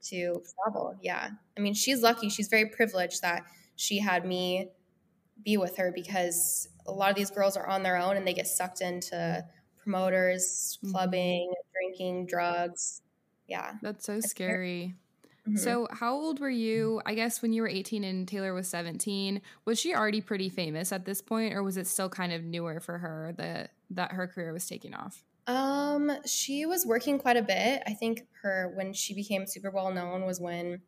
to 0.04 0.42
travel. 0.66 0.98
Yeah. 1.02 1.32
I 1.58 1.60
mean, 1.62 1.74
she's 1.74 2.02
lucky. 2.02 2.30
She's 2.30 2.48
very 2.50 2.70
privileged 2.70 3.22
that 3.22 3.44
she 3.76 4.00
had 4.00 4.26
me 4.26 4.72
be 5.44 5.58
with 5.58 5.78
her 5.78 5.92
because 5.94 6.70
a 6.88 6.94
lot 6.94 7.10
of 7.12 7.18
these 7.18 7.32
girls 7.32 7.58
are 7.58 7.68
on 7.68 7.84
their 7.84 7.98
own 7.98 8.18
and 8.18 8.28
they 8.28 8.34
get 8.34 8.48
sucked 8.48 8.82
into 8.82 9.46
promoters, 9.78 10.80
Mhm. 10.82 10.92
clubbing, 10.92 11.54
drinking, 11.74 12.28
drugs. 12.28 13.02
Yeah. 13.50 13.74
That's 13.82 14.06
so 14.06 14.16
It's 14.16 14.30
scary. 14.30 14.96
Mhm. 15.48 15.58
So, 15.58 15.88
how 15.92 16.14
old 16.14 16.40
were 16.40 16.50
you? 16.50 17.02
I 17.06 17.16
guess 17.16 17.42
when 17.42 17.54
you 17.54 17.62
were 17.62 17.68
18 17.68 18.04
and 18.04 18.28
Taylor 18.28 18.54
was 18.54 18.68
17, 18.68 19.42
was 19.66 19.80
she 19.80 19.96
already 19.96 20.22
pretty 20.22 20.50
famous 20.50 20.92
at 20.92 21.06
this 21.06 21.22
point, 21.22 21.54
or 21.54 21.64
was 21.64 21.78
it 21.78 21.88
still 21.88 22.10
kind 22.10 22.34
of 22.34 22.44
newer 22.44 22.80
for 22.80 22.98
her 23.00 23.34
that 23.38 23.72
that 23.90 24.12
her 24.12 24.28
career 24.28 24.54
was 24.54 24.68
taking 24.68 24.94
off? 24.94 25.26
Um, 25.48 26.12
she 26.26 26.66
was 26.66 26.86
working 26.86 27.18
quite 27.18 27.38
a 27.38 27.42
bit. 27.42 27.82
I 27.88 27.94
think 27.94 28.28
her 28.44 28.72
when 28.76 28.94
she 28.94 29.16
became 29.16 29.48
super 29.48 29.72
well 29.72 29.92
known 29.92 30.26
was 30.26 30.40
when 30.40 30.82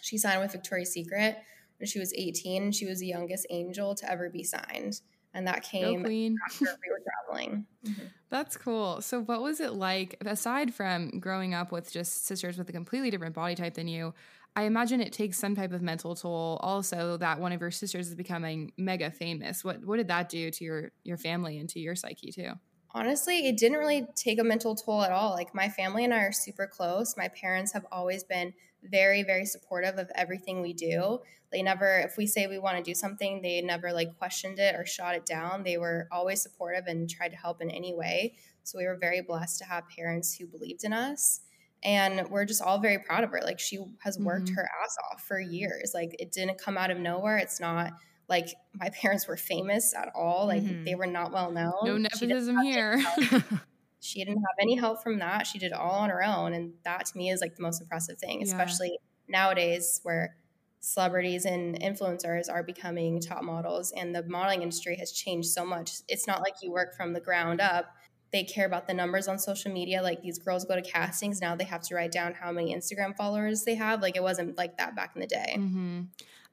she 0.00 0.18
signed 0.18 0.40
with 0.40 0.52
Victoria's 0.52 0.92
Secret 0.92 1.36
when 1.78 1.86
she 1.86 1.98
was 1.98 2.12
18 2.14 2.62
and 2.64 2.74
she 2.74 2.86
was 2.86 3.00
the 3.00 3.06
youngest 3.06 3.46
angel 3.50 3.94
to 3.96 4.10
ever 4.10 4.30
be 4.30 4.44
signed. 4.44 5.00
And 5.34 5.46
that 5.46 5.62
came 5.62 6.02
Queen. 6.02 6.36
after 6.46 6.64
we 6.64 6.90
were 6.90 7.02
traveling. 7.28 7.66
Mm-hmm. 7.86 8.06
That's 8.30 8.56
cool. 8.56 9.00
So, 9.00 9.22
what 9.22 9.42
was 9.42 9.60
it 9.60 9.74
like, 9.74 10.16
aside 10.24 10.74
from 10.74 11.20
growing 11.20 11.54
up 11.54 11.70
with 11.70 11.92
just 11.92 12.26
sisters 12.26 12.58
with 12.58 12.68
a 12.68 12.72
completely 12.72 13.10
different 13.10 13.34
body 13.34 13.54
type 13.54 13.74
than 13.74 13.88
you? 13.88 14.14
I 14.56 14.62
imagine 14.62 15.00
it 15.00 15.12
takes 15.12 15.38
some 15.38 15.54
type 15.54 15.72
of 15.72 15.82
mental 15.82 16.16
toll. 16.16 16.58
Also, 16.62 17.16
that 17.18 17.38
one 17.38 17.52
of 17.52 17.60
your 17.60 17.70
sisters 17.70 18.08
is 18.08 18.14
becoming 18.14 18.72
mega 18.76 19.10
famous. 19.10 19.62
What 19.62 19.84
what 19.84 19.98
did 19.98 20.08
that 20.08 20.28
do 20.28 20.50
to 20.50 20.64
your 20.64 20.90
your 21.04 21.16
family 21.16 21.58
and 21.58 21.68
to 21.70 21.78
your 21.78 21.94
psyche 21.94 22.32
too? 22.32 22.52
Honestly, 22.92 23.46
it 23.46 23.56
didn't 23.58 23.78
really 23.78 24.06
take 24.16 24.40
a 24.40 24.44
mental 24.44 24.74
toll 24.74 25.02
at 25.02 25.12
all. 25.12 25.32
Like 25.32 25.54
my 25.54 25.68
family 25.68 26.04
and 26.04 26.12
I 26.12 26.20
are 26.24 26.32
super 26.32 26.66
close. 26.66 27.16
My 27.16 27.28
parents 27.28 27.72
have 27.72 27.86
always 27.92 28.24
been 28.24 28.54
very, 28.82 29.22
very 29.22 29.44
supportive 29.46 29.98
of 29.98 30.10
everything 30.14 30.60
we 30.62 30.72
do. 30.72 31.20
They 31.50 31.62
never, 31.62 31.98
if 32.00 32.16
we 32.16 32.26
say 32.26 32.46
we 32.46 32.58
want 32.58 32.76
to 32.76 32.82
do 32.82 32.94
something, 32.94 33.40
they 33.42 33.60
never 33.62 33.92
like 33.92 34.16
questioned 34.18 34.58
it 34.58 34.74
or 34.74 34.84
shot 34.84 35.14
it 35.14 35.24
down. 35.26 35.62
They 35.62 35.78
were 35.78 36.08
always 36.12 36.42
supportive 36.42 36.84
and 36.86 37.08
tried 37.08 37.30
to 37.30 37.36
help 37.36 37.60
in 37.62 37.70
any 37.70 37.94
way. 37.94 38.34
So 38.64 38.78
we 38.78 38.86
were 38.86 38.96
very 38.96 39.22
blessed 39.22 39.58
to 39.60 39.64
have 39.64 39.84
parents 39.88 40.34
who 40.34 40.46
believed 40.46 40.84
in 40.84 40.92
us. 40.92 41.40
And 41.82 42.28
we're 42.28 42.44
just 42.44 42.60
all 42.60 42.78
very 42.80 42.98
proud 42.98 43.24
of 43.24 43.30
her. 43.30 43.40
Like 43.42 43.58
she 43.60 43.78
has 44.00 44.18
worked 44.18 44.48
Mhm. 44.50 44.56
her 44.56 44.68
ass 44.84 44.96
off 45.10 45.22
for 45.22 45.38
years. 45.40 45.92
Like 45.94 46.16
it 46.18 46.32
didn't 46.32 46.58
come 46.58 46.76
out 46.76 46.90
of 46.90 46.98
nowhere. 46.98 47.38
It's 47.38 47.60
not 47.60 47.92
like 48.28 48.48
my 48.74 48.90
parents 49.00 49.26
were 49.26 49.36
famous 49.36 49.94
at 49.94 50.10
all. 50.14 50.46
Like 50.48 50.62
Mhm. 50.62 50.84
they 50.84 50.94
were 50.96 51.06
not 51.06 51.32
well 51.32 51.50
known. 51.50 51.72
No 51.84 51.96
nepotism 51.96 52.58
here. 52.62 53.02
she 54.00 54.20
didn't 54.20 54.38
have 54.38 54.56
any 54.60 54.76
help 54.76 55.02
from 55.02 55.18
that. 55.18 55.46
She 55.46 55.58
did 55.58 55.72
it 55.72 55.78
all 55.78 55.96
on 56.00 56.10
her 56.10 56.22
own. 56.22 56.52
And 56.52 56.72
that 56.84 57.06
to 57.06 57.16
me 57.18 57.30
is 57.30 57.40
like 57.40 57.56
the 57.56 57.62
most 57.62 57.80
impressive 57.80 58.18
thing, 58.18 58.40
Yeah. 58.40 58.46
especially 58.46 58.98
nowadays 59.28 60.00
where 60.02 60.36
celebrities 60.80 61.44
and 61.44 61.78
influencers 61.80 62.50
are 62.50 62.62
becoming 62.62 63.20
top 63.20 63.42
models 63.42 63.92
and 63.96 64.14
the 64.14 64.22
modeling 64.24 64.62
industry 64.62 64.96
has 64.96 65.10
changed 65.12 65.48
so 65.48 65.64
much. 65.64 65.90
It's 66.08 66.26
not 66.26 66.40
like 66.40 66.54
you 66.62 66.70
work 66.70 66.94
from 66.96 67.12
the 67.12 67.20
ground 67.20 67.60
up. 67.60 67.86
They 68.30 68.44
care 68.44 68.66
about 68.66 68.86
the 68.86 68.94
numbers 68.94 69.26
on 69.26 69.38
social 69.38 69.72
media. 69.72 70.02
Like 70.02 70.22
these 70.22 70.38
girls 70.38 70.64
go 70.64 70.76
to 70.76 70.82
castings, 70.82 71.40
now 71.40 71.56
they 71.56 71.64
have 71.64 71.82
to 71.82 71.94
write 71.94 72.12
down 72.12 72.34
how 72.34 72.52
many 72.52 72.74
Instagram 72.74 73.16
followers 73.16 73.64
they 73.64 73.74
have. 73.74 74.02
Like 74.02 74.16
it 74.16 74.22
wasn't 74.22 74.56
like 74.56 74.76
that 74.78 74.94
back 74.94 75.12
in 75.14 75.20
the 75.20 75.26
day. 75.26 75.54
hmm 75.56 76.02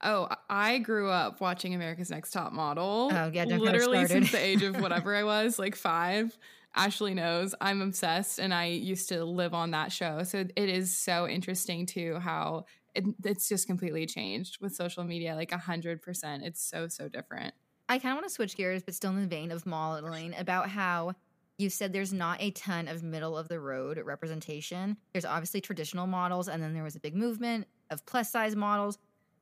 Oh, 0.01 0.28
I 0.49 0.80
grew 0.80 1.09
up 1.09 1.39
watching 1.39 1.74
America's 1.74 2.09
Next 2.09 2.32
Top 2.32 2.51
Model. 2.51 3.09
Oh, 3.11 3.32
yeah, 3.34 3.45
don't 3.45 3.47
get 3.47 3.49
me 3.49 3.57
literally 3.59 4.05
since 4.05 4.30
the 4.32 4.38
age 4.39 4.61
of 4.61 4.76
whatever 4.80 5.15
I 5.15 5.24
was, 5.24 5.57
like 5.57 5.76
five. 5.76 6.38
Ashley 6.76 7.13
knows 7.13 7.55
I'm 7.61 7.82
obsessed, 7.82 8.39
and 8.39 8.53
I 8.53 8.65
used 8.65 9.09
to 9.09 9.23
live 9.23 9.53
on 9.53 9.71
that 9.71 9.91
show. 9.91 10.23
So 10.23 10.39
it 10.39 10.69
is 10.69 10.95
so 10.95 11.28
interesting 11.28 11.86
too 11.86 12.19
how 12.19 12.65
it, 12.93 13.05
it's 13.23 13.49
just 13.49 13.67
completely 13.67 14.05
changed 14.05 14.57
with 14.61 14.76
social 14.76 15.03
media, 15.03 15.36
like 15.36 15.51
a 15.51 15.57
hundred 15.57 16.01
percent. 16.01 16.43
It's 16.43 16.61
so 16.61 16.88
so 16.88 17.07
different. 17.07 17.53
I 17.88 17.99
kind 17.99 18.13
of 18.13 18.17
want 18.17 18.28
to 18.28 18.34
switch 18.34 18.57
gears, 18.57 18.84
but 18.84 18.95
still 18.95 19.11
in 19.11 19.21
the 19.21 19.28
vein 19.28 19.51
of 19.51 19.65
modeling, 19.65 20.34
about 20.38 20.69
how 20.69 21.13
you 21.57 21.69
said 21.69 21.93
there's 21.93 22.11
not 22.11 22.41
a 22.41 22.51
ton 22.51 22.88
of 22.88 23.03
middle 23.03 23.38
of 23.38 23.47
the 23.47 23.59
road 23.59 24.01
representation. 24.03 24.97
There's 25.13 25.26
obviously 25.26 25.61
traditional 25.61 26.07
models, 26.07 26.47
and 26.47 26.61
then 26.61 26.73
there 26.73 26.84
was 26.84 26.95
a 26.95 26.99
big 26.99 27.15
movement 27.15 27.67
of 27.89 28.05
plus 28.05 28.32
size 28.32 28.55
models. 28.55 28.97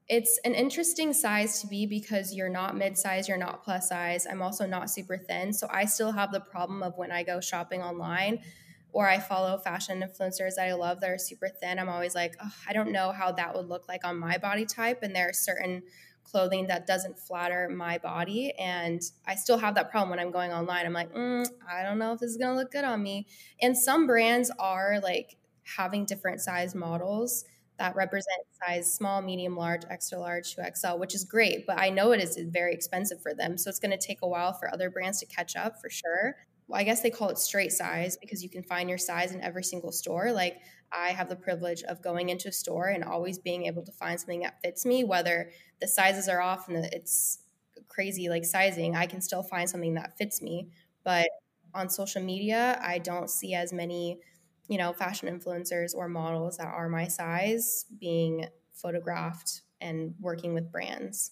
It's 0.09 0.39
an 0.43 0.53
interesting 0.53 1.13
size 1.13 1.61
to 1.61 1.67
be 1.67 1.85
because 1.85 2.33
you're 2.33 2.49
not 2.49 2.75
mid 2.75 2.97
size, 2.97 3.27
you're 3.27 3.37
not 3.37 3.63
plus 3.63 3.89
size. 3.89 4.27
I'm 4.29 4.41
also 4.41 4.65
not 4.65 4.89
super 4.89 5.17
thin. 5.17 5.53
So 5.53 5.67
I 5.69 5.85
still 5.85 6.11
have 6.11 6.31
the 6.31 6.41
problem 6.41 6.83
of 6.83 6.97
when 6.97 7.11
I 7.11 7.23
go 7.23 7.39
shopping 7.39 7.81
online 7.81 8.39
or 8.91 9.07
I 9.09 9.19
follow 9.19 9.57
fashion 9.57 10.01
influencers 10.01 10.55
that 10.55 10.67
I 10.67 10.73
love 10.73 11.01
that 11.01 11.09
are 11.09 11.17
super 11.17 11.49
thin. 11.49 11.79
I'm 11.79 11.89
always 11.89 12.15
like, 12.15 12.35
oh, 12.43 12.53
I 12.67 12.73
don't 12.73 12.91
know 12.91 13.11
how 13.11 13.31
that 13.33 13.55
would 13.55 13.67
look 13.67 13.87
like 13.87 14.05
on 14.05 14.19
my 14.19 14.37
body 14.37 14.65
type. 14.65 14.99
And 15.01 15.15
there 15.15 15.29
are 15.29 15.33
certain 15.33 15.83
clothing 16.23 16.67
that 16.67 16.85
doesn't 16.85 17.17
flatter 17.17 17.69
my 17.69 17.97
body. 17.97 18.53
And 18.59 19.01
I 19.25 19.35
still 19.35 19.57
have 19.57 19.75
that 19.75 19.89
problem 19.89 20.09
when 20.09 20.19
I'm 20.19 20.31
going 20.31 20.51
online. 20.51 20.85
I'm 20.85 20.93
like, 20.93 21.13
mm, 21.13 21.45
I 21.69 21.83
don't 21.83 21.97
know 21.97 22.13
if 22.13 22.19
this 22.19 22.31
is 22.31 22.37
going 22.37 22.51
to 22.51 22.59
look 22.59 22.71
good 22.71 22.85
on 22.85 23.01
me. 23.01 23.27
And 23.61 23.77
some 23.77 24.05
brands 24.05 24.51
are 24.59 24.99
like 25.01 25.37
having 25.77 26.05
different 26.05 26.41
size 26.41 26.75
models 26.75 27.45
that 27.79 27.95
represent 27.95 28.41
size 28.65 28.93
small, 28.93 29.21
medium, 29.21 29.55
large, 29.55 29.81
extra 29.89 30.19
large, 30.19 30.55
to 30.55 30.71
XL, 30.75 30.97
which 30.97 31.15
is 31.15 31.23
great. 31.23 31.65
But 31.65 31.79
I 31.79 31.89
know 31.89 32.11
it 32.11 32.21
is 32.21 32.37
very 32.49 32.73
expensive 32.73 33.21
for 33.21 33.33
them. 33.33 33.57
So 33.57 33.69
it's 33.69 33.79
going 33.79 33.97
to 33.97 34.05
take 34.05 34.21
a 34.21 34.27
while 34.27 34.53
for 34.53 34.71
other 34.73 34.89
brands 34.89 35.19
to 35.19 35.25
catch 35.25 35.55
up 35.55 35.81
for 35.81 35.89
sure. 35.89 36.35
Well, 36.67 36.79
I 36.79 36.83
guess 36.83 37.01
they 37.01 37.09
call 37.09 37.29
it 37.29 37.37
straight 37.37 37.71
size 37.71 38.17
because 38.17 38.43
you 38.43 38.49
can 38.49 38.63
find 38.63 38.89
your 38.89 38.97
size 38.97 39.33
in 39.33 39.41
every 39.41 39.63
single 39.63 39.91
store. 39.91 40.31
Like 40.31 40.57
I 40.91 41.09
have 41.09 41.29
the 41.29 41.35
privilege 41.35 41.83
of 41.83 42.01
going 42.01 42.29
into 42.29 42.49
a 42.49 42.53
store 42.53 42.87
and 42.87 43.03
always 43.03 43.37
being 43.37 43.65
able 43.65 43.83
to 43.83 43.91
find 43.91 44.19
something 44.19 44.41
that 44.41 44.61
fits 44.61 44.85
me, 44.85 45.03
whether 45.03 45.51
the 45.81 45.87
sizes 45.87 46.29
are 46.29 46.41
off 46.41 46.69
and 46.69 46.85
it's 46.85 47.39
crazy 47.89 48.29
like 48.29 48.45
sizing, 48.45 48.95
I 48.95 49.07
can 49.07 49.21
still 49.21 49.43
find 49.43 49.69
something 49.69 49.95
that 49.95 50.17
fits 50.17 50.41
me. 50.41 50.69
But 51.03 51.27
on 51.73 51.89
social 51.89 52.21
media, 52.21 52.79
I 52.81 52.99
don't 52.99 53.29
see 53.29 53.53
as 53.53 53.73
many, 53.73 54.19
you 54.67 54.77
know, 54.77 54.93
fashion 54.93 55.27
influencers 55.27 55.95
or 55.95 56.07
models 56.07 56.57
that 56.57 56.67
are 56.67 56.89
my 56.89 57.07
size 57.07 57.85
being 57.99 58.47
photographed 58.73 59.61
and 59.81 60.15
working 60.19 60.53
with 60.53 60.71
brands. 60.71 61.31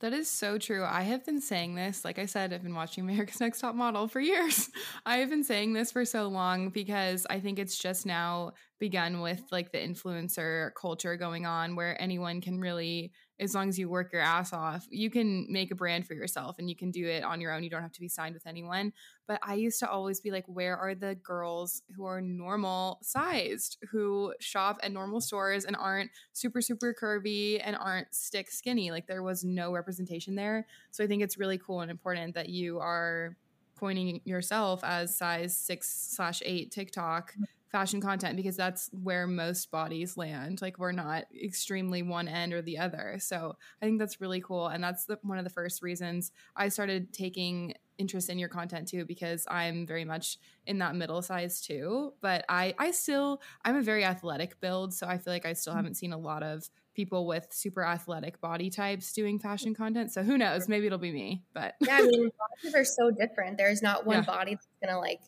That 0.00 0.12
is 0.12 0.28
so 0.28 0.58
true. 0.58 0.84
I 0.84 1.02
have 1.02 1.24
been 1.24 1.40
saying 1.40 1.76
this, 1.76 2.04
like 2.04 2.18
I 2.18 2.26
said, 2.26 2.52
I've 2.52 2.62
been 2.62 2.74
watching 2.74 3.04
America's 3.08 3.40
Next 3.40 3.60
Top 3.60 3.74
Model 3.74 4.08
for 4.08 4.20
years. 4.20 4.68
I 5.06 5.18
have 5.18 5.30
been 5.30 5.44
saying 5.44 5.72
this 5.72 5.92
for 5.92 6.04
so 6.04 6.28
long 6.28 6.70
because 6.70 7.26
I 7.30 7.40
think 7.40 7.58
it's 7.58 7.78
just 7.78 8.04
now 8.04 8.52
begun 8.78 9.20
with 9.20 9.42
like 9.50 9.72
the 9.72 9.78
influencer 9.78 10.72
culture 10.78 11.16
going 11.16 11.46
on 11.46 11.76
where 11.76 12.00
anyone 12.02 12.40
can 12.40 12.60
really 12.60 13.12
as 13.40 13.54
long 13.54 13.68
as 13.68 13.78
you 13.78 13.88
work 13.88 14.12
your 14.12 14.22
ass 14.22 14.52
off, 14.52 14.86
you 14.90 15.10
can 15.10 15.46
make 15.50 15.70
a 15.70 15.74
brand 15.74 16.06
for 16.06 16.14
yourself 16.14 16.58
and 16.58 16.68
you 16.70 16.76
can 16.76 16.90
do 16.90 17.06
it 17.06 17.24
on 17.24 17.40
your 17.40 17.52
own. 17.52 17.64
You 17.64 17.70
don't 17.70 17.82
have 17.82 17.92
to 17.92 18.00
be 18.00 18.08
signed 18.08 18.34
with 18.34 18.46
anyone. 18.46 18.92
But 19.26 19.40
I 19.42 19.54
used 19.54 19.80
to 19.80 19.90
always 19.90 20.20
be 20.20 20.30
like, 20.30 20.44
where 20.46 20.76
are 20.76 20.94
the 20.94 21.16
girls 21.16 21.82
who 21.96 22.04
are 22.04 22.20
normal 22.20 22.98
sized, 23.02 23.78
who 23.90 24.34
shop 24.38 24.78
at 24.82 24.92
normal 24.92 25.20
stores 25.20 25.64
and 25.64 25.74
aren't 25.74 26.10
super, 26.32 26.60
super 26.60 26.94
curvy 26.94 27.60
and 27.64 27.76
aren't 27.76 28.14
stick 28.14 28.50
skinny? 28.50 28.90
Like 28.90 29.06
there 29.06 29.22
was 29.22 29.42
no 29.42 29.72
representation 29.72 30.36
there. 30.36 30.66
So 30.92 31.02
I 31.02 31.08
think 31.08 31.22
it's 31.22 31.38
really 31.38 31.58
cool 31.58 31.80
and 31.80 31.90
important 31.90 32.34
that 32.34 32.50
you 32.50 32.78
are 32.78 33.36
coining 33.76 34.20
yourself 34.24 34.84
as 34.84 35.16
size 35.16 35.56
six 35.56 35.90
slash 36.14 36.40
eight 36.44 36.70
TikTok 36.70 37.32
mm-hmm. 37.32 37.42
Fashion 37.74 38.00
content 38.00 38.36
because 38.36 38.56
that's 38.56 38.88
where 38.92 39.26
most 39.26 39.68
bodies 39.72 40.16
land. 40.16 40.62
Like 40.62 40.78
we're 40.78 40.92
not 40.92 41.24
extremely 41.34 42.02
one 42.02 42.28
end 42.28 42.52
or 42.52 42.62
the 42.62 42.78
other. 42.78 43.16
So 43.18 43.56
I 43.82 43.84
think 43.84 43.98
that's 43.98 44.20
really 44.20 44.40
cool. 44.40 44.68
And 44.68 44.82
that's 44.82 45.06
the, 45.06 45.18
one 45.22 45.38
of 45.38 45.44
the 45.44 45.50
first 45.50 45.82
reasons 45.82 46.30
I 46.54 46.68
started 46.68 47.12
taking 47.12 47.74
interest 47.98 48.30
in 48.30 48.38
your 48.38 48.48
content 48.48 48.86
too 48.86 49.04
because 49.04 49.44
I'm 49.50 49.88
very 49.88 50.04
much 50.04 50.38
in 50.68 50.78
that 50.78 50.94
middle 50.94 51.20
size 51.20 51.60
too. 51.60 52.12
But 52.20 52.44
I 52.48 52.76
I 52.78 52.92
still 52.92 53.42
I'm 53.64 53.74
a 53.74 53.82
very 53.82 54.04
athletic 54.04 54.60
build, 54.60 54.94
so 54.94 55.08
I 55.08 55.18
feel 55.18 55.32
like 55.32 55.44
I 55.44 55.54
still 55.54 55.72
mm. 55.72 55.76
haven't 55.76 55.96
seen 55.96 56.12
a 56.12 56.18
lot 56.18 56.44
of 56.44 56.70
people 56.94 57.26
with 57.26 57.48
super 57.50 57.84
athletic 57.84 58.40
body 58.40 58.70
types 58.70 59.12
doing 59.12 59.40
fashion 59.40 59.74
content. 59.74 60.12
So 60.12 60.22
who 60.22 60.38
knows? 60.38 60.68
Maybe 60.68 60.86
it'll 60.86 60.98
be 60.98 61.10
me. 61.10 61.42
But 61.52 61.74
yeah, 61.80 61.96
I 61.96 62.02
mean 62.02 62.30
bodies 62.38 62.76
are 62.76 62.84
so 62.84 63.10
different. 63.10 63.58
There's 63.58 63.82
not 63.82 64.06
one 64.06 64.18
yeah. 64.18 64.22
body 64.22 64.54
that's 64.54 64.68
gonna 64.80 65.00
like 65.00 65.18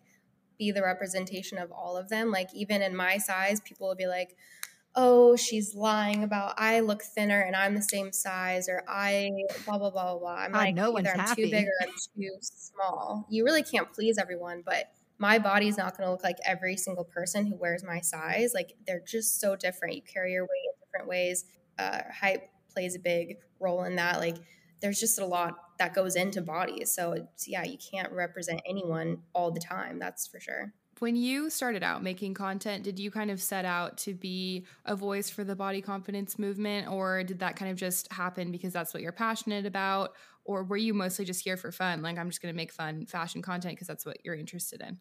be 0.58 0.70
the 0.70 0.82
representation 0.82 1.58
of 1.58 1.70
all 1.70 1.96
of 1.96 2.08
them. 2.08 2.30
Like 2.30 2.48
even 2.54 2.82
in 2.82 2.96
my 2.96 3.18
size, 3.18 3.60
people 3.60 3.88
will 3.88 3.96
be 3.96 4.06
like, 4.06 4.36
"Oh, 4.94 5.36
she's 5.36 5.74
lying 5.74 6.22
about 6.22 6.54
I 6.58 6.80
look 6.80 7.02
thinner 7.02 7.40
and 7.40 7.54
I'm 7.54 7.74
the 7.74 7.82
same 7.82 8.12
size," 8.12 8.68
or 8.68 8.82
"I 8.88 9.30
blah 9.64 9.78
blah 9.78 9.90
blah 9.90 10.18
blah." 10.18 10.34
I'm 10.34 10.52
like, 10.52 10.74
no 10.74 10.96
either 10.98 11.10
I'm 11.10 11.18
happy. 11.20 11.44
too 11.44 11.50
big 11.50 11.66
or 11.66 11.72
I'm 11.82 11.94
too 12.16 12.36
small. 12.40 13.26
You 13.30 13.44
really 13.44 13.62
can't 13.62 13.92
please 13.92 14.18
everyone, 14.18 14.62
but 14.64 14.86
my 15.18 15.38
body 15.38 15.68
is 15.68 15.78
not 15.78 15.96
going 15.96 16.06
to 16.06 16.10
look 16.10 16.22
like 16.22 16.36
every 16.44 16.76
single 16.76 17.04
person 17.04 17.46
who 17.46 17.56
wears 17.56 17.82
my 17.82 18.00
size. 18.00 18.52
Like 18.54 18.74
they're 18.86 19.02
just 19.06 19.40
so 19.40 19.56
different. 19.56 19.94
You 19.94 20.02
carry 20.02 20.32
your 20.32 20.44
weight 20.44 20.48
in 20.64 20.86
different 20.86 21.08
ways. 21.08 21.44
Uh, 21.78 22.00
height 22.20 22.40
plays 22.72 22.94
a 22.94 22.98
big 22.98 23.36
role 23.58 23.84
in 23.84 23.96
that. 23.96 24.18
Like 24.20 24.36
there's 24.80 25.00
just 25.00 25.18
a 25.18 25.26
lot 25.26 25.54
that 25.78 25.94
goes 25.94 26.16
into 26.16 26.40
bodies. 26.40 26.92
So 26.92 27.12
it's, 27.12 27.48
yeah, 27.48 27.64
you 27.64 27.78
can't 27.78 28.12
represent 28.12 28.60
anyone 28.66 29.18
all 29.34 29.50
the 29.50 29.60
time. 29.60 29.98
That's 29.98 30.26
for 30.26 30.40
sure. 30.40 30.72
When 30.98 31.14
you 31.14 31.50
started 31.50 31.82
out 31.82 32.02
making 32.02 32.32
content, 32.34 32.82
did 32.82 32.98
you 32.98 33.10
kind 33.10 33.30
of 33.30 33.42
set 33.42 33.66
out 33.66 33.98
to 33.98 34.14
be 34.14 34.64
a 34.86 34.96
voice 34.96 35.28
for 35.28 35.44
the 35.44 35.54
body 35.54 35.82
confidence 35.82 36.38
movement, 36.38 36.88
or 36.88 37.22
did 37.22 37.40
that 37.40 37.56
kind 37.56 37.70
of 37.70 37.76
just 37.76 38.10
happen 38.10 38.50
because 38.50 38.72
that's 38.72 38.94
what 38.94 39.02
you're 39.02 39.12
passionate 39.12 39.66
about? 39.66 40.14
Or 40.44 40.64
were 40.64 40.78
you 40.78 40.94
mostly 40.94 41.26
just 41.26 41.44
here 41.44 41.58
for 41.58 41.70
fun? 41.70 42.00
Like, 42.00 42.16
I'm 42.16 42.30
just 42.30 42.40
going 42.40 42.54
to 42.54 42.56
make 42.56 42.72
fun 42.72 43.04
fashion 43.04 43.42
content 43.42 43.74
because 43.74 43.88
that's 43.88 44.06
what 44.06 44.18
you're 44.24 44.36
interested 44.36 44.80
in? 44.80 44.98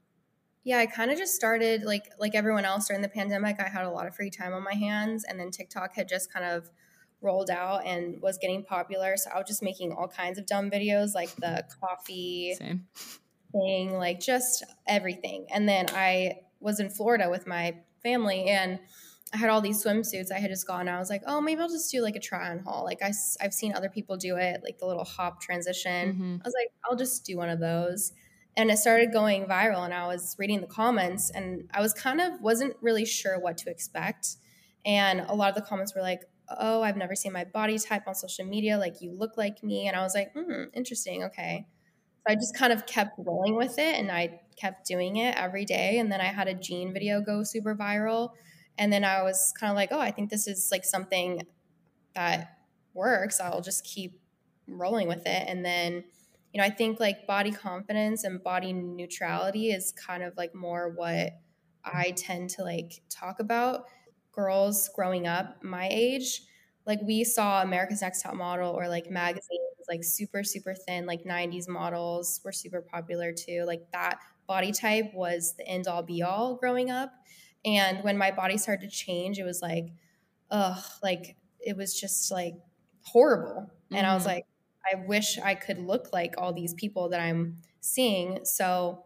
Yeah, 0.65 0.79
I 0.79 0.87
kind 0.87 1.11
of 1.11 1.17
just 1.17 1.35
started 1.35 1.83
like 1.83 2.11
like 2.19 2.33
everyone 2.33 2.65
else 2.65 2.87
during 2.87 3.03
the 3.03 3.07
pandemic. 3.07 3.59
I 3.59 3.69
had 3.69 3.85
a 3.85 3.91
lot 3.91 4.07
of 4.07 4.15
free 4.15 4.31
time 4.31 4.51
on 4.51 4.63
my 4.63 4.73
hands, 4.73 5.23
and 5.23 5.39
then 5.39 5.51
TikTok 5.51 5.95
had 5.95 6.09
just 6.09 6.33
kind 6.33 6.43
of 6.43 6.71
rolled 7.21 7.49
out 7.49 7.85
and 7.85 8.21
was 8.21 8.37
getting 8.37 8.63
popular. 8.63 9.17
So 9.17 9.29
I 9.33 9.37
was 9.37 9.47
just 9.47 9.63
making 9.63 9.91
all 9.91 10.07
kinds 10.07 10.37
of 10.37 10.45
dumb 10.45 10.69
videos 10.69 11.15
like 11.15 11.33
the 11.35 11.63
coffee 11.79 12.55
Same. 12.57 12.85
thing, 13.51 13.93
like 13.93 14.19
just 14.19 14.63
everything. 14.87 15.47
And 15.51 15.67
then 15.67 15.87
I 15.89 16.39
was 16.59 16.79
in 16.79 16.89
Florida 16.89 17.29
with 17.29 17.47
my 17.47 17.75
family 18.03 18.45
and 18.45 18.79
I 19.33 19.37
had 19.37 19.49
all 19.49 19.59
these 19.59 19.83
swimsuits 19.83 20.31
I 20.31 20.39
had 20.39 20.49
just 20.49 20.67
gotten. 20.67 20.87
I 20.87 20.99
was 20.99 21.09
like, 21.09 21.23
oh, 21.25 21.41
maybe 21.41 21.59
I'll 21.59 21.69
just 21.69 21.91
do 21.91 22.01
like 22.01 22.15
a 22.15 22.19
try 22.19 22.51
on 22.51 22.59
haul. 22.59 22.85
Like 22.85 22.99
I, 23.01 23.11
I've 23.41 23.53
seen 23.53 23.73
other 23.73 23.89
people 23.89 24.17
do 24.17 24.37
it, 24.37 24.61
like 24.63 24.77
the 24.77 24.85
little 24.85 25.03
hop 25.03 25.41
transition. 25.41 26.13
Mm-hmm. 26.13 26.35
I 26.35 26.41
was 26.45 26.53
like, 26.53 26.71
I'll 26.85 26.95
just 26.95 27.25
do 27.25 27.37
one 27.37 27.49
of 27.49 27.59
those. 27.59 28.13
And 28.55 28.71
it 28.71 28.77
started 28.77 29.11
going 29.11 29.45
viral 29.45 29.83
and 29.83 29.93
I 29.93 30.07
was 30.07 30.35
reading 30.39 30.61
the 30.61 30.67
comments 30.67 31.29
and 31.29 31.69
I 31.73 31.81
was 31.81 31.93
kind 31.93 32.21
of 32.21 32.39
wasn't 32.39 32.77
really 32.79 33.03
sure 33.03 33.37
what 33.37 33.57
to 33.59 33.69
expect. 33.69 34.37
And 34.85 35.21
a 35.21 35.35
lot 35.35 35.49
of 35.49 35.55
the 35.55 35.67
comments 35.67 35.93
were 35.93 36.01
like, 36.01 36.21
oh, 36.49 36.81
I've 36.81 36.97
never 36.97 37.15
seen 37.15 37.33
my 37.33 37.43
body 37.43 37.77
type 37.79 38.03
on 38.07 38.15
social 38.15 38.45
media. 38.45 38.77
Like, 38.77 39.01
you 39.01 39.11
look 39.11 39.37
like 39.37 39.63
me. 39.63 39.87
And 39.87 39.95
I 39.95 40.01
was 40.01 40.13
like, 40.13 40.31
hmm, 40.33 40.65
interesting. 40.73 41.23
Okay. 41.23 41.67
So 42.27 42.33
I 42.33 42.35
just 42.35 42.55
kind 42.55 42.73
of 42.73 42.85
kept 42.85 43.13
rolling 43.17 43.55
with 43.55 43.77
it 43.77 43.99
and 43.99 44.11
I 44.11 44.41
kept 44.55 44.87
doing 44.87 45.17
it 45.17 45.35
every 45.35 45.65
day. 45.65 45.99
And 45.99 46.11
then 46.11 46.21
I 46.21 46.25
had 46.25 46.47
a 46.47 46.53
jean 46.53 46.93
video 46.93 47.21
go 47.21 47.43
super 47.43 47.75
viral. 47.75 48.31
And 48.77 48.91
then 48.91 49.03
I 49.03 49.21
was 49.23 49.53
kind 49.59 49.71
of 49.71 49.75
like, 49.75 49.89
oh, 49.91 49.99
I 49.99 50.11
think 50.11 50.29
this 50.29 50.47
is 50.47 50.69
like 50.71 50.85
something 50.85 51.41
that 52.13 52.57
works. 52.93 53.39
I'll 53.39 53.61
just 53.61 53.83
keep 53.83 54.19
rolling 54.67 55.07
with 55.07 55.25
it. 55.25 55.43
And 55.47 55.63
then, 55.63 56.03
you 56.53 56.59
know, 56.59 56.63
I 56.63 56.69
think 56.69 56.99
like 56.99 57.27
body 57.27 57.51
confidence 57.51 58.23
and 58.23 58.43
body 58.43 58.73
neutrality 58.73 59.71
is 59.71 59.91
kind 59.91 60.23
of 60.23 60.35
like 60.37 60.55
more 60.55 60.89
what 60.89 61.33
I 61.83 62.11
tend 62.17 62.49
to 62.51 62.63
like 62.63 63.01
talk 63.09 63.39
about 63.39 63.85
girls 64.35 64.89
growing 64.95 65.27
up 65.27 65.63
my 65.63 65.87
age, 65.89 66.41
like 66.85 66.99
we 67.01 67.23
saw 67.23 67.61
America's 67.61 68.01
Next 68.01 68.21
Top 68.21 68.35
Model 68.35 68.71
or 68.71 68.87
like 68.87 69.09
magazines, 69.09 69.49
like 69.87 70.03
super, 70.03 70.43
super 70.43 70.75
thin, 70.75 71.05
like 71.05 71.23
90s 71.23 71.67
models 71.67 72.41
were 72.43 72.51
super 72.51 72.81
popular 72.81 73.31
too. 73.31 73.63
Like 73.65 73.81
that 73.93 74.19
body 74.47 74.71
type 74.71 75.11
was 75.13 75.55
the 75.57 75.67
end 75.67 75.87
all 75.87 76.03
be 76.03 76.21
all 76.21 76.55
growing 76.55 76.91
up. 76.91 77.11
And 77.63 78.03
when 78.03 78.17
my 78.17 78.31
body 78.31 78.57
started 78.57 78.89
to 78.89 78.95
change, 78.95 79.39
it 79.39 79.43
was 79.43 79.61
like, 79.61 79.87
ugh, 80.51 80.83
like 81.01 81.35
it 81.59 81.75
was 81.75 81.99
just 81.99 82.31
like 82.31 82.53
horrible. 83.01 83.63
Mm-hmm. 83.63 83.95
And 83.95 84.07
I 84.07 84.13
was 84.13 84.23
mm-hmm. 84.23 84.33
like, 84.33 84.45
I 84.91 85.03
wish 85.07 85.39
I 85.39 85.55
could 85.55 85.79
look 85.79 86.13
like 86.13 86.35
all 86.37 86.53
these 86.53 86.75
people 86.75 87.09
that 87.09 87.19
I'm 87.19 87.57
seeing. 87.79 88.45
So 88.45 89.05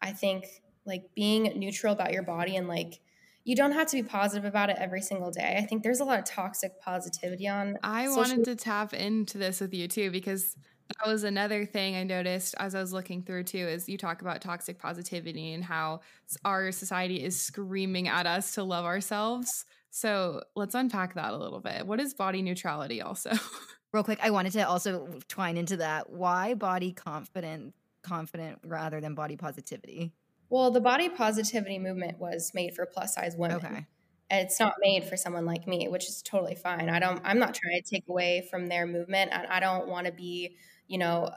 I 0.00 0.10
think 0.12 0.46
like 0.84 1.14
being 1.14 1.44
neutral 1.58 1.92
about 1.92 2.12
your 2.12 2.24
body 2.24 2.56
and 2.56 2.66
like 2.66 3.00
you 3.44 3.56
don't 3.56 3.72
have 3.72 3.88
to 3.88 3.96
be 3.96 4.02
positive 4.02 4.44
about 4.44 4.70
it 4.70 4.76
every 4.78 5.00
single 5.00 5.30
day. 5.30 5.56
I 5.58 5.66
think 5.66 5.82
there's 5.82 6.00
a 6.00 6.04
lot 6.04 6.18
of 6.18 6.24
toxic 6.24 6.80
positivity 6.80 7.48
on. 7.48 7.76
I 7.82 8.08
wanted 8.08 8.44
to 8.44 8.56
tap 8.56 8.94
into 8.94 9.38
this 9.38 9.60
with 9.60 9.74
you 9.74 9.88
too 9.88 10.10
because 10.10 10.56
that 10.88 11.10
was 11.10 11.24
another 11.24 11.64
thing 11.64 11.96
I 11.96 12.04
noticed 12.04 12.54
as 12.58 12.74
I 12.74 12.80
was 12.80 12.92
looking 12.92 13.22
through 13.22 13.44
too 13.44 13.58
is 13.58 13.88
you 13.88 13.98
talk 13.98 14.22
about 14.22 14.40
toxic 14.40 14.78
positivity 14.78 15.52
and 15.54 15.64
how 15.64 16.00
our 16.44 16.70
society 16.72 17.22
is 17.22 17.40
screaming 17.40 18.08
at 18.08 18.26
us 18.26 18.54
to 18.54 18.62
love 18.62 18.84
ourselves. 18.84 19.64
So 19.90 20.42
let's 20.54 20.74
unpack 20.74 21.14
that 21.14 21.32
a 21.32 21.36
little 21.36 21.60
bit. 21.60 21.86
What 21.86 22.00
is 22.00 22.14
body 22.14 22.42
neutrality 22.42 23.02
also? 23.02 23.32
Real 23.92 24.04
quick, 24.04 24.20
I 24.22 24.30
wanted 24.30 24.52
to 24.54 24.66
also 24.66 25.08
twine 25.28 25.56
into 25.56 25.78
that. 25.78 26.10
Why 26.10 26.54
body 26.54 26.92
confident 26.92 27.74
confident 28.02 28.58
rather 28.64 29.00
than 29.00 29.14
body 29.14 29.36
positivity? 29.36 30.12
Well, 30.52 30.70
the 30.70 30.82
body 30.82 31.08
positivity 31.08 31.78
movement 31.78 32.18
was 32.18 32.52
made 32.52 32.74
for 32.74 32.84
plus 32.84 33.14
size 33.14 33.34
women. 33.38 33.56
Okay. 33.56 33.86
And 34.28 34.46
it's 34.46 34.60
not 34.60 34.74
made 34.82 35.02
for 35.02 35.16
someone 35.16 35.46
like 35.46 35.66
me, 35.66 35.88
which 35.88 36.06
is 36.06 36.20
totally 36.20 36.54
fine. 36.54 36.90
I 36.90 36.98
don't 36.98 37.22
I'm 37.24 37.38
not 37.38 37.54
trying 37.54 37.80
to 37.82 37.90
take 37.90 38.04
away 38.06 38.46
from 38.50 38.66
their 38.66 38.86
movement 38.86 39.30
and 39.32 39.46
I 39.46 39.60
don't 39.60 39.88
want 39.88 40.08
to 40.08 40.12
be, 40.12 40.58
you 40.88 40.98
know, 40.98 41.30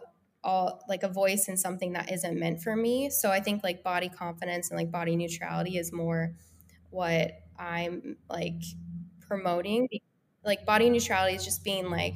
all 0.43 0.84
like 0.89 1.03
a 1.03 1.07
voice 1.07 1.47
in 1.47 1.55
something 1.55 1.93
that 1.93 2.11
isn't 2.11 2.38
meant 2.38 2.61
for 2.61 2.76
me. 2.76 3.09
So 3.09 3.32
I 3.32 3.39
think 3.39 3.63
like 3.63 3.84
body 3.84 4.09
confidence 4.09 4.70
and 4.70 4.78
like 4.78 4.91
body 4.91 5.16
neutrality 5.16 5.78
is 5.78 5.93
more 5.93 6.36
what 6.89 7.39
I'm 7.57 8.18
like 8.30 8.63
promoting. 9.22 9.88
Like 10.43 10.66
body 10.66 10.89
neutrality 10.89 11.38
is 11.38 11.45
just 11.45 11.63
being 11.63 11.89
like, 11.89 12.16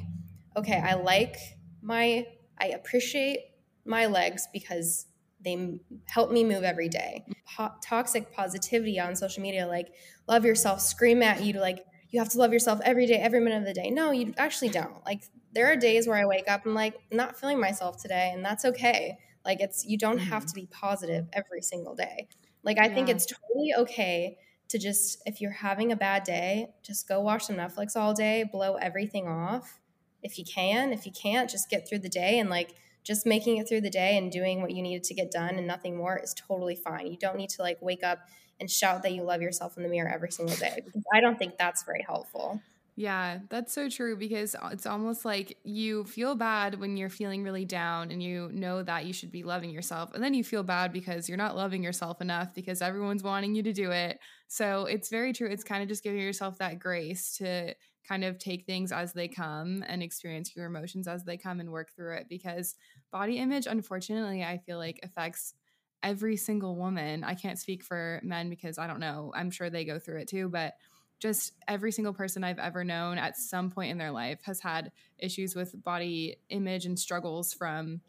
okay, 0.54 0.78
I 0.78 0.96
like 0.96 1.36
my 1.80 2.26
I 2.58 2.66
appreciate 2.66 3.38
my 3.86 4.04
legs 4.04 4.48
because 4.52 5.06
they 5.42 5.80
help 6.06 6.30
me 6.30 6.44
move 6.44 6.64
every 6.64 6.88
day. 6.88 7.24
Po- 7.56 7.72
toxic 7.82 8.32
positivity 8.32 9.00
on 9.00 9.16
social 9.16 9.42
media, 9.42 9.66
like 9.66 9.88
love 10.28 10.44
yourself, 10.44 10.80
scream 10.80 11.22
at 11.22 11.42
you 11.42 11.52
to 11.54 11.60
like, 11.60 11.84
you 12.10 12.18
have 12.18 12.28
to 12.30 12.38
love 12.38 12.52
yourself 12.52 12.80
every 12.84 13.06
day, 13.06 13.16
every 13.16 13.40
minute 13.40 13.58
of 13.58 13.64
the 13.64 13.74
day. 13.74 13.90
No, 13.90 14.10
you 14.10 14.34
actually 14.36 14.70
don't. 14.70 15.04
Like, 15.06 15.22
there 15.52 15.70
are 15.70 15.76
days 15.76 16.06
where 16.06 16.16
I 16.16 16.26
wake 16.26 16.48
up 16.48 16.66
and 16.66 16.74
like 16.74 16.94
not 17.10 17.38
feeling 17.38 17.60
myself 17.60 18.00
today, 18.00 18.30
and 18.34 18.44
that's 18.44 18.64
okay. 18.64 19.18
Like, 19.44 19.60
it's 19.60 19.84
you 19.84 19.96
don't 19.96 20.18
have 20.18 20.42
mm-hmm. 20.42 20.48
to 20.48 20.54
be 20.54 20.66
positive 20.66 21.26
every 21.32 21.62
single 21.62 21.94
day. 21.94 22.28
Like, 22.62 22.78
I 22.78 22.88
think 22.88 23.08
it's 23.08 23.26
totally 23.26 23.72
okay 23.78 24.36
to 24.68 24.78
just, 24.78 25.22
if 25.26 25.40
you're 25.40 25.50
having 25.50 25.92
a 25.92 25.96
bad 25.96 26.24
day, 26.24 26.68
just 26.82 27.08
go 27.08 27.20
watch 27.20 27.46
some 27.46 27.56
Netflix 27.56 27.96
all 27.96 28.12
day, 28.12 28.44
blow 28.44 28.74
everything 28.74 29.26
off 29.26 29.80
if 30.22 30.38
you 30.38 30.44
can. 30.44 30.92
If 30.92 31.06
you 31.06 31.12
can't, 31.12 31.48
just 31.48 31.70
get 31.70 31.88
through 31.88 32.00
the 32.00 32.08
day 32.08 32.38
and 32.38 32.50
like 32.50 32.74
just 33.02 33.26
making 33.26 33.56
it 33.56 33.68
through 33.68 33.80
the 33.80 33.90
day 33.90 34.16
and 34.16 34.30
doing 34.30 34.62
what 34.62 34.72
you 34.72 34.82
needed 34.82 35.04
to 35.04 35.14
get 35.14 35.30
done 35.30 35.56
and 35.56 35.66
nothing 35.66 35.96
more 35.96 36.18
is 36.18 36.34
totally 36.34 36.76
fine. 36.76 37.06
You 37.06 37.16
don't 37.16 37.36
need 37.36 37.50
to 37.50 37.62
like 37.62 37.78
wake 37.80 38.04
up 38.04 38.20
and 38.60 38.70
shout 38.70 39.02
that 39.02 39.12
you 39.12 39.22
love 39.22 39.40
yourself 39.40 39.76
in 39.76 39.82
the 39.82 39.88
mirror 39.88 40.08
every 40.08 40.30
single 40.30 40.56
day 40.56 40.80
I 41.12 41.20
don't 41.20 41.38
think 41.38 41.56
that's 41.56 41.82
very 41.82 42.04
helpful. 42.06 42.60
Yeah, 42.96 43.38
that's 43.48 43.72
so 43.72 43.88
true 43.88 44.14
because 44.14 44.54
it's 44.72 44.84
almost 44.84 45.24
like 45.24 45.56
you 45.64 46.04
feel 46.04 46.34
bad 46.34 46.78
when 46.78 46.98
you're 46.98 47.08
feeling 47.08 47.42
really 47.42 47.64
down 47.64 48.10
and 48.10 48.22
you 48.22 48.50
know 48.52 48.82
that 48.82 49.06
you 49.06 49.14
should 49.14 49.32
be 49.32 49.42
loving 49.42 49.70
yourself. 49.70 50.12
And 50.12 50.22
then 50.22 50.34
you 50.34 50.44
feel 50.44 50.62
bad 50.62 50.92
because 50.92 51.26
you're 51.26 51.38
not 51.38 51.56
loving 51.56 51.82
yourself 51.82 52.20
enough 52.20 52.54
because 52.54 52.82
everyone's 52.82 53.22
wanting 53.22 53.54
you 53.54 53.62
to 53.62 53.72
do 53.72 53.90
it. 53.90 54.18
So 54.48 54.84
it's 54.84 55.08
very 55.08 55.32
true. 55.32 55.48
It's 55.48 55.64
kind 55.64 55.82
of 55.82 55.88
just 55.88 56.02
giving 56.02 56.20
yourself 56.20 56.58
that 56.58 56.78
grace 56.78 57.38
to 57.38 57.74
kind 58.10 58.24
of 58.24 58.38
take 58.38 58.66
things 58.66 58.90
as 58.90 59.12
they 59.12 59.28
come 59.28 59.84
and 59.86 60.02
experience 60.02 60.56
your 60.56 60.66
emotions 60.66 61.06
as 61.06 61.22
they 61.22 61.36
come 61.36 61.60
and 61.60 61.70
work 61.70 61.94
through 61.94 62.16
it 62.16 62.26
because 62.28 62.74
body 63.12 63.38
image, 63.38 63.68
unfortunately, 63.68 64.42
I 64.42 64.58
feel 64.58 64.78
like 64.78 64.98
affects 65.04 65.54
every 66.02 66.36
single 66.36 66.74
woman. 66.74 67.22
I 67.22 67.34
can't 67.34 67.58
speak 67.58 67.84
for 67.84 68.20
men 68.24 68.50
because 68.50 68.78
I 68.78 68.88
don't 68.88 68.98
know. 68.98 69.30
I'm 69.36 69.52
sure 69.52 69.70
they 69.70 69.84
go 69.84 70.00
through 70.00 70.22
it 70.22 70.28
too, 70.28 70.48
but 70.48 70.74
just 71.20 71.52
every 71.68 71.92
single 71.92 72.12
person 72.12 72.42
I've 72.42 72.58
ever 72.58 72.82
known 72.82 73.16
at 73.16 73.36
some 73.36 73.70
point 73.70 73.92
in 73.92 73.98
their 73.98 74.10
life 74.10 74.40
has 74.42 74.58
had 74.58 74.90
issues 75.18 75.54
with 75.54 75.80
body 75.84 76.36
image 76.48 76.86
and 76.86 76.98
struggles 76.98 77.54
from 77.54 78.00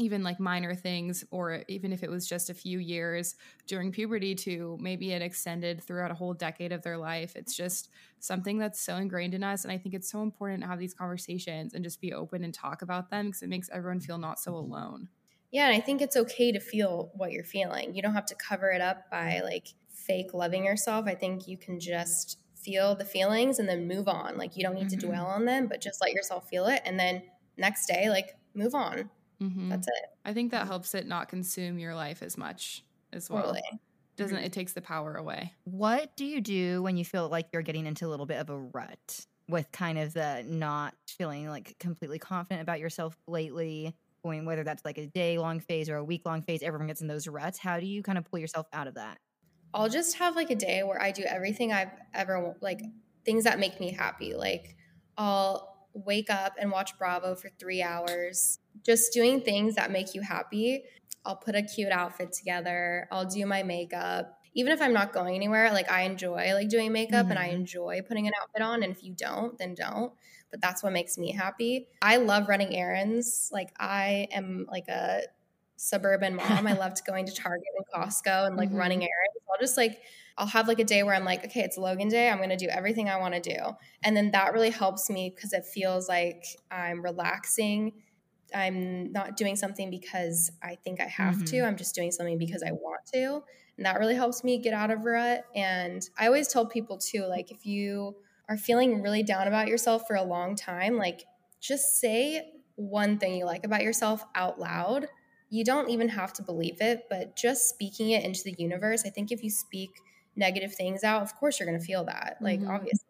even 0.00 0.22
like 0.22 0.40
minor 0.40 0.74
things, 0.74 1.24
or 1.30 1.64
even 1.68 1.92
if 1.92 2.02
it 2.02 2.10
was 2.10 2.26
just 2.26 2.50
a 2.50 2.54
few 2.54 2.78
years 2.78 3.34
during 3.66 3.92
puberty 3.92 4.34
to 4.36 4.76
maybe 4.80 5.12
it 5.12 5.22
extended 5.22 5.82
throughout 5.82 6.10
a 6.10 6.14
whole 6.14 6.34
decade 6.34 6.72
of 6.72 6.82
their 6.82 6.98
life. 6.98 7.36
It's 7.36 7.54
just 7.56 7.90
something 8.18 8.58
that's 8.58 8.80
so 8.80 8.96
ingrained 8.96 9.34
in 9.34 9.44
us. 9.44 9.64
And 9.64 9.72
I 9.72 9.78
think 9.78 9.94
it's 9.94 10.10
so 10.10 10.22
important 10.22 10.62
to 10.62 10.68
have 10.68 10.78
these 10.78 10.94
conversations 10.94 11.74
and 11.74 11.84
just 11.84 12.00
be 12.00 12.12
open 12.12 12.44
and 12.44 12.52
talk 12.54 12.82
about 12.82 13.10
them 13.10 13.26
because 13.26 13.42
it 13.42 13.48
makes 13.48 13.68
everyone 13.70 14.00
feel 14.00 14.18
not 14.18 14.38
so 14.40 14.54
alone. 14.54 15.08
Yeah, 15.50 15.66
and 15.66 15.74
I 15.74 15.80
think 15.80 16.00
it's 16.00 16.16
okay 16.16 16.52
to 16.52 16.60
feel 16.60 17.10
what 17.14 17.32
you're 17.32 17.44
feeling. 17.44 17.94
You 17.94 18.02
don't 18.02 18.14
have 18.14 18.26
to 18.26 18.34
cover 18.36 18.70
it 18.70 18.80
up 18.80 19.10
by 19.10 19.40
like 19.40 19.68
fake 19.88 20.32
loving 20.32 20.64
yourself. 20.64 21.06
I 21.06 21.14
think 21.14 21.48
you 21.48 21.58
can 21.58 21.80
just 21.80 22.38
feel 22.54 22.94
the 22.94 23.04
feelings 23.04 23.58
and 23.58 23.68
then 23.68 23.88
move 23.88 24.06
on. 24.06 24.36
Like 24.36 24.56
you 24.56 24.62
don't 24.62 24.74
need 24.74 24.88
Mhm. 24.88 24.90
to 24.90 25.06
dwell 25.06 25.26
on 25.26 25.46
them, 25.46 25.66
but 25.66 25.80
just 25.80 26.00
let 26.00 26.12
yourself 26.12 26.48
feel 26.48 26.66
it 26.66 26.82
and 26.84 26.98
then 27.00 27.22
next 27.56 27.86
day 27.86 28.08
like 28.10 28.36
move 28.54 28.74
on. 28.74 29.10
Mhm. 29.40 29.68
That's 29.68 29.88
it. 29.88 30.06
I 30.24 30.34
think 30.34 30.50
that 30.50 30.66
helps 30.66 30.94
it 30.94 31.06
not 31.06 31.28
consume 31.28 31.78
your 31.78 31.94
life 31.94 32.22
as 32.22 32.36
much 32.36 32.84
as 33.12 33.30
well. 33.30 33.58
Totally. 33.58 33.80
Doesn't 34.16 34.38
it 34.38 34.52
takes 34.52 34.72
the 34.74 34.82
power 34.82 35.14
away? 35.16 35.54
What 35.64 36.16
do 36.16 36.24
you 36.24 36.40
do 36.40 36.82
when 36.82 36.96
you 36.96 37.04
feel 37.04 37.28
like 37.28 37.48
you're 37.52 37.62
getting 37.62 37.86
into 37.86 38.06
a 38.06 38.08
little 38.08 38.26
bit 38.26 38.38
of 38.38 38.50
a 38.50 38.58
rut 38.58 39.26
with 39.48 39.70
kind 39.72 39.98
of 39.98 40.14
the 40.14 40.42
not 40.46 40.94
feeling 41.08 41.48
like 41.48 41.78
completely 41.78 42.18
confident 42.18 42.62
about 42.62 42.80
yourself 42.80 43.16
lately? 43.26 43.96
Going 44.24 44.44
whether 44.44 44.64
that's 44.64 44.84
like 44.84 44.98
a 44.98 45.06
day 45.06 45.38
long 45.38 45.60
phase 45.60 45.88
or 45.88 45.96
a 45.96 46.04
week 46.04 46.22
long 46.26 46.42
phase, 46.42 46.62
everyone 46.62 46.88
gets 46.88 47.00
in 47.00 47.06
those 47.08 47.26
ruts. 47.26 47.58
How 47.58 47.80
do 47.80 47.86
you 47.86 48.02
kind 48.02 48.18
of 48.18 48.24
pull 48.24 48.38
yourself 48.38 48.66
out 48.72 48.86
of 48.86 48.94
that? 48.94 49.18
I'll 49.72 49.88
just 49.88 50.16
have 50.18 50.34
like 50.36 50.50
a 50.50 50.56
day 50.56 50.82
where 50.82 51.00
I 51.00 51.12
do 51.12 51.22
everything 51.22 51.72
I've 51.72 51.92
ever 52.12 52.56
like 52.60 52.80
things 53.24 53.44
that 53.44 53.58
make 53.58 53.78
me 53.78 53.92
happy. 53.92 54.34
Like 54.34 54.76
I'll 55.16 55.88
wake 55.92 56.30
up 56.30 56.54
and 56.58 56.70
watch 56.70 56.96
Bravo 56.98 57.34
for 57.34 57.50
3 57.58 57.82
hours, 57.82 58.58
just 58.84 59.12
doing 59.12 59.40
things 59.40 59.74
that 59.76 59.90
make 59.90 60.14
you 60.14 60.22
happy. 60.22 60.84
I'll 61.24 61.36
put 61.36 61.54
a 61.54 61.62
cute 61.62 61.92
outfit 61.92 62.32
together. 62.32 63.06
I'll 63.10 63.26
do 63.26 63.44
my 63.46 63.62
makeup. 63.62 64.38
Even 64.54 64.72
if 64.72 64.82
I'm 64.82 64.92
not 64.92 65.12
going 65.12 65.34
anywhere, 65.34 65.70
like 65.72 65.90
I 65.90 66.02
enjoy 66.02 66.52
like 66.54 66.68
doing 66.68 66.92
makeup 66.92 67.30
and 67.30 67.38
I 67.38 67.48
Mhm. 67.48 67.54
enjoy 67.54 68.02
putting 68.02 68.26
an 68.26 68.32
outfit 68.40 68.62
on 68.62 68.82
and 68.82 68.92
if 68.92 69.02
you 69.04 69.12
don't, 69.14 69.56
then 69.58 69.74
don't. 69.74 70.12
But 70.50 70.60
that's 70.60 70.82
what 70.82 70.92
makes 70.92 71.16
me 71.18 71.32
happy. 71.32 71.88
I 72.02 72.16
love 72.16 72.48
running 72.48 72.74
errands. 72.74 73.50
Like 73.52 73.72
I 73.78 74.26
am 74.32 74.66
like 74.68 74.88
a 74.88 75.22
suburban 75.76 76.34
mom. 76.34 76.66
I 76.66 76.72
loved 76.74 77.04
going 77.06 77.26
to 77.26 77.32
Target 77.34 77.66
and 77.76 77.86
Costco 77.94 78.46
and 78.46 78.56
like 78.56 78.70
Mhm. 78.70 78.74
running 78.74 79.02
errands. 79.02 79.36
I'll 79.50 79.58
just 79.60 79.76
like 79.76 80.02
I'll 80.36 80.46
have 80.46 80.68
like 80.68 80.78
a 80.78 80.84
day 80.84 81.02
where 81.02 81.14
I'm 81.14 81.24
like, 81.24 81.44
okay, 81.44 81.60
it's 81.60 81.76
Logan 81.76 82.08
Day. 82.08 82.30
I'm 82.30 82.38
going 82.38 82.48
to 82.50 82.56
do 82.56 82.68
everything 82.68 83.08
I 83.10 83.18
want 83.18 83.34
to 83.34 83.40
do. 83.40 83.58
And 84.02 84.16
then 84.16 84.30
that 84.30 84.52
really 84.54 84.70
helps 84.70 85.10
me 85.10 85.30
because 85.34 85.52
it 85.52 85.66
feels 85.66 86.08
like 86.08 86.44
I'm 86.70 87.02
relaxing. 87.02 88.02
I'm 88.54 89.12
not 89.12 89.36
doing 89.36 89.56
something 89.56 89.90
because 89.90 90.50
I 90.62 90.76
think 90.76 91.00
I 91.00 91.06
have 91.06 91.44
to. 91.46 91.60
I'm 91.62 91.76
just 91.76 91.94
doing 91.94 92.10
something 92.12 92.38
because 92.38 92.62
I 92.62 92.72
want 92.72 93.06
to. 93.14 93.42
And 93.76 93.86
that 93.86 93.98
really 93.98 94.14
helps 94.14 94.44
me 94.44 94.58
get 94.58 94.74
out 94.74 94.90
of 94.90 95.04
rut. 95.04 95.44
And 95.54 96.08
I 96.18 96.26
always 96.26 96.48
tell 96.48 96.66
people 96.66 96.98
too, 96.98 97.24
like 97.26 97.50
if 97.50 97.64
you 97.64 98.16
are 98.48 98.56
feeling 98.56 99.00
really 99.02 99.22
down 99.22 99.46
about 99.46 99.68
yourself 99.68 100.06
for 100.06 100.16
a 100.16 100.22
long 100.22 100.56
time, 100.56 100.96
like 100.96 101.24
just 101.60 101.98
say 102.00 102.52
one 102.76 103.18
thing 103.18 103.34
you 103.34 103.44
like 103.44 103.64
about 103.64 103.82
yourself 103.82 104.24
out 104.34 104.58
loud. 104.58 105.06
You 105.50 105.64
don't 105.64 105.90
even 105.90 106.08
have 106.10 106.32
to 106.34 106.42
believe 106.42 106.80
it, 106.80 107.04
but 107.10 107.36
just 107.36 107.68
speaking 107.68 108.10
it 108.10 108.24
into 108.24 108.42
the 108.44 108.54
universe, 108.58 109.04
I 109.04 109.10
think 109.10 109.32
if 109.32 109.42
you 109.42 109.50
speak 109.50 109.90
negative 110.36 110.74
things 110.74 111.02
out, 111.02 111.22
of 111.22 111.34
course 111.34 111.58
you're 111.58 111.68
going 111.68 111.78
to 111.78 111.84
feel 111.84 112.04
that, 112.04 112.36
like 112.40 112.60
Mhm. 112.60 112.70
obviously. 112.70 113.06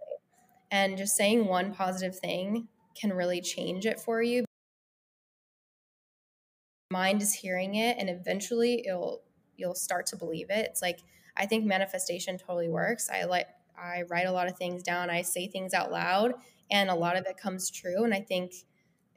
And 0.70 0.96
just 0.96 1.16
saying 1.16 1.46
one 1.46 1.74
positive 1.74 2.18
thing 2.18 2.68
can 2.94 3.12
really 3.12 3.40
change 3.40 3.86
it 3.86 4.00
for 4.00 4.22
you. 4.22 4.44
Mind 6.90 7.22
is 7.22 7.32
hearing 7.32 7.76
it 7.76 7.96
and 7.98 8.10
eventually 8.10 8.84
it'll 8.86 9.22
you'll 9.56 9.74
start 9.74 10.06
to 10.06 10.16
believe 10.16 10.50
it. 10.50 10.66
It's 10.70 10.82
like 10.82 11.00
I 11.36 11.46
think 11.46 11.64
manifestation 11.64 12.36
totally 12.36 12.68
works. 12.68 13.08
I 13.08 13.24
like 13.24 13.46
I 13.78 14.02
write 14.08 14.26
a 14.26 14.32
lot 14.32 14.48
of 14.48 14.56
things 14.56 14.82
down, 14.82 15.08
I 15.08 15.22
say 15.22 15.46
things 15.46 15.72
out 15.72 15.90
loud, 15.90 16.34
and 16.70 16.90
a 16.90 16.94
lot 16.94 17.16
of 17.16 17.24
it 17.26 17.36
comes 17.36 17.70
true. 17.70 18.04
And 18.04 18.12
I 18.12 18.20
think 18.20 18.52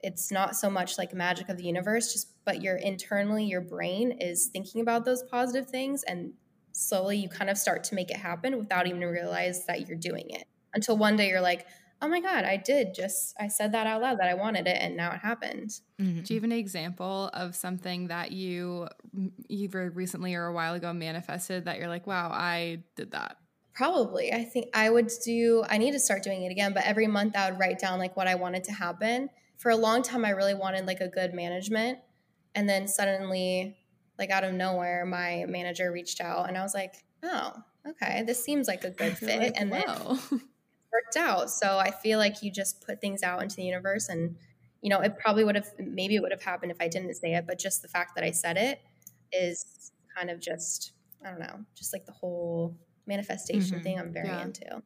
it's 0.02 0.32
not 0.32 0.56
so 0.56 0.70
much 0.70 0.98
like 0.98 1.14
magic 1.14 1.50
of 1.50 1.58
the 1.58 1.64
universe, 1.64 2.14
just 2.14 2.30
but 2.46 2.62
your 2.62 2.76
internally 2.76 3.46
your 3.46 3.62
brain 3.62 4.12
is 4.20 4.48
thinking 4.48 4.82
about 4.82 5.06
those 5.06 5.24
positive 5.24 5.70
things 5.70 6.04
and 6.04 6.34
slowly 6.74 7.18
you 7.18 7.30
kind 7.30 7.50
of 7.50 7.58
start 7.58 7.84
to 7.86 7.96
make 7.96 8.10
it 8.10 8.18
happen 8.18 8.58
without 8.58 8.88
even 8.88 9.02
realize 9.02 9.66
that 9.66 9.88
you're 9.88 9.98
doing 9.98 10.30
it. 10.30 10.46
Until 10.74 10.98
one 10.98 11.16
day 11.16 11.30
you're 11.30 11.42
like, 11.42 11.68
"Oh 12.04 12.08
my 12.10 12.20
god, 12.20 12.44
I 12.44 12.58
did 12.58 12.94
just 12.94 13.34
I 13.40 13.48
said 13.48 13.72
that 13.72 13.88
out 13.88 14.02
loud 14.02 14.20
that 14.20 14.28
I 14.28 14.34
wanted 14.34 14.68
it 14.68 14.78
and 14.80 14.98
now 14.98 15.12
it 15.12 15.20
happened." 15.20 15.80
Mhm. 16.00 16.26
Do 16.26 16.34
you 16.34 16.40
have 16.40 16.44
an 16.44 16.52
example 16.52 17.30
of 17.34 17.56
something 17.56 18.08
that 18.08 18.32
you 18.32 18.88
either 19.48 19.90
recently 19.90 20.36
or 20.36 20.46
a 20.46 20.54
while 20.54 20.74
ago 20.74 20.94
manifested 20.94 21.66
that 21.66 21.78
you're 21.80 21.88
like, 21.88 22.06
wow, 22.08 22.30
I 22.32 22.84
did 22.96 23.12
that? 23.12 23.38
Probably. 23.74 24.32
I 24.34 24.44
think 24.44 24.68
I 24.74 24.90
would 24.90 25.10
do, 25.26 25.64
I 25.68 25.78
need 25.78 25.92
to 25.92 26.00
start 26.00 26.24
doing 26.24 26.44
it 26.44 26.52
again, 26.52 26.74
but 26.74 26.84
every 26.86 27.08
month 27.08 27.36
I 27.36 27.50
would 27.50 27.60
write 27.60 27.80
down 27.80 28.00
like 28.00 28.16
what 28.16 28.28
I 28.28 28.36
wanted 28.36 28.64
to 28.66 28.72
happen. 28.72 29.30
For 29.58 29.72
a 29.72 29.76
long 29.76 30.04
time, 30.04 30.26
I 30.26 30.30
really 30.32 30.54
wanted 30.54 30.86
like 30.86 31.00
a 31.00 31.08
good 31.08 31.34
management. 31.34 32.00
And 32.54 32.70
then 32.70 32.88
suddenly, 32.88 33.78
like 34.20 34.30
out 34.30 34.44
of 34.44 34.54
nowhere, 34.54 35.06
my 35.06 35.46
manager 35.48 35.92
reached 35.92 36.22
out 36.22 36.48
and 36.48 36.58
I 36.58 36.62
was 36.62 36.76
like, 36.76 36.94
oh, 37.24 37.54
okay, 37.88 38.24
this 38.24 38.44
seems 38.44 38.68
like 38.68 38.84
a 38.84 38.92
good 38.92 39.18
fit. 39.18 39.40
like, 39.40 39.54
and 39.56 39.72
then 39.72 39.82
"Whoa." 39.88 40.18
it 40.32 40.42
worked 40.94 41.18
out. 41.18 41.50
So 41.50 41.78
I 41.80 41.92
feel 41.92 42.20
like 42.20 42.44
you 42.44 42.52
just 42.52 42.86
put 42.86 43.02
things 43.02 43.24
out 43.24 43.42
into 43.42 43.56
the 43.58 43.64
universe 43.64 44.08
and 44.10 44.38
you 44.82 44.90
know, 44.90 45.00
it 45.00 45.18
probably 45.18 45.46
would 45.46 45.56
have, 45.56 45.68
maybe 45.80 46.16
it 46.18 46.22
would 46.22 46.34
have 46.34 46.42
happened 46.44 46.70
if 46.70 46.78
I 46.82 46.90
didn't 46.90 47.14
say 47.16 47.34
it, 47.36 47.48
but 47.48 47.58
just 47.58 47.82
the 47.82 47.88
fact 47.88 48.16
that 48.16 48.24
I 48.26 48.32
said 48.32 48.58
it 48.58 48.82
is 49.32 49.94
kind 50.14 50.30
of 50.30 50.42
just, 50.42 50.92
I 51.26 51.30
don't 51.30 51.40
know, 51.40 51.64
just 51.74 51.94
like 51.94 52.06
the 52.06 52.12
whole 52.12 52.78
manifestation 53.08 53.80
Mhm. 53.80 53.84
thing 53.84 53.98
I'm 53.98 54.12
very 54.12 54.28
Yeah. 54.28 54.42
into. 54.42 54.84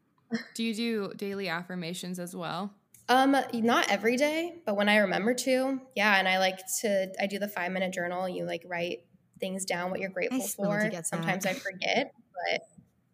Do 0.53 0.63
you 0.63 0.75
do 0.75 1.13
daily 1.15 1.49
affirmations 1.49 2.19
as 2.19 2.35
well? 2.35 2.75
Um, 3.09 3.35
not 3.53 3.89
every 3.89 4.17
day, 4.17 4.61
but 4.67 4.75
when 4.75 4.87
I 4.87 4.97
remember 4.97 5.33
to, 5.33 5.81
yeah. 5.95 6.17
And 6.19 6.27
I 6.27 6.37
like 6.39 6.59
to, 6.81 7.11
I 7.19 7.25
do 7.25 7.39
the 7.39 7.47
five 7.47 7.71
minute 7.71 7.93
journal. 7.93 8.29
You 8.29 8.45
like 8.45 8.63
write 8.65 8.99
things 9.39 9.65
down 9.65 9.89
what 9.89 9.99
you're 9.99 10.09
grateful 10.09 10.41
still 10.41 10.71
need 10.73 10.91
to 10.91 10.97
for. 10.97 11.03
Sometimes. 11.05 11.45
I 11.45 11.53
forget, 11.53 12.11
but 12.51 12.61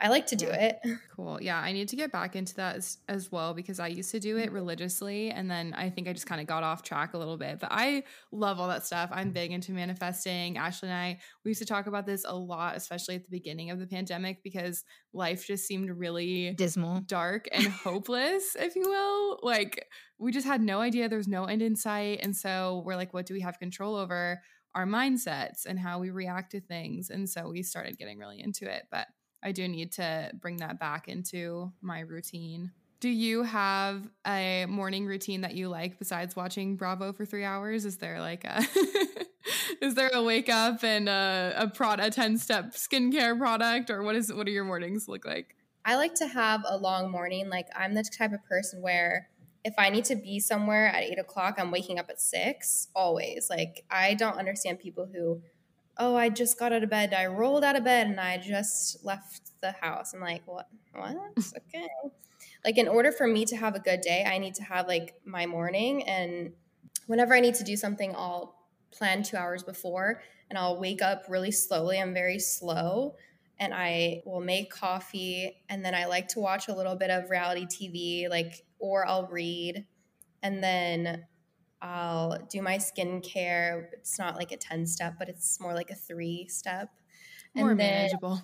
I 0.04 0.10
like 0.10 0.28
to 0.28 0.36
do 0.36 0.47
it. 0.47 0.80
Cool. 1.16 1.39
Yeah, 1.39 1.60
I 1.60 1.74
need 1.74 1.89
to 1.89 1.95
get 1.95 2.12
back 2.12 2.36
into 2.36 2.56
that 2.56 2.78
as, 2.78 2.97
as 3.08 3.32
well 3.32 3.54
because 3.54 3.80
I 3.80 3.86
used 3.86 4.10
to 4.12 4.20
do 4.20 4.38
it 4.38 4.47
mm-hmm. 4.47 4.56
religiously 4.56 5.30
and 5.30 5.49
then 5.49 5.76
I 5.78 5.91
think 5.91 6.08
I 6.08 6.14
just 6.14 6.26
kind 6.26 6.41
of 6.41 6.47
got 6.47 6.64
off 6.64 6.82
track 6.82 7.14
a 7.14 7.20
little 7.20 7.38
bit. 7.38 7.60
But 7.60 7.70
I 7.72 8.04
love 8.32 8.60
all 8.60 8.68
that 8.70 8.84
stuff. 8.84 9.12
I'm 9.14 9.30
big 9.30 9.51
into 9.51 9.74
manifesting. 9.74 10.58
Ashley 10.58 10.89
and 10.89 10.97
I, 10.97 11.20
we 11.45 11.49
used 11.49 11.62
to 11.62 11.68
talk 11.68 11.86
about 11.86 12.08
this 12.08 12.26
a 12.28 12.36
lot, 12.36 12.76
especially 12.76 13.14
at 13.14 13.24
the 13.24 13.30
beginning 13.30 13.70
of 13.70 13.78
the 13.78 13.86
pandemic 13.86 14.41
because 14.41 14.84
life 15.14 15.45
just 15.45 15.68
seemed 15.68 15.91
really 15.91 16.56
Dismal. 16.56 17.01
dark 17.01 17.47
and 17.51 17.68
hopeless, 17.68 18.56
if 18.60 18.76
you 18.76 18.89
will. 18.89 19.39
Like 19.43 19.86
we 20.18 20.32
just 20.32 20.47
had 20.47 20.62
no 20.62 20.80
idea 20.80 21.08
there's 21.08 21.28
no 21.28 21.45
end 21.45 21.62
in 21.62 21.76
sight. 21.76 22.22
And 22.24 22.36
so 22.36 22.82
we're 22.88 22.95
like, 22.95 23.14
what 23.14 23.28
do 23.28 23.36
we 23.36 23.41
have 23.41 23.60
control 23.60 23.95
over? 23.95 24.41
Our 24.74 24.88
mindsets 24.88 25.68
and 25.68 25.78
how 25.78 25.99
we 25.99 26.10
react 26.10 26.54
to 26.54 26.60
things. 26.60 27.12
And 27.12 27.30
so 27.30 27.49
we 27.49 27.62
started 27.62 27.99
getting 27.99 28.18
really 28.18 28.41
into 28.41 28.66
it. 28.68 28.86
But 28.89 29.06
I 29.44 29.52
do 29.52 29.68
need 29.68 29.91
to 29.94 30.32
bring 30.39 30.58
that 30.58 30.80
back 30.80 31.08
into 31.08 31.72
my 31.82 32.00
routine. 32.00 32.72
Do 33.00 33.10
you 33.10 33.44
have 33.44 34.08
a 34.26 34.66
morning 34.68 35.06
routine 35.06 35.41
that 35.41 35.56
you 35.56 35.68
like 35.68 36.00
besides 36.00 36.36
watching 36.36 36.78
Bravo 36.78 37.12
for 37.12 37.26
three 37.26 37.44
hours? 37.44 37.84
Is 37.84 37.98
there 37.98 38.22
like 38.22 38.46
a 38.46 38.66
is 39.82 39.96
there 39.96 40.10
a 40.14 40.24
wake 40.24 40.50
up 40.50 40.84
and 40.84 41.10
a 41.10 41.54
a, 41.58 41.68
prod, 41.68 42.00
a 42.00 42.10
10 42.10 42.38
step 42.38 42.72
skincare 42.72 43.38
product 43.38 43.89
or 43.89 44.04
what 44.04 44.16
is 44.16 44.32
what 44.32 44.46
do 44.46 44.54
your 44.54 44.64
mornings 44.64 45.08
look 45.10 45.26
like? 45.26 45.56
I 45.84 45.96
like 45.96 46.16
to 46.16 46.28
have 46.28 46.62
a 46.66 46.78
long 46.78 47.12
morning. 47.12 47.50
Like 47.50 47.68
I'm 47.76 47.94
the 47.94 48.04
type 48.04 48.32
of 48.32 48.44
person 48.46 48.82
where 48.82 49.28
if 49.66 49.74
I 49.78 49.89
need 49.89 50.06
to 50.06 50.16
be 50.16 50.39
somewhere 50.39 50.88
at 50.88 51.04
eight 51.04 51.20
o'clock, 51.20 51.56
I'm 51.58 51.72
waking 51.72 52.00
up 52.00 52.10
at 52.10 52.20
six 52.20 52.88
always. 52.96 53.48
Like 53.50 53.84
I 53.89 54.14
don't 54.14 54.38
understand 54.38 54.80
people 54.80 55.10
who, 55.14 55.41
oh, 55.98 56.16
I 56.16 56.30
just 56.30 56.58
got 56.58 56.74
out 56.74 56.84
of 56.84 56.89
bed. 56.89 57.14
I 57.14 57.28
rolled 57.28 57.64
out 57.64 57.76
of 57.76 57.84
bed 57.84 58.08
and 58.08 58.20
I 58.20 58.38
just 58.38 59.04
left 59.06 59.52
the 59.62 59.72
house. 59.72 60.14
I'm 60.14 60.22
like, 60.22 60.41
what? 60.46 60.68
What? 60.94 61.18
okay. 61.38 61.88
Like 62.66 62.78
in 62.78 62.88
order 62.88 63.12
for 63.12 63.28
me 63.28 63.46
to 63.46 63.58
have 63.58 63.76
a 63.76 63.80
good 63.80 64.02
day, 64.02 64.26
I 64.26 64.38
need 64.38 64.56
to 64.56 64.64
have 64.64 64.88
like 64.88 65.16
my 65.26 65.46
morning 65.46 66.04
and 66.08 66.54
whenever 67.08 67.34
I 67.34 67.39
need 67.39 67.56
to 67.56 67.64
do 67.64 67.76
something, 67.76 68.16
I'll 68.16 68.56
plan 68.91 69.24
two 69.24 69.38
hours 69.38 69.64
before 69.64 70.22
and 70.50 70.58
I'll 70.58 70.80
wake 70.80 71.02
up 71.02 71.26
really 71.28 71.52
slowly. 71.52 72.00
I'm 72.00 72.14
very 72.14 72.39
slow 72.39 73.16
and 73.60 73.74
I 73.74 74.22
will 74.26 74.41
make 74.41 74.72
coffee 74.72 75.62
and 75.70 75.84
then 75.84 75.94
I 75.94 76.06
like 76.06 76.28
to 76.30 76.39
watch 76.39 76.68
a 76.68 76.76
little 76.76 76.96
bit 76.96 77.10
of 77.10 77.30
reality 77.30 77.66
TV 77.66 78.30
like 78.30 78.66
or 78.80 79.06
I'll 79.08 79.28
read 79.28 79.86
and 80.41 80.64
then 80.64 81.26
I'll 81.84 82.40
do 82.50 82.62
my 82.62 82.78
skincare. 82.78 83.88
It's 83.92 84.18
not 84.18 84.36
like 84.38 84.54
a 84.54 84.58
10 84.58 84.88
step, 84.88 85.16
but 85.20 85.28
it's 85.28 85.60
more 85.60 85.74
like 85.74 85.92
a 85.92 85.96
3 85.96 86.48
step. 86.48 86.90
More 87.56 87.72
and 87.72 87.80
then 87.80 87.94
manageable. 87.94 88.42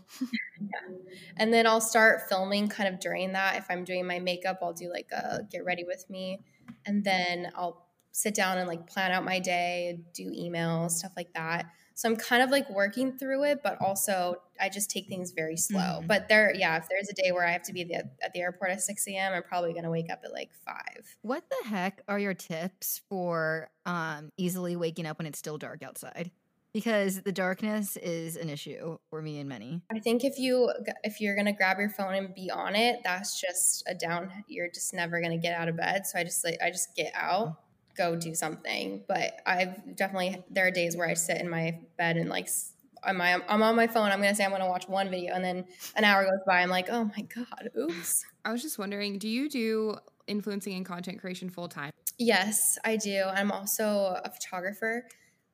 and 1.37 1.53
then 1.53 1.65
I'll 1.65 1.81
start 1.81 2.29
filming 2.29 2.67
kind 2.67 2.93
of 2.93 2.99
during 2.99 3.31
that. 3.31 3.55
If 3.55 3.65
I'm 3.69 3.85
doing 3.85 4.05
my 4.05 4.19
makeup, 4.19 4.59
I'll 4.61 4.73
do 4.73 4.91
like 4.91 5.09
a 5.11 5.39
get 5.49 5.63
ready 5.63 5.85
with 5.85 6.07
me. 6.09 6.41
And 6.85 7.03
then 7.03 7.49
I'll 7.55 7.87
sit 8.11 8.35
down 8.35 8.57
and 8.57 8.67
like 8.67 8.87
plan 8.87 9.11
out 9.11 9.23
my 9.23 9.39
day, 9.39 10.01
do 10.13 10.29
emails, 10.29 10.91
stuff 10.91 11.13
like 11.15 11.33
that. 11.33 11.65
So 11.99 12.07
I'm 12.07 12.15
kind 12.15 12.41
of 12.41 12.49
like 12.49 12.69
working 12.69 13.17
through 13.17 13.43
it, 13.43 13.59
but 13.61 13.77
also 13.81 14.41
I 14.57 14.69
just 14.69 14.89
take 14.89 15.09
things 15.09 15.31
very 15.31 15.57
slow. 15.57 15.99
Mhm. 16.01 16.07
But 16.07 16.29
there, 16.29 16.55
yeah, 16.55 16.77
if 16.77 16.87
there's 16.87 17.09
a 17.09 17.13
day 17.13 17.33
where 17.33 17.45
I 17.45 17.51
have 17.51 17.63
to 17.63 17.73
be 17.73 17.81
at 17.81 17.89
the, 17.89 18.25
at 18.25 18.31
the 18.31 18.39
airport 18.39 18.71
at 18.71 18.81
6 18.81 19.05
a.m., 19.09 19.33
I'm 19.33 19.43
probably 19.43 19.73
going 19.73 19.83
to 19.83 19.89
wake 19.89 20.09
up 20.09 20.21
at 20.23 20.31
like 20.31 20.53
5. 20.65 21.17
What 21.23 21.43
the 21.49 21.67
heck 21.67 22.01
are 22.07 22.17
your 22.17 22.33
tips 22.33 23.01
for 23.09 23.69
um, 23.85 24.31
easily 24.37 24.77
waking 24.77 25.07
up 25.07 25.17
when 25.17 25.27
it's 25.27 25.39
still 25.39 25.57
dark 25.57 25.83
outside? 25.83 26.31
Because 26.73 27.21
the 27.23 27.33
darkness 27.33 27.97
is 27.97 28.37
an 28.37 28.47
issue 28.47 28.97
for 29.09 29.21
me 29.21 29.37
and 29.39 29.49
many. 29.49 29.81
I 29.91 29.99
think 29.99 30.23
if 30.23 30.39
you 30.39 30.71
if 31.03 31.19
you're 31.19 31.35
gonna 31.35 31.51
grab 31.51 31.79
your 31.79 31.89
phone 31.89 32.13
and 32.13 32.33
be 32.33 32.49
on 32.49 32.77
it, 32.77 33.01
that's 33.03 33.41
just 33.41 33.83
a 33.87 33.93
down. 33.93 34.31
You're 34.47 34.69
just 34.69 34.93
never 34.93 35.19
gonna 35.19 35.37
get 35.37 35.53
out 35.59 35.67
of 35.67 35.75
bed. 35.75 36.05
So 36.07 36.17
I 36.17 36.23
just 36.23 36.45
like 36.45 36.59
I 36.63 36.69
just 36.69 36.95
get 36.95 37.11
out, 37.13 37.57
go 37.99 38.15
do 38.15 38.33
something. 38.33 39.03
But 39.07 39.41
I've 39.45 39.95
definitely 39.95 40.41
there 40.49 40.65
are 40.65 40.71
days 40.71 40.97
where 40.97 41.07
I 41.07 41.13
sit 41.13 41.39
in 41.39 41.49
my 41.49 41.77
bed 41.97 42.17
and 42.17 42.29
like 42.29 42.49
I'm 43.03 43.21
I'm 43.21 43.61
on 43.61 43.75
my 43.75 43.87
phone. 43.87 44.09
I'm 44.09 44.21
gonna 44.21 44.33
say 44.33 44.45
I'm 44.45 44.51
gonna 44.51 44.67
watch 44.67 44.87
one 44.87 45.09
video, 45.09 45.35
and 45.35 45.43
then 45.43 45.65
an 45.95 46.03
hour 46.03 46.23
goes 46.23 46.39
by. 46.47 46.61
I'm 46.61 46.69
like, 46.69 46.89
oh 46.89 47.05
my 47.05 47.21
god, 47.23 47.69
oops. 47.77 48.25
I 48.45 48.51
was 48.51 48.61
just 48.61 48.79
wondering, 48.79 49.19
do 49.19 49.27
you 49.27 49.49
do 49.49 49.97
influencing 50.27 50.73
and 50.73 50.85
content 50.85 51.19
creation 51.19 51.49
full 51.49 51.67
time? 51.67 51.91
Yes, 52.17 52.77
I 52.83 52.95
do. 52.95 53.23
I'm 53.33 53.51
also 53.51 54.19
a 54.23 54.29
photographer. 54.29 55.05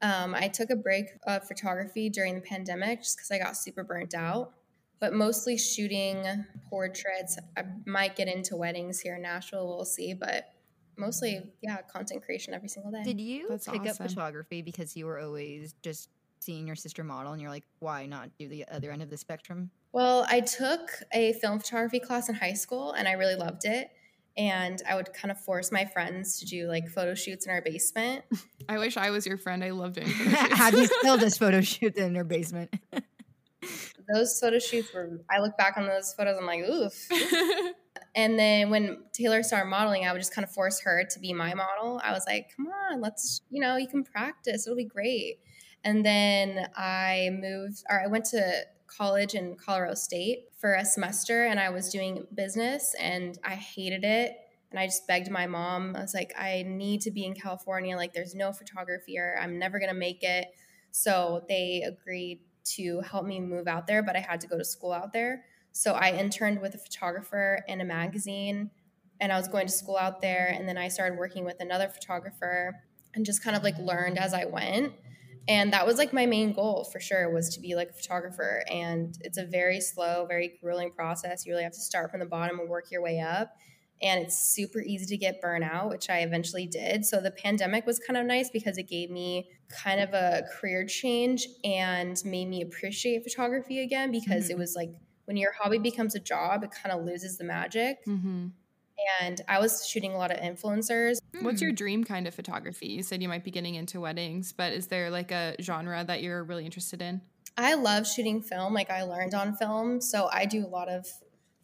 Um, 0.02 0.36
I 0.36 0.48
took 0.48 0.70
a 0.70 0.76
break 0.76 1.06
of 1.26 1.48
photography 1.48 2.10
during 2.10 2.36
the 2.36 2.42
pandemic 2.42 3.02
just 3.02 3.18
because 3.18 3.32
I 3.32 3.40
got 3.40 3.58
super 3.58 3.84
burnt 3.84 4.14
out, 4.14 4.54
but 5.00 5.14
mostly 5.14 5.58
shooting 5.58 6.26
portraits. 6.70 7.38
I 7.58 7.64
might 7.86 8.16
get 8.16 8.28
into 8.28 8.56
weddings 8.56 9.00
here 9.00 9.16
in 9.16 9.22
Nashville. 9.22 9.68
We'll 9.68 9.86
see, 9.86 10.14
but 10.14 10.55
mostly, 10.98 11.42
yeah, 11.62 11.78
content 11.92 12.24
creation 12.24 12.54
every 12.54 12.70
single 12.70 12.92
day. 12.92 13.04
Did 13.04 13.20
you 13.20 13.48
That's 13.50 13.68
pick 13.68 13.82
awesome. 13.82 14.06
up 14.06 14.12
photography 14.12 14.62
because 14.62 14.96
you 14.96 15.06
were 15.06 15.20
always 15.20 15.74
just 15.82 16.10
seeing 16.40 16.68
your 16.68 16.76
sister 16.76 17.04
model 17.04 17.34
and 17.34 17.42
you're 17.42 17.52
like, 17.52 17.66
why 17.80 18.06
not 18.06 18.30
do 18.38 18.48
the 18.48 18.66
other 18.68 18.92
end 18.92 19.02
of 19.02 19.10
the 19.10 19.18
spectrum? 19.18 19.72
Well, 19.92 20.26
I 20.30 20.42
took 20.42 20.92
a 21.14 21.34
film 21.34 21.60
photography 21.60 22.00
class 22.00 22.30
in 22.30 22.36
high 22.36 22.54
school 22.54 22.92
and 22.92 23.08
I 23.08 23.14
really 23.14 23.36
loved 23.36 23.66
it. 23.66 23.90
And 24.38 24.82
I 24.88 24.96
would 24.96 25.14
kind 25.14 25.32
of 25.32 25.40
force 25.40 25.72
my 25.72 25.86
friends 25.86 26.40
to 26.40 26.46
do 26.46 26.68
like 26.68 26.90
photo 26.90 27.16
shoots 27.16 27.46
in 27.46 27.52
our 27.52 27.62
basement. 27.62 28.26
I 28.70 28.78
wish 28.78 28.98
I 28.98 29.10
was 29.10 29.26
your 29.26 29.38
friend. 29.38 29.64
I 29.64 29.70
loved 29.72 29.96
doing 29.96 30.08
photo 30.08 30.30
shoots. 30.42 30.54
How 30.54 30.70
you 30.72 30.88
still 30.88 31.18
just 31.18 31.40
photo 31.40 31.62
shoot 31.62 31.96
in 31.96 32.16
her 32.16 32.26
basement? 32.26 32.74
Those 34.14 34.38
photo 34.40 34.60
shoots 34.60 34.94
were, 34.94 35.22
I 35.32 35.40
look 35.40 35.58
back 35.58 35.78
on 35.78 35.88
those 35.88 36.14
photos, 36.14 36.38
I'm 36.38 36.46
like, 36.46 36.60
oof. 36.60 36.94
And 38.16 38.40
then 38.40 38.70
when 38.70 39.04
Taylor 39.12 39.44
started 39.44 39.70
modeling, 39.70 40.06
I 40.06 40.14
would 40.14 40.20
just 40.20 40.34
kind 40.34 40.46
of 40.46 40.52
force 40.52 40.80
her 40.82 41.04
to 41.12 41.20
be 41.20 41.34
my 41.34 41.54
model. 41.54 42.00
I 42.02 42.14
was 42.14 42.24
like, 42.26 42.56
come 42.56 42.68
on, 42.68 43.02
let's, 43.02 43.42
you 43.50 43.62
know, 43.62 43.76
you 43.76 43.88
can 43.88 44.06
practice. 44.06 44.66
It'll 44.66 44.78
be 44.78 44.86
great. 44.86 45.40
And 45.84 46.06
then 46.06 46.70
I 46.78 47.30
moved, 47.34 47.84
or 47.90 48.02
I 48.02 48.08
went 48.08 48.26
to 48.28 48.62
college 48.88 49.36
in 49.36 49.56
Colorado 49.58 49.96
State 49.96 50.46
for 50.58 50.76
a 50.76 50.86
semester 50.86 51.46
and 51.46 51.60
I 51.60 51.70
was 51.70 51.90
doing 51.90 52.26
business 52.34 52.96
and 53.00 53.38
I 53.44 53.56
hated 53.56 54.06
it. 54.06 54.38
And 54.72 54.80
I 54.80 54.88
just 54.88 55.08
begged 55.08 55.30
my 55.30 55.46
mom, 55.46 55.96
I 55.96 56.02
was 56.02 56.14
like, 56.14 56.34
I 56.38 56.64
need 56.66 57.02
to 57.02 57.12
be 57.12 57.24
in 57.26 57.34
California. 57.34 57.96
Like, 57.96 58.14
there's 58.14 58.36
no 58.36 58.52
photography 58.52 59.14
here. 59.14 59.38
I'm 59.42 59.60
never 59.60 59.80
going 59.80 59.94
to 59.94 59.98
make 59.98 60.24
it. 60.24 60.48
So 60.92 61.46
they 61.48 61.84
agreed 61.86 62.40
to 62.76 63.02
help 63.02 63.26
me 63.26 63.40
move 63.40 63.68
out 63.68 63.88
there, 63.88 64.02
but 64.02 64.16
I 64.16 64.20
had 64.20 64.42
to 64.42 64.48
go 64.48 64.58
to 64.58 64.66
school 64.66 64.92
out 64.92 65.14
there. 65.14 65.44
So 65.78 65.92
I 65.92 66.14
interned 66.14 66.62
with 66.62 66.74
a 66.74 66.78
photographer 66.78 67.60
in 67.68 67.82
a 67.82 67.84
magazine 67.84 68.72
and 69.20 69.30
I 69.30 69.38
was 69.38 69.50
going 69.50 69.68
to 69.68 69.74
school 69.74 69.98
out 69.98 70.22
there. 70.22 70.48
And 70.58 70.70
then 70.70 70.78
I 70.78 70.88
started 70.88 71.20
working 71.20 71.44
with 71.44 71.58
another 71.60 71.90
photographer 71.90 72.74
and 73.14 73.26
just 73.26 73.44
kind 73.44 73.58
of 73.58 73.64
like 73.64 73.78
learned 73.78 74.18
as 74.18 74.34
I 74.34 74.46
went. 74.46 74.94
And 75.50 75.74
that 75.74 75.86
was 75.86 75.98
like 75.98 76.14
my 76.14 76.28
main 76.28 76.54
goal 76.54 76.86
for 76.86 77.02
sure 77.02 77.30
was 77.30 77.54
to 77.56 77.60
be 77.60 77.76
like 77.76 77.90
a 77.90 77.94
photographer. 77.94 78.64
And 78.72 79.18
it's 79.20 79.38
a 79.38 79.46
very 79.46 79.82
slow, 79.82 80.26
very 80.26 80.58
grueling 80.62 80.92
process. 80.92 81.46
You 81.46 81.52
really 81.52 81.64
have 81.64 81.74
to 81.74 81.82
start 81.82 82.10
from 82.10 82.22
the 82.22 82.26
bottom 82.26 82.58
and 82.58 82.70
work 82.70 82.90
your 82.90 83.02
way 83.02 83.20
up. 83.20 83.52
And 84.02 84.24
it's 84.24 84.38
super 84.38 84.80
easy 84.80 85.06
to 85.08 85.18
get 85.18 85.42
burnout, 85.42 85.90
which 85.90 86.10
I 86.10 86.20
eventually 86.20 86.68
did. 86.68 87.06
So 87.06 87.20
the 87.20 87.32
pandemic 87.32 87.86
was 87.86 88.00
kind 88.00 88.16
of 88.16 88.26
nice 88.26 88.50
because 88.50 88.78
it 88.78 88.88
gave 88.88 89.12
me 89.12 89.50
kind 89.84 90.00
of 90.00 90.14
a 90.14 90.44
career 90.54 90.86
change 90.86 91.46
and 91.66 92.18
made 92.24 92.48
me 92.48 92.62
appreciate 92.62 93.26
photography 93.26 93.82
again 93.82 94.10
because 94.10 94.50
it 94.50 94.54
mm-hmm. 94.54 94.62
was 94.62 94.74
like 94.74 94.92
when 95.26 95.38
your 95.38 95.52
hobby 95.54 95.78
becomes 95.78 96.16
a 96.16 96.20
job, 96.20 96.64
it 96.64 96.72
kind 96.72 96.98
of 96.98 97.06
loses 97.06 97.38
the 97.38 97.44
magic. 97.44 98.00
hmm 98.06 98.48
And 99.20 99.42
I 99.48 99.60
was 99.60 99.86
shooting 99.86 100.14
a 100.14 100.18
lot 100.18 100.32
of 100.32 100.38
influencers. 100.38 101.18
What's 101.42 101.62
your 101.62 101.72
dream 101.72 102.04
kind 102.04 102.28
of 102.28 102.34
photography? 102.34 102.88
You 102.88 103.04
said 103.04 103.22
you 103.22 103.28
might 103.28 103.44
be 103.44 103.52
getting 103.52 103.76
into 103.76 104.00
weddings, 104.00 104.54
but 104.54 104.72
is 104.72 104.88
there 104.88 105.10
like 105.10 105.32
a 105.32 105.56
genre 105.62 106.04
that 106.06 106.24
you're 106.24 106.44
really 106.44 106.66
interested 106.66 107.02
in? 107.02 107.22
I 107.58 107.74
love 107.76 108.08
shooting 108.08 108.42
film. 108.42 108.74
Like 108.74 108.90
I 108.90 109.04
learned 109.04 109.34
on 109.34 109.56
film, 109.56 110.02
so 110.02 110.30
I 110.32 110.46
do 110.46 110.66
a 110.66 110.68
lot 110.68 110.90
of 110.90 111.08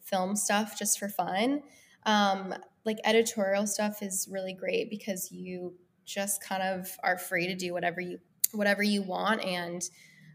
film 0.02 0.36
stuff 0.36 0.78
just 0.78 0.98
for 0.98 1.08
fun. 1.08 1.62
Um, 2.04 2.54
like 2.84 2.98
editorial 3.04 3.66
stuff 3.66 4.02
is 4.02 4.28
really 4.30 4.54
great 4.54 4.90
because 4.90 5.30
you 5.30 5.74
just 6.04 6.42
kind 6.42 6.62
of 6.62 6.88
are 7.02 7.16
free 7.18 7.46
to 7.46 7.54
do 7.54 7.72
whatever 7.72 8.00
you 8.00 8.18
whatever 8.52 8.82
you 8.82 9.02
want, 9.02 9.42
and 9.44 9.82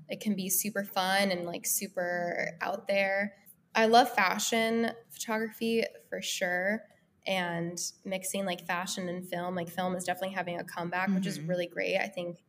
it 0.10 0.20
can 0.22 0.36
be 0.36 0.50
super 0.50 0.84
fun 0.84 1.32
and 1.32 1.46
like 1.46 1.66
super 1.66 2.58
out 2.62 2.88
there. 2.88 3.36
I 3.76 3.86
love 3.88 4.10
fashion 4.10 4.92
photography 5.10 5.84
for 6.10 6.22
sure. 6.22 6.84
and 7.30 7.78
mixing 8.06 8.46
like 8.46 8.66
fashion 8.66 9.10
and 9.10 9.28
film. 9.28 9.54
Like 9.54 9.68
film 9.68 9.98
is 9.98 10.06
definitely 10.06 10.34
having 10.34 10.58
a 10.60 10.64
comeback, 10.64 11.14
which 11.14 11.28
is 11.28 11.40
Mhm. 11.40 11.46
really 11.46 11.68
great. 11.68 11.98
I 11.98 12.08
think 12.08 12.46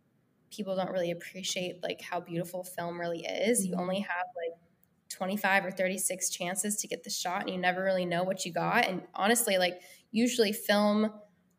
people 0.51 0.77
don't 0.77 0.91
really 0.91 1.11
appreciate 1.11 1.83
like 1.83 2.01
how 2.01 2.21
beautiful 2.21 2.65
film 2.65 2.99
really 3.01 3.25
is. 3.25 3.67
You 3.67 3.75
Mhm. 3.75 3.79
only 3.79 4.01
have 4.01 4.27
like 4.37 4.61
25 5.09 5.65
or 5.65 5.71
36 5.71 6.31
chances 6.31 6.77
to 6.77 6.89
get 6.89 7.05
the 7.05 7.11
shot 7.11 7.43
and 7.43 7.51
you 7.51 7.59
never 7.59 7.83
really 7.83 8.07
know 8.07 8.23
what 8.25 8.45
you 8.45 8.53
got. 8.53 8.87
And 8.87 9.07
honestly, 9.15 9.59
like 9.59 9.83
usually 10.11 10.53
film 10.53 11.13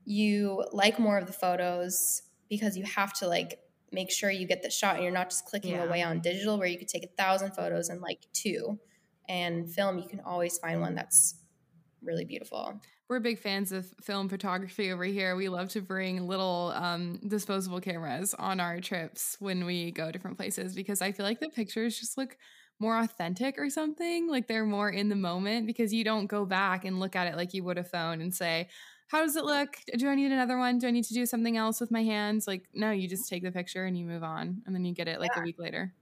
you 0.06 0.66
like 0.72 0.98
more 1.00 1.18
of 1.18 1.28
the 1.28 1.34
photos 1.34 2.24
because 2.50 2.78
you 2.78 2.84
have 2.86 3.14
to 3.20 3.28
like 3.28 3.60
make 3.92 4.12
sure 4.12 4.30
you 4.30 4.48
get 4.48 4.62
the 4.62 4.70
shot 4.70 4.96
and 4.96 5.04
you're 5.04 5.14
not 5.14 5.30
just 5.30 5.46
clicking 5.46 5.72
Yeah. 5.72 5.84
away 5.84 6.02
on 6.04 6.20
digital 6.22 6.58
where 6.58 6.68
you 6.68 6.78
could 6.78 6.88
take 6.88 7.04
a 7.04 7.10
thousand 7.18 7.52
photos 7.52 7.90
and 7.90 8.02
like 8.02 8.26
two. 8.34 8.80
And 9.28 9.72
film, 9.72 10.00
you 10.00 10.08
can 10.08 10.22
always 10.22 10.58
find 10.58 10.82
one 10.82 10.96
that's 10.96 11.36
really 12.02 12.26
beautiful. 12.26 12.80
We're 13.10 13.20
big 13.20 13.40
fans 13.40 13.72
of 13.72 13.88
film 14.02 14.30
photography 14.30 14.92
over 14.92 15.04
here. 15.04 15.36
We 15.36 15.50
love 15.50 15.70
to 15.70 15.82
bring 15.82 16.28
little 16.28 16.72
um, 16.76 17.20
disposable 17.28 17.82
cameras 17.82 18.34
on 18.36 18.60
our 18.60 18.80
trips 18.80 19.36
when 19.40 19.66
we 19.66 19.92
go 19.92 20.12
different 20.12 20.38
places 20.38 20.76
because 20.76 21.02
I 21.02 21.12
feel 21.12 21.26
like 21.26 21.40
the 21.40 21.50
pictures 21.50 22.00
just 22.00 22.18
look 22.18 22.38
more 22.80 22.98
authentic 23.00 23.56
or 23.58 23.70
something. 23.70 24.30
Like 24.30 24.48
they're 24.48 24.66
more 24.66 24.90
in 24.90 25.10
the 25.10 25.16
moment 25.16 25.66
because 25.68 25.92
you 25.94 26.04
don't 26.04 26.28
go 26.28 26.46
back 26.46 26.86
and 26.86 27.00
look 27.00 27.16
at 27.16 27.28
it 27.28 27.36
like 27.36 27.54
you 27.54 27.64
would 27.64 27.78
a 27.80 27.84
phone 27.84 28.22
and 28.22 28.34
say, 28.34 28.70
How 29.10 29.22
does 29.22 29.36
it 29.36 29.44
look? 29.44 29.76
Do 29.98 30.08
I 30.08 30.16
need 30.16 30.32
another 30.32 30.58
one? 30.58 30.78
Do 30.78 30.88
I 30.88 30.92
need 30.92 31.04
to 31.06 31.14
do 31.14 31.26
something 31.26 31.58
else 31.58 31.82
with 31.82 31.90
my 31.92 32.04
hands? 32.04 32.46
Like, 32.48 32.64
no, 32.74 32.92
you 32.92 33.08
just 33.08 33.28
take 33.28 33.44
the 33.44 33.52
picture 33.52 33.86
and 33.86 33.98
you 33.98 34.06
move 34.06 34.24
on 34.24 34.62
and 34.66 34.74
then 34.76 34.86
you 34.86 34.94
get 34.94 35.08
it 35.08 35.20
like 35.20 35.32
a 35.36 35.42
week 35.42 35.58
later 35.60 35.94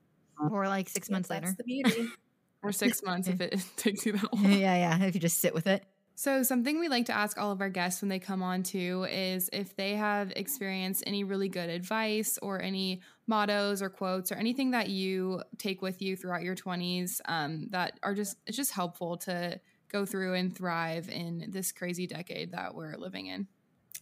Or 0.51 0.67
like 0.67 0.89
six 0.89 1.09
months 1.09 1.29
That's 1.29 1.45
later. 1.45 1.55
the 1.57 1.63
beauty. 1.63 2.09
or 2.63 2.71
six 2.73 3.01
months 3.03 3.27
if 3.29 3.39
it 3.39 3.63
takes 3.77 4.05
you 4.05 4.11
that 4.13 4.33
long. 4.33 4.43
yeah, 4.51 4.75
yeah. 4.75 5.03
If 5.05 5.15
you 5.15 5.21
just 5.21 5.39
sit 5.39 5.53
with 5.53 5.67
it. 5.67 5.83
So, 6.15 6.41
something 6.41 6.79
we 6.79 6.89
like 6.89 7.05
to 7.05 7.13
ask 7.15 7.37
all 7.37 7.51
of 7.51 7.61
our 7.61 7.69
guests 7.69 8.01
when 8.01 8.09
they 8.09 8.17
come 8.17 8.41
on 8.41 8.63
too 8.63 9.05
is 9.09 9.51
if 9.53 9.75
they 9.75 9.95
have 9.95 10.31
experienced 10.35 11.03
any 11.05 11.23
really 11.23 11.47
good 11.47 11.69
advice 11.69 12.39
or 12.41 12.59
any 12.59 13.01
mottos 13.27 13.83
or 13.83 13.89
quotes 13.91 14.31
or 14.31 14.35
anything 14.35 14.71
that 14.71 14.89
you 14.89 15.43
take 15.59 15.83
with 15.83 16.01
you 16.01 16.15
throughout 16.17 16.41
your 16.41 16.55
20s 16.55 17.21
um, 17.25 17.67
that 17.69 17.99
are 18.01 18.15
just 18.15 18.35
it's 18.47 18.57
just 18.57 18.71
helpful 18.71 19.15
to 19.17 19.59
go 19.89 20.05
through 20.05 20.33
and 20.33 20.55
thrive 20.55 21.09
in 21.09 21.45
this 21.49 21.71
crazy 21.71 22.07
decade 22.07 22.51
that 22.51 22.75
we're 22.75 22.95
living 22.95 23.27
in. 23.27 23.47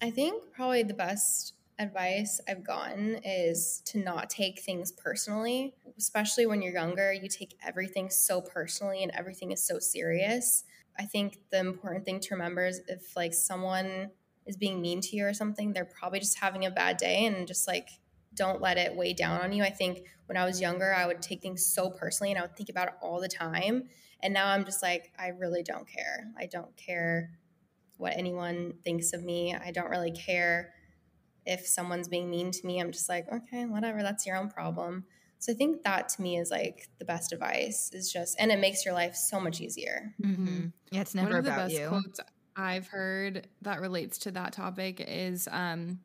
I 0.02 0.12
think 0.12 0.52
probably 0.52 0.84
the 0.84 0.94
best 0.94 1.54
advice 1.78 2.40
I've 2.48 2.64
gotten 2.64 3.20
is 3.24 3.82
to 3.86 4.00
not 4.00 4.30
take 4.30 4.62
things 4.62 4.92
personally, 4.92 5.76
especially 5.98 6.46
when 6.46 6.62
you're 6.62 6.74
younger. 6.74 7.12
You 7.12 7.28
take 7.28 7.58
everything 7.66 8.10
so 8.10 8.42
personally 8.42 9.04
and 9.04 9.12
everything 9.14 9.52
is 9.52 9.66
so 9.66 9.80
serious. 9.80 10.64
I 10.98 11.04
think 11.04 11.40
the 11.52 11.60
important 11.60 12.06
thing 12.06 12.20
to 12.22 12.36
remember 12.36 12.66
is 12.66 12.82
if 12.88 13.16
like 13.16 13.34
someone 13.34 14.12
is 14.46 14.56
being 14.58 14.82
mean 14.82 15.02
to 15.02 15.16
you 15.16 15.26
or 15.26 15.34
something, 15.34 15.74
they're 15.74 15.86
probably 15.86 16.20
just 16.20 16.40
having 16.40 16.66
a 16.66 16.72
bad 16.72 16.98
day 16.98 17.26
and 17.26 17.48
just 17.48 17.68
like 17.68 17.90
don't 18.34 18.62
let 18.62 18.78
it 18.78 18.96
weigh 18.96 19.14
down 19.14 19.42
on 19.42 19.54
you. 19.54 19.64
I 19.64 19.70
think 19.70 20.00
when 20.28 20.38
I 20.38 20.46
was 20.46 20.62
younger, 20.62 20.94
I 20.94 21.06
would 21.06 21.22
take 21.22 21.42
things 21.42 21.66
so 21.66 21.90
personally 21.90 22.32
and 22.32 22.40
I 22.40 22.44
would 22.44 22.56
think 22.56 22.70
about 22.70 22.88
it 22.88 22.94
all 23.02 23.20
the 23.20 23.28
time. 23.28 23.90
And 24.26 24.34
now 24.34 24.48
I'm 24.48 24.66
just 24.66 24.82
like, 24.82 25.12
I 25.20 25.28
really 25.28 25.62
don't 25.62 25.88
care. 25.88 26.32
I 26.36 26.48
don't 26.48 26.76
care 26.76 27.30
what 27.98 28.18
anyone 28.18 28.74
thinks 28.84 29.14
of 29.14 29.24
me. 29.24 29.56
I 29.56 29.70
don't 29.70 29.92
really 29.92 30.12
care 30.12 30.74
if 31.46 31.68
someone's 31.68 32.08
being 32.08 32.32
mean 32.32 32.50
to 32.50 32.66
me. 32.66 32.80
I'm 32.80 32.92
just 32.92 33.08
like, 33.08 33.32
okay, 33.32 33.66
whatever, 33.66 34.02
that's 34.02 34.26
your 34.26 34.36
own 34.36 34.50
problem. 34.50 35.06
So 35.38 35.52
I 35.52 35.56
think 35.56 35.84
that 35.84 36.10
to 36.10 36.24
me 36.24 36.38
is 36.40 36.50
like 36.50 36.90
the 36.98 37.06
best 37.06 37.34
advice 37.34 37.92
is 37.94 38.12
just, 38.12 38.36
and 38.40 38.52
it 38.52 38.58
makes 38.58 38.84
your 38.84 38.96
life 38.96 39.16
so 39.16 39.40
much 39.40 39.62
easier. 39.62 40.16
Mm-hmm. 40.20 40.70
Yeah, 40.90 41.02
it's 41.02 41.14
never 41.14 41.30
One 41.30 41.38
of 41.38 41.46
the 41.46 41.52
best 41.52 41.74
you. 41.76 41.88
quotes 41.88 42.20
I've 42.56 42.88
heard 42.88 43.48
that 43.62 43.80
relates 43.80 44.18
to 44.20 44.32
that 44.32 44.54
topic 44.54 45.06
is 45.08 45.48
um, 45.52 46.00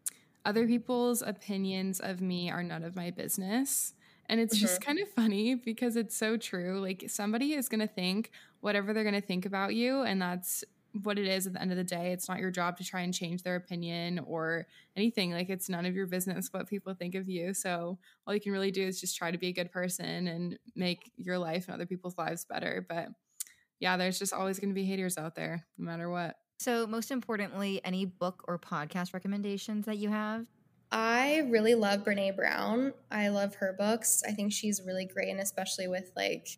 other 0.45 0.67
people's 0.67 1.23
opinions 1.23 2.01
of 2.01 2.21
me 2.21 2.51
are 2.51 2.63
none 2.63 2.85
of 2.85 2.95
my 2.95 3.13
business. 3.13 3.95
And 4.31 4.41
it's 4.41 4.57
just 4.57 4.81
mm-hmm. 4.81 4.87
kind 4.87 4.99
of 5.01 5.09
funny 5.09 5.57
because 5.57 5.97
it's 5.97 6.17
so 6.17 6.37
true. 6.37 6.81
Like 6.81 7.07
somebody 7.09 7.55
is 7.55 7.69
going 7.69 7.81
to 7.81 7.89
think 7.89 8.31
whatever 8.61 8.93
they're 8.93 9.03
going 9.03 9.21
to 9.21 9.21
think 9.21 9.45
about 9.45 9.75
you. 9.75 10.03
And 10.03 10.23
that's 10.23 10.63
what 11.03 11.19
it 11.19 11.27
is 11.27 11.49
at 11.49 11.55
the 11.55 11.61
end 11.61 11.73
of 11.73 11.77
the 11.77 11.83
day. 11.83 12.13
It's 12.13 12.29
not 12.29 12.39
your 12.39 12.53
job 12.53 12.77
to 12.77 12.85
try 12.85 13.01
and 13.01 13.13
change 13.13 13.43
their 13.43 13.57
opinion 13.57 14.21
or 14.21 14.69
anything. 14.95 15.33
Like 15.33 15.51
it's 15.51 15.69
none 15.69 15.85
of 15.85 15.97
your 15.97 16.07
business 16.07 16.49
what 16.53 16.69
people 16.69 16.95
think 16.95 17.17
of 17.17 17.29
you. 17.29 17.53
So 17.55 17.99
all 18.25 18.33
you 18.33 18.41
can 18.41 18.53
really 18.53 18.71
do 18.71 18.87
is 18.87 19.01
just 19.01 19.17
try 19.17 19.33
to 19.33 19.39
be 19.39 19.49
a 19.49 19.53
good 19.53 19.73
person 19.73 20.29
and 20.29 20.57
make 20.77 21.11
your 21.17 21.37
life 21.37 21.67
and 21.67 21.75
other 21.75 21.87
people's 21.87 22.17
lives 22.17 22.45
better. 22.45 22.87
But 22.89 23.09
yeah, 23.81 23.97
there's 23.97 24.21
just 24.21 24.33
always 24.33 24.61
going 24.61 24.71
to 24.71 24.75
be 24.77 24.85
haters 24.85 25.19
out 25.19 25.35
there, 25.35 25.67
no 25.77 25.87
matter 25.87 26.09
what. 26.09 26.37
So, 26.61 26.87
most 26.87 27.11
importantly, 27.11 27.81
any 27.85 28.05
book 28.05 28.45
or 28.47 28.61
podcast 28.61 29.13
recommendations 29.13 29.87
that 29.87 29.97
you 29.97 30.11
have? 30.11 30.47
I 30.93 31.47
really 31.51 31.75
love 31.75 32.05
Brene 32.05 32.35
Brown. 32.35 32.93
I 33.11 33.29
love 33.29 33.55
her 33.57 33.75
books. 33.79 34.23
I 34.27 34.33
think 34.33 34.53
she's 34.53 34.83
really 34.85 35.07
great, 35.07 35.29
and 35.29 35.41
especially 35.41 35.87
with 35.87 36.11
like 36.17 36.49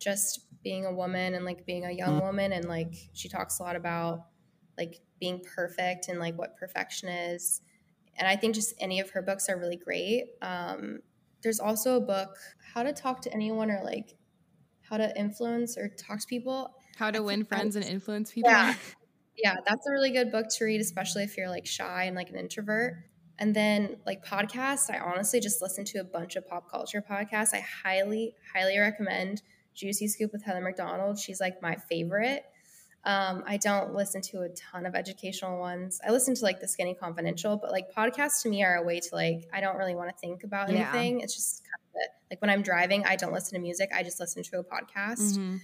just 0.00 0.46
being 0.62 0.84
a 0.84 0.92
woman 0.92 1.34
and 1.34 1.44
like 1.44 1.64
being 1.64 1.84
a 1.84 1.92
young 1.92 2.20
woman, 2.20 2.52
and 2.52 2.66
like 2.66 2.94
she 3.12 3.28
talks 3.28 3.60
a 3.60 3.62
lot 3.62 3.76
about 3.76 4.26
like 4.76 5.00
being 5.20 5.40
perfect 5.54 6.08
and 6.08 6.18
like 6.18 6.36
what 6.36 6.56
perfection 6.56 7.08
is. 7.08 7.60
And 8.16 8.26
I 8.26 8.34
think 8.36 8.54
just 8.54 8.74
any 8.80 8.98
of 9.00 9.10
her 9.10 9.22
books 9.22 9.48
are 9.48 9.58
really 9.58 9.76
great. 9.76 10.24
Um, 10.42 11.00
there's 11.42 11.60
also 11.60 11.96
a 11.96 12.00
book, 12.00 12.36
How 12.74 12.82
to 12.82 12.92
Talk 12.92 13.22
to 13.22 13.32
Anyone 13.32 13.70
or 13.70 13.82
like 13.84 14.16
How 14.82 14.96
to 14.96 15.16
Influence 15.16 15.78
or 15.78 15.88
Talk 15.88 16.20
to 16.20 16.26
People. 16.26 16.74
How 16.96 17.12
to 17.12 17.18
I 17.18 17.20
win 17.20 17.44
think 17.44 17.48
friends 17.48 17.76
and 17.76 17.84
influence 17.84 18.32
people. 18.32 18.50
Yeah. 18.50 18.74
Yeah, 19.40 19.54
that's 19.64 19.86
a 19.86 19.92
really 19.92 20.10
good 20.10 20.32
book 20.32 20.46
to 20.48 20.64
read, 20.64 20.80
especially 20.80 21.22
if 21.22 21.36
you're 21.36 21.48
like 21.48 21.64
shy 21.64 22.06
and 22.06 22.16
like 22.16 22.28
an 22.28 22.34
introvert. 22.34 22.96
And 23.38 23.54
then 23.54 23.96
like 24.06 24.24
podcasts, 24.24 24.90
I 24.90 24.98
honestly 24.98 25.40
just 25.40 25.62
listen 25.62 25.84
to 25.86 25.98
a 25.98 26.04
bunch 26.04 26.36
of 26.36 26.46
pop 26.48 26.70
culture 26.70 27.02
podcasts. 27.08 27.54
I 27.54 27.60
highly, 27.84 28.34
highly 28.54 28.78
recommend 28.78 29.42
Juicy 29.74 30.08
Scoop 30.08 30.32
with 30.32 30.44
Heather 30.44 30.60
McDonald. 30.60 31.18
She's 31.18 31.40
like 31.40 31.62
my 31.62 31.76
favorite. 31.88 32.44
Um, 33.04 33.44
I 33.46 33.56
don't 33.58 33.94
listen 33.94 34.20
to 34.22 34.40
a 34.42 34.48
ton 34.50 34.84
of 34.84 34.94
educational 34.96 35.58
ones. 35.60 36.00
I 36.06 36.10
listen 36.10 36.34
to 36.34 36.42
like 36.44 36.60
the 36.60 36.66
Skinny 36.66 36.94
Confidential, 36.94 37.56
but 37.56 37.70
like 37.70 37.94
podcasts 37.96 38.42
to 38.42 38.48
me 38.48 38.64
are 38.64 38.74
a 38.74 38.82
way 38.82 38.98
to 38.98 39.08
like 39.14 39.48
I 39.52 39.60
don't 39.60 39.76
really 39.76 39.94
want 39.94 40.10
to 40.10 40.16
think 40.18 40.42
about 40.42 40.68
Yeah. 40.70 40.80
anything. 40.90 41.20
It's 41.20 41.34
just 41.34 41.62
kind 41.62 41.74
of 41.94 42.00
it. 42.02 42.10
like 42.32 42.42
when 42.42 42.50
I'm 42.50 42.62
driving, 42.62 43.04
I 43.06 43.14
don't 43.16 43.32
listen 43.32 43.54
to 43.54 43.60
music. 43.60 43.90
I 43.94 44.02
just 44.02 44.18
listen 44.18 44.42
to 44.42 44.58
a 44.58 44.64
podcast 44.64 45.38
Mhm. 45.38 45.60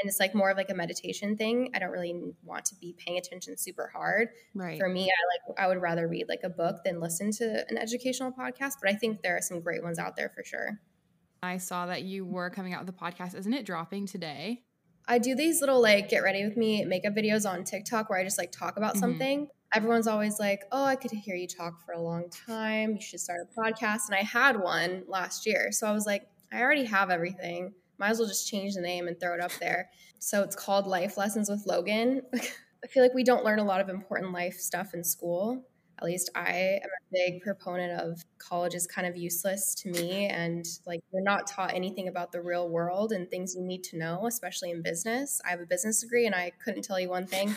And 0.00 0.08
it's 0.08 0.18
like 0.20 0.34
more 0.34 0.50
of 0.50 0.56
like 0.56 0.70
a 0.70 0.74
meditation 0.74 1.36
thing. 1.36 1.70
I 1.74 1.78
don't 1.78 1.90
really 1.90 2.14
want 2.44 2.64
to 2.66 2.74
be 2.76 2.94
paying 2.98 3.18
attention 3.18 3.56
super 3.56 3.90
hard. 3.94 4.28
Right. 4.54 4.78
For 4.78 4.88
me, 4.88 5.02
I 5.02 5.52
like 5.52 5.58
I 5.58 5.66
would 5.68 5.80
rather 5.80 6.08
read 6.08 6.26
like 6.28 6.40
a 6.44 6.48
book 6.48 6.76
than 6.84 7.00
listen 7.00 7.30
to 7.32 7.64
an 7.68 7.78
educational 7.78 8.32
podcast, 8.32 8.74
but 8.82 8.90
I 8.90 8.94
think 8.94 9.22
there 9.22 9.36
are 9.36 9.42
some 9.42 9.60
great 9.60 9.82
ones 9.82 9.98
out 9.98 10.16
there 10.16 10.30
for 10.34 10.42
sure. 10.44 10.80
I 11.42 11.58
saw 11.58 11.86
that 11.86 12.02
you 12.02 12.24
were 12.24 12.50
coming 12.50 12.72
out 12.72 12.86
with 12.86 12.94
a 12.94 12.98
podcast. 12.98 13.34
Isn't 13.34 13.52
it 13.52 13.66
dropping 13.66 14.06
today? 14.06 14.62
I 15.08 15.18
do 15.18 15.34
these 15.34 15.60
little 15.60 15.80
like 15.82 16.08
get 16.08 16.22
ready 16.22 16.44
with 16.44 16.56
me 16.56 16.84
makeup 16.84 17.14
videos 17.14 17.48
on 17.48 17.64
TikTok 17.64 18.08
where 18.08 18.18
I 18.18 18.24
just 18.24 18.38
like 18.38 18.52
talk 18.52 18.76
about 18.76 18.94
Mhm. 18.94 19.00
something. 19.00 19.48
Everyone's 19.74 20.06
always 20.06 20.38
like, 20.38 20.62
"Oh, 20.70 20.84
I 20.84 20.96
could 20.96 21.10
hear 21.10 21.34
you 21.34 21.48
talk 21.48 21.80
for 21.84 21.92
a 21.92 22.00
long 22.00 22.28
time. 22.30 22.92
You 22.94 23.00
should 23.00 23.18
start 23.20 23.40
a 23.40 23.60
podcast." 23.60 24.02
And 24.06 24.14
I 24.14 24.22
had 24.22 24.60
one 24.60 25.02
last 25.08 25.46
year. 25.46 25.72
So 25.72 25.86
I 25.88 25.92
was 25.92 26.06
like, 26.06 26.28
I 26.52 26.60
already 26.62 26.84
have 26.84 27.10
everything. 27.10 27.72
Might 27.98 28.10
as 28.10 28.18
well 28.18 28.28
just 28.28 28.48
change 28.48 28.74
the 28.74 28.80
name 28.80 29.06
and 29.08 29.18
throw 29.18 29.34
it 29.34 29.40
up 29.40 29.52
there. 29.60 29.90
So 30.18 30.42
it's 30.42 30.56
called 30.56 30.86
Life 30.86 31.16
Lessons 31.16 31.48
with 31.48 31.66
Logan. 31.66 32.22
I 32.34 32.88
feel 32.88 33.02
like 33.02 33.14
we 33.14 33.22
don't 33.24 33.44
learn 33.44 33.60
a 33.60 33.64
lot 33.64 33.80
of 33.80 33.88
important 33.88 34.32
life 34.32 34.54
stuff 34.54 34.92
in 34.94 35.04
school. 35.04 35.64
At 35.98 36.04
least 36.06 36.30
I 36.34 36.80
am 36.82 36.88
a 36.88 37.12
big 37.12 37.42
proponent 37.42 38.00
of 38.00 38.24
college 38.38 38.74
is 38.74 38.88
kind 38.88 39.06
of 39.06 39.16
useless 39.16 39.72
to 39.76 39.90
me. 39.92 40.26
And 40.26 40.66
like, 40.84 41.00
you're 41.12 41.22
not 41.22 41.46
taught 41.46 41.74
anything 41.74 42.08
about 42.08 42.32
the 42.32 42.40
real 42.42 42.68
world 42.68 43.12
and 43.12 43.30
things 43.30 43.54
you 43.54 43.62
need 43.62 43.84
to 43.84 43.98
know, 43.98 44.26
especially 44.26 44.70
in 44.72 44.82
business. 44.82 45.40
I 45.46 45.50
have 45.50 45.60
a 45.60 45.66
business 45.66 46.00
degree 46.00 46.26
and 46.26 46.34
I 46.34 46.50
couldn't 46.64 46.82
tell 46.82 46.98
you 46.98 47.08
one 47.08 47.26
thing 47.28 47.54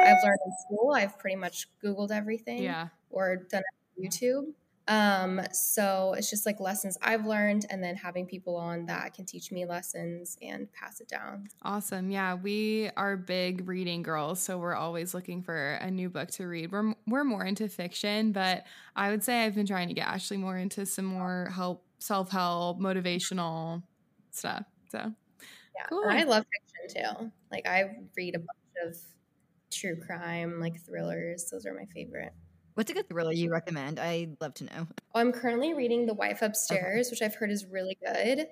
I've 0.00 0.22
learned 0.22 0.38
in 0.46 0.52
school. 0.66 0.92
I've 0.94 1.18
pretty 1.18 1.36
much 1.36 1.66
Googled 1.82 2.12
everything 2.12 2.62
Yeah. 2.62 2.88
or 3.10 3.34
done 3.36 3.62
it 3.62 4.00
on 4.00 4.04
YouTube. 4.10 4.52
Um, 4.88 5.40
so 5.52 6.14
it's 6.14 6.30
just 6.30 6.46
like 6.46 6.60
lessons 6.60 6.98
I've 7.02 7.26
learned 7.26 7.66
and 7.70 7.82
then 7.84 7.96
having 7.96 8.26
people 8.26 8.56
on 8.56 8.86
that 8.86 9.14
can 9.14 9.26
teach 9.26 9.52
me 9.52 9.66
lessons 9.66 10.36
and 10.42 10.72
pass 10.72 11.00
it 11.00 11.08
down. 11.08 11.48
Awesome. 11.62 12.10
Yeah, 12.10 12.34
we 12.34 12.88
are 12.96 13.16
big 13.16 13.68
reading 13.68 14.02
girls, 14.02 14.40
so 14.40 14.58
we're 14.58 14.76
always 14.76 15.12
looking 15.12 15.42
for 15.42 15.72
a 15.74 15.90
new 15.90 16.08
book 16.08 16.30
to 16.32 16.46
read. 16.46 16.70
We're 16.70 16.94
we're 17.06 17.24
more 17.24 17.44
into 17.44 17.68
fiction, 17.68 18.30
but 18.30 18.64
I 18.94 19.10
would 19.10 19.24
say 19.24 19.44
I've 19.44 19.56
been 19.56 19.66
trying 19.66 19.88
to 19.88 19.94
get 19.94 20.06
Ashley 20.06 20.36
more 20.36 20.56
into 20.56 20.86
some 20.86 21.04
more 21.04 21.50
help, 21.52 21.84
self-help, 21.98 22.78
motivational 22.78 23.82
stuff. 24.30 24.64
So, 24.90 25.14
Yeah. 25.74 25.86
Cool. 25.88 26.08
I 26.08 26.24
love 26.24 26.44
fiction 26.86 27.02
too. 27.20 27.32
Like 27.50 27.66
I 27.66 27.84
read 28.16 28.34
a 28.34 28.38
bunch 28.38 28.48
of 28.86 28.96
true 29.72 29.96
crime, 30.00 30.60
like 30.60 30.80
thrillers. 30.84 31.48
Those 31.50 31.66
are 31.66 31.74
my 31.74 31.86
favorite. 31.86 32.32
What's 32.78 32.92
a 32.92 32.94
good 32.94 33.08
thriller 33.08 33.32
you 33.32 33.50
recommend? 33.50 33.98
I'd 33.98 34.36
love 34.40 34.54
to 34.54 34.64
know. 34.64 34.86
Oh, 35.12 35.18
I'm 35.18 35.32
currently 35.32 35.74
reading 35.74 36.06
The 36.06 36.14
Wife 36.14 36.42
Upstairs, 36.42 37.10
which 37.10 37.22
I've 37.22 37.34
heard 37.34 37.50
is 37.50 37.66
really 37.66 37.98
good. 38.06 38.46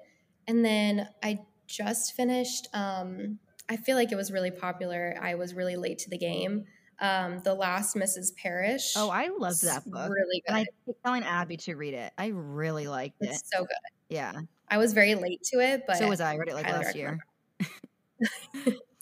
And 0.49 0.65
then 0.65 1.09
I 1.23 1.39
just 1.69 2.17
finished 2.17 2.67
um 2.75 3.39
I 3.69 3.77
feel 3.77 3.95
like 3.95 4.11
it 4.11 4.17
was 4.17 4.33
really 4.33 4.51
popular. 4.51 5.17
I 5.23 5.37
was 5.37 5.55
really 5.55 5.77
late 5.77 5.99
to 6.01 6.11
the 6.11 6.19
game. 6.19 6.65
um, 6.99 7.41
The 7.45 7.55
Last 7.55 7.95
Mrs. 7.95 8.35
Parrish. 8.35 8.95
Oh, 8.97 9.11
I 9.11 9.29
loved 9.29 9.63
that 9.63 9.89
book. 9.89 10.11
Really 10.11 10.41
good. 10.41 10.49
And 10.49 10.57
I 10.57 10.67
keep 10.85 10.97
telling 11.05 11.23
Abby 11.23 11.57
to 11.59 11.77
read 11.77 11.95
it. 11.95 12.13
I 12.19 12.29
really 12.29 12.89
liked 12.89 13.23
it. 13.23 13.29
it's 13.29 13.49
so 13.49 13.61
good. 13.61 13.77
Yeah. 14.09 14.33
I 14.69 14.79
was 14.79 14.93
very 14.93 15.15
late 15.15 15.45
to 15.53 15.61
it, 15.61 15.85
but 15.87 15.99
so 15.99 16.09
was 16.09 16.21
I. 16.21 16.33
I 16.33 16.37
read 16.37 16.49
it 16.49 16.55
like 16.55 16.67
last 16.67 16.97
year. 16.97 17.25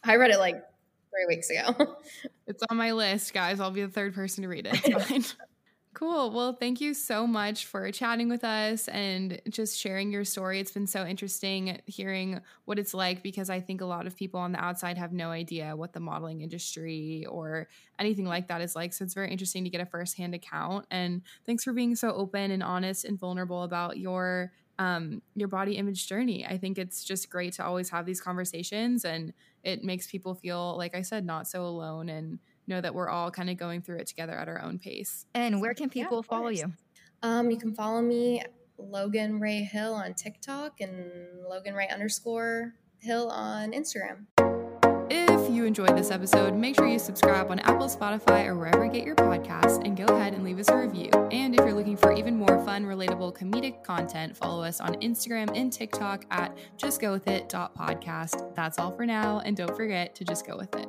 I 0.05 0.17
read 0.17 0.33
it 0.33 0.39
like 0.39 0.57
three 1.15 1.37
weeks 1.37 1.51
ago. 1.51 1.97
It's 2.47 2.63
on 2.69 2.77
my 2.77 2.93
list, 2.93 3.33
guys. 3.33 3.59
I'll 3.59 3.71
be 3.71 3.81
the 3.81 3.89
third 3.89 4.15
person 4.15 4.43
to 4.43 4.49
read 4.49 4.67
it. 4.67 4.79
It's 4.85 5.05
fine. 5.09 5.25
Cool. 5.95 6.31
Well, 6.31 6.53
thank 6.53 6.81
you 6.81 6.93
so 6.93 7.27
much 7.27 7.67
for 7.67 7.91
chatting 7.93 8.29
with 8.29 8.43
us 8.45 8.89
and 8.89 9.41
just 9.49 9.79
sharing 9.79 10.11
your 10.11 10.25
story. 10.25 10.59
It's 10.61 10.73
been 10.73 10.89
so 10.89 11.07
interesting 11.07 11.81
hearing 11.87 12.41
what 12.65 12.81
it's 12.81 12.93
like 12.93 13.23
because 13.23 13.49
I 13.49 13.61
think 13.61 13.81
a 13.81 13.87
lot 13.87 14.07
of 14.07 14.17
people 14.17 14.41
on 14.41 14.53
the 14.53 14.63
outside 14.63 14.99
have 14.99 15.13
no 15.13 15.31
idea 15.31 15.77
what 15.77 15.93
the 15.95 16.01
modeling 16.01 16.43
industry 16.43 17.25
or 17.31 17.69
anything 17.99 18.27
like 18.27 18.49
that 18.49 18.61
is 18.61 18.75
like. 18.75 18.93
So 18.93 19.05
it's 19.05 19.15
very 19.15 19.31
interesting 19.31 19.65
to 19.65 19.71
get 19.71 19.81
a 19.81 19.87
firsthand 19.87 20.35
account. 20.35 20.85
And 20.91 21.23
thanks 21.47 21.63
for 21.63 21.73
being 21.73 21.95
so 21.95 22.13
open 22.13 22.51
and 22.51 22.63
honest 22.63 23.05
and 23.05 23.19
vulnerable 23.19 23.63
about 23.63 23.97
your 23.97 24.53
um, 24.79 25.23
your 25.37 25.47
body 25.49 25.77
image 25.77 26.09
journey. 26.09 26.45
I 26.45 26.59
think 26.59 26.79
it's 26.79 27.05
just 27.05 27.31
great 27.31 27.53
to 27.55 27.65
always 27.65 27.91
have 27.91 28.05
these 28.05 28.21
conversations 28.21 29.05
and 29.05 29.33
it 29.65 29.83
makes 29.83 30.07
people 30.07 30.35
feel, 30.35 30.77
like 30.77 30.95
I 30.95 31.03
said, 31.03 31.25
not 31.25 31.49
so 31.49 31.65
alone 31.65 32.09
and 32.09 32.39
know 32.67 32.81
that 32.81 32.95
we're 32.95 33.09
all 33.09 33.31
kind 33.31 33.51
of 33.51 33.57
going 33.57 33.83
through 33.83 33.99
it 33.99 34.07
together 34.07 34.33
at 34.33 34.49
our 34.49 34.63
own 34.63 34.79
pace. 34.79 35.27
And 35.35 35.61
where 35.61 35.75
can 35.75 35.91
people 35.91 36.21
of 36.21 36.27
follow 36.27 36.49
you? 36.49 36.73
Um, 37.23 37.51
you 37.51 37.57
can 37.57 37.75
follow 37.75 38.01
me, 38.03 38.43
Logan 38.79 39.41
Rae 39.41 39.63
Hill 39.63 39.95
on 39.95 40.15
TikTok 40.15 40.81
and 40.81 41.11
Logan 41.49 41.75
Rae 41.75 41.89
underscore 41.89 42.75
Hill 42.99 43.29
on 43.31 43.73
Instagram. 43.73 44.27
Enjoyed 45.65 45.97
this 45.97 46.11
episode, 46.11 46.55
make 46.55 46.77
sure 46.77 46.87
you 46.87 46.99
subscribe 46.99 47.51
on 47.51 47.59
Apple, 47.61 47.89
Spotify, 47.89 48.47
or 48.47 48.55
wherever 48.55 48.85
you 48.85 48.93
get 48.93 49.03
your 49.03 49.15
podcasts, 49.17 49.83
and 49.85 49.97
go 49.97 50.05
ahead 50.05 50.35
and 50.35 50.45
leave 50.45 50.59
us 50.59 50.69
a 50.69 50.77
review. 50.77 51.09
And 51.33 51.55
if 51.55 51.61
you're 51.61 51.73
looking 51.73 51.97
for 51.97 52.13
even 52.13 52.37
more 52.37 52.63
fun, 52.65 52.85
relatable, 52.85 53.37
comedic 53.37 53.83
content, 53.83 54.37
follow 54.37 54.63
us 54.63 54.79
on 54.81 54.95
Instagram 54.97 55.51
and 55.57 55.73
TikTok 55.73 56.27
at 56.31 56.55
justgowithit.podcast. 56.77 58.55
That's 58.55 58.79
all 58.79 58.93
for 58.93 59.07
now, 59.07 59.41
and 59.45 59.57
don't 59.57 59.75
forget 59.75 60.15
to 60.17 60.25
just 60.25 60.47
go 60.47 60.57
with 60.57 60.75
it. 60.77 60.87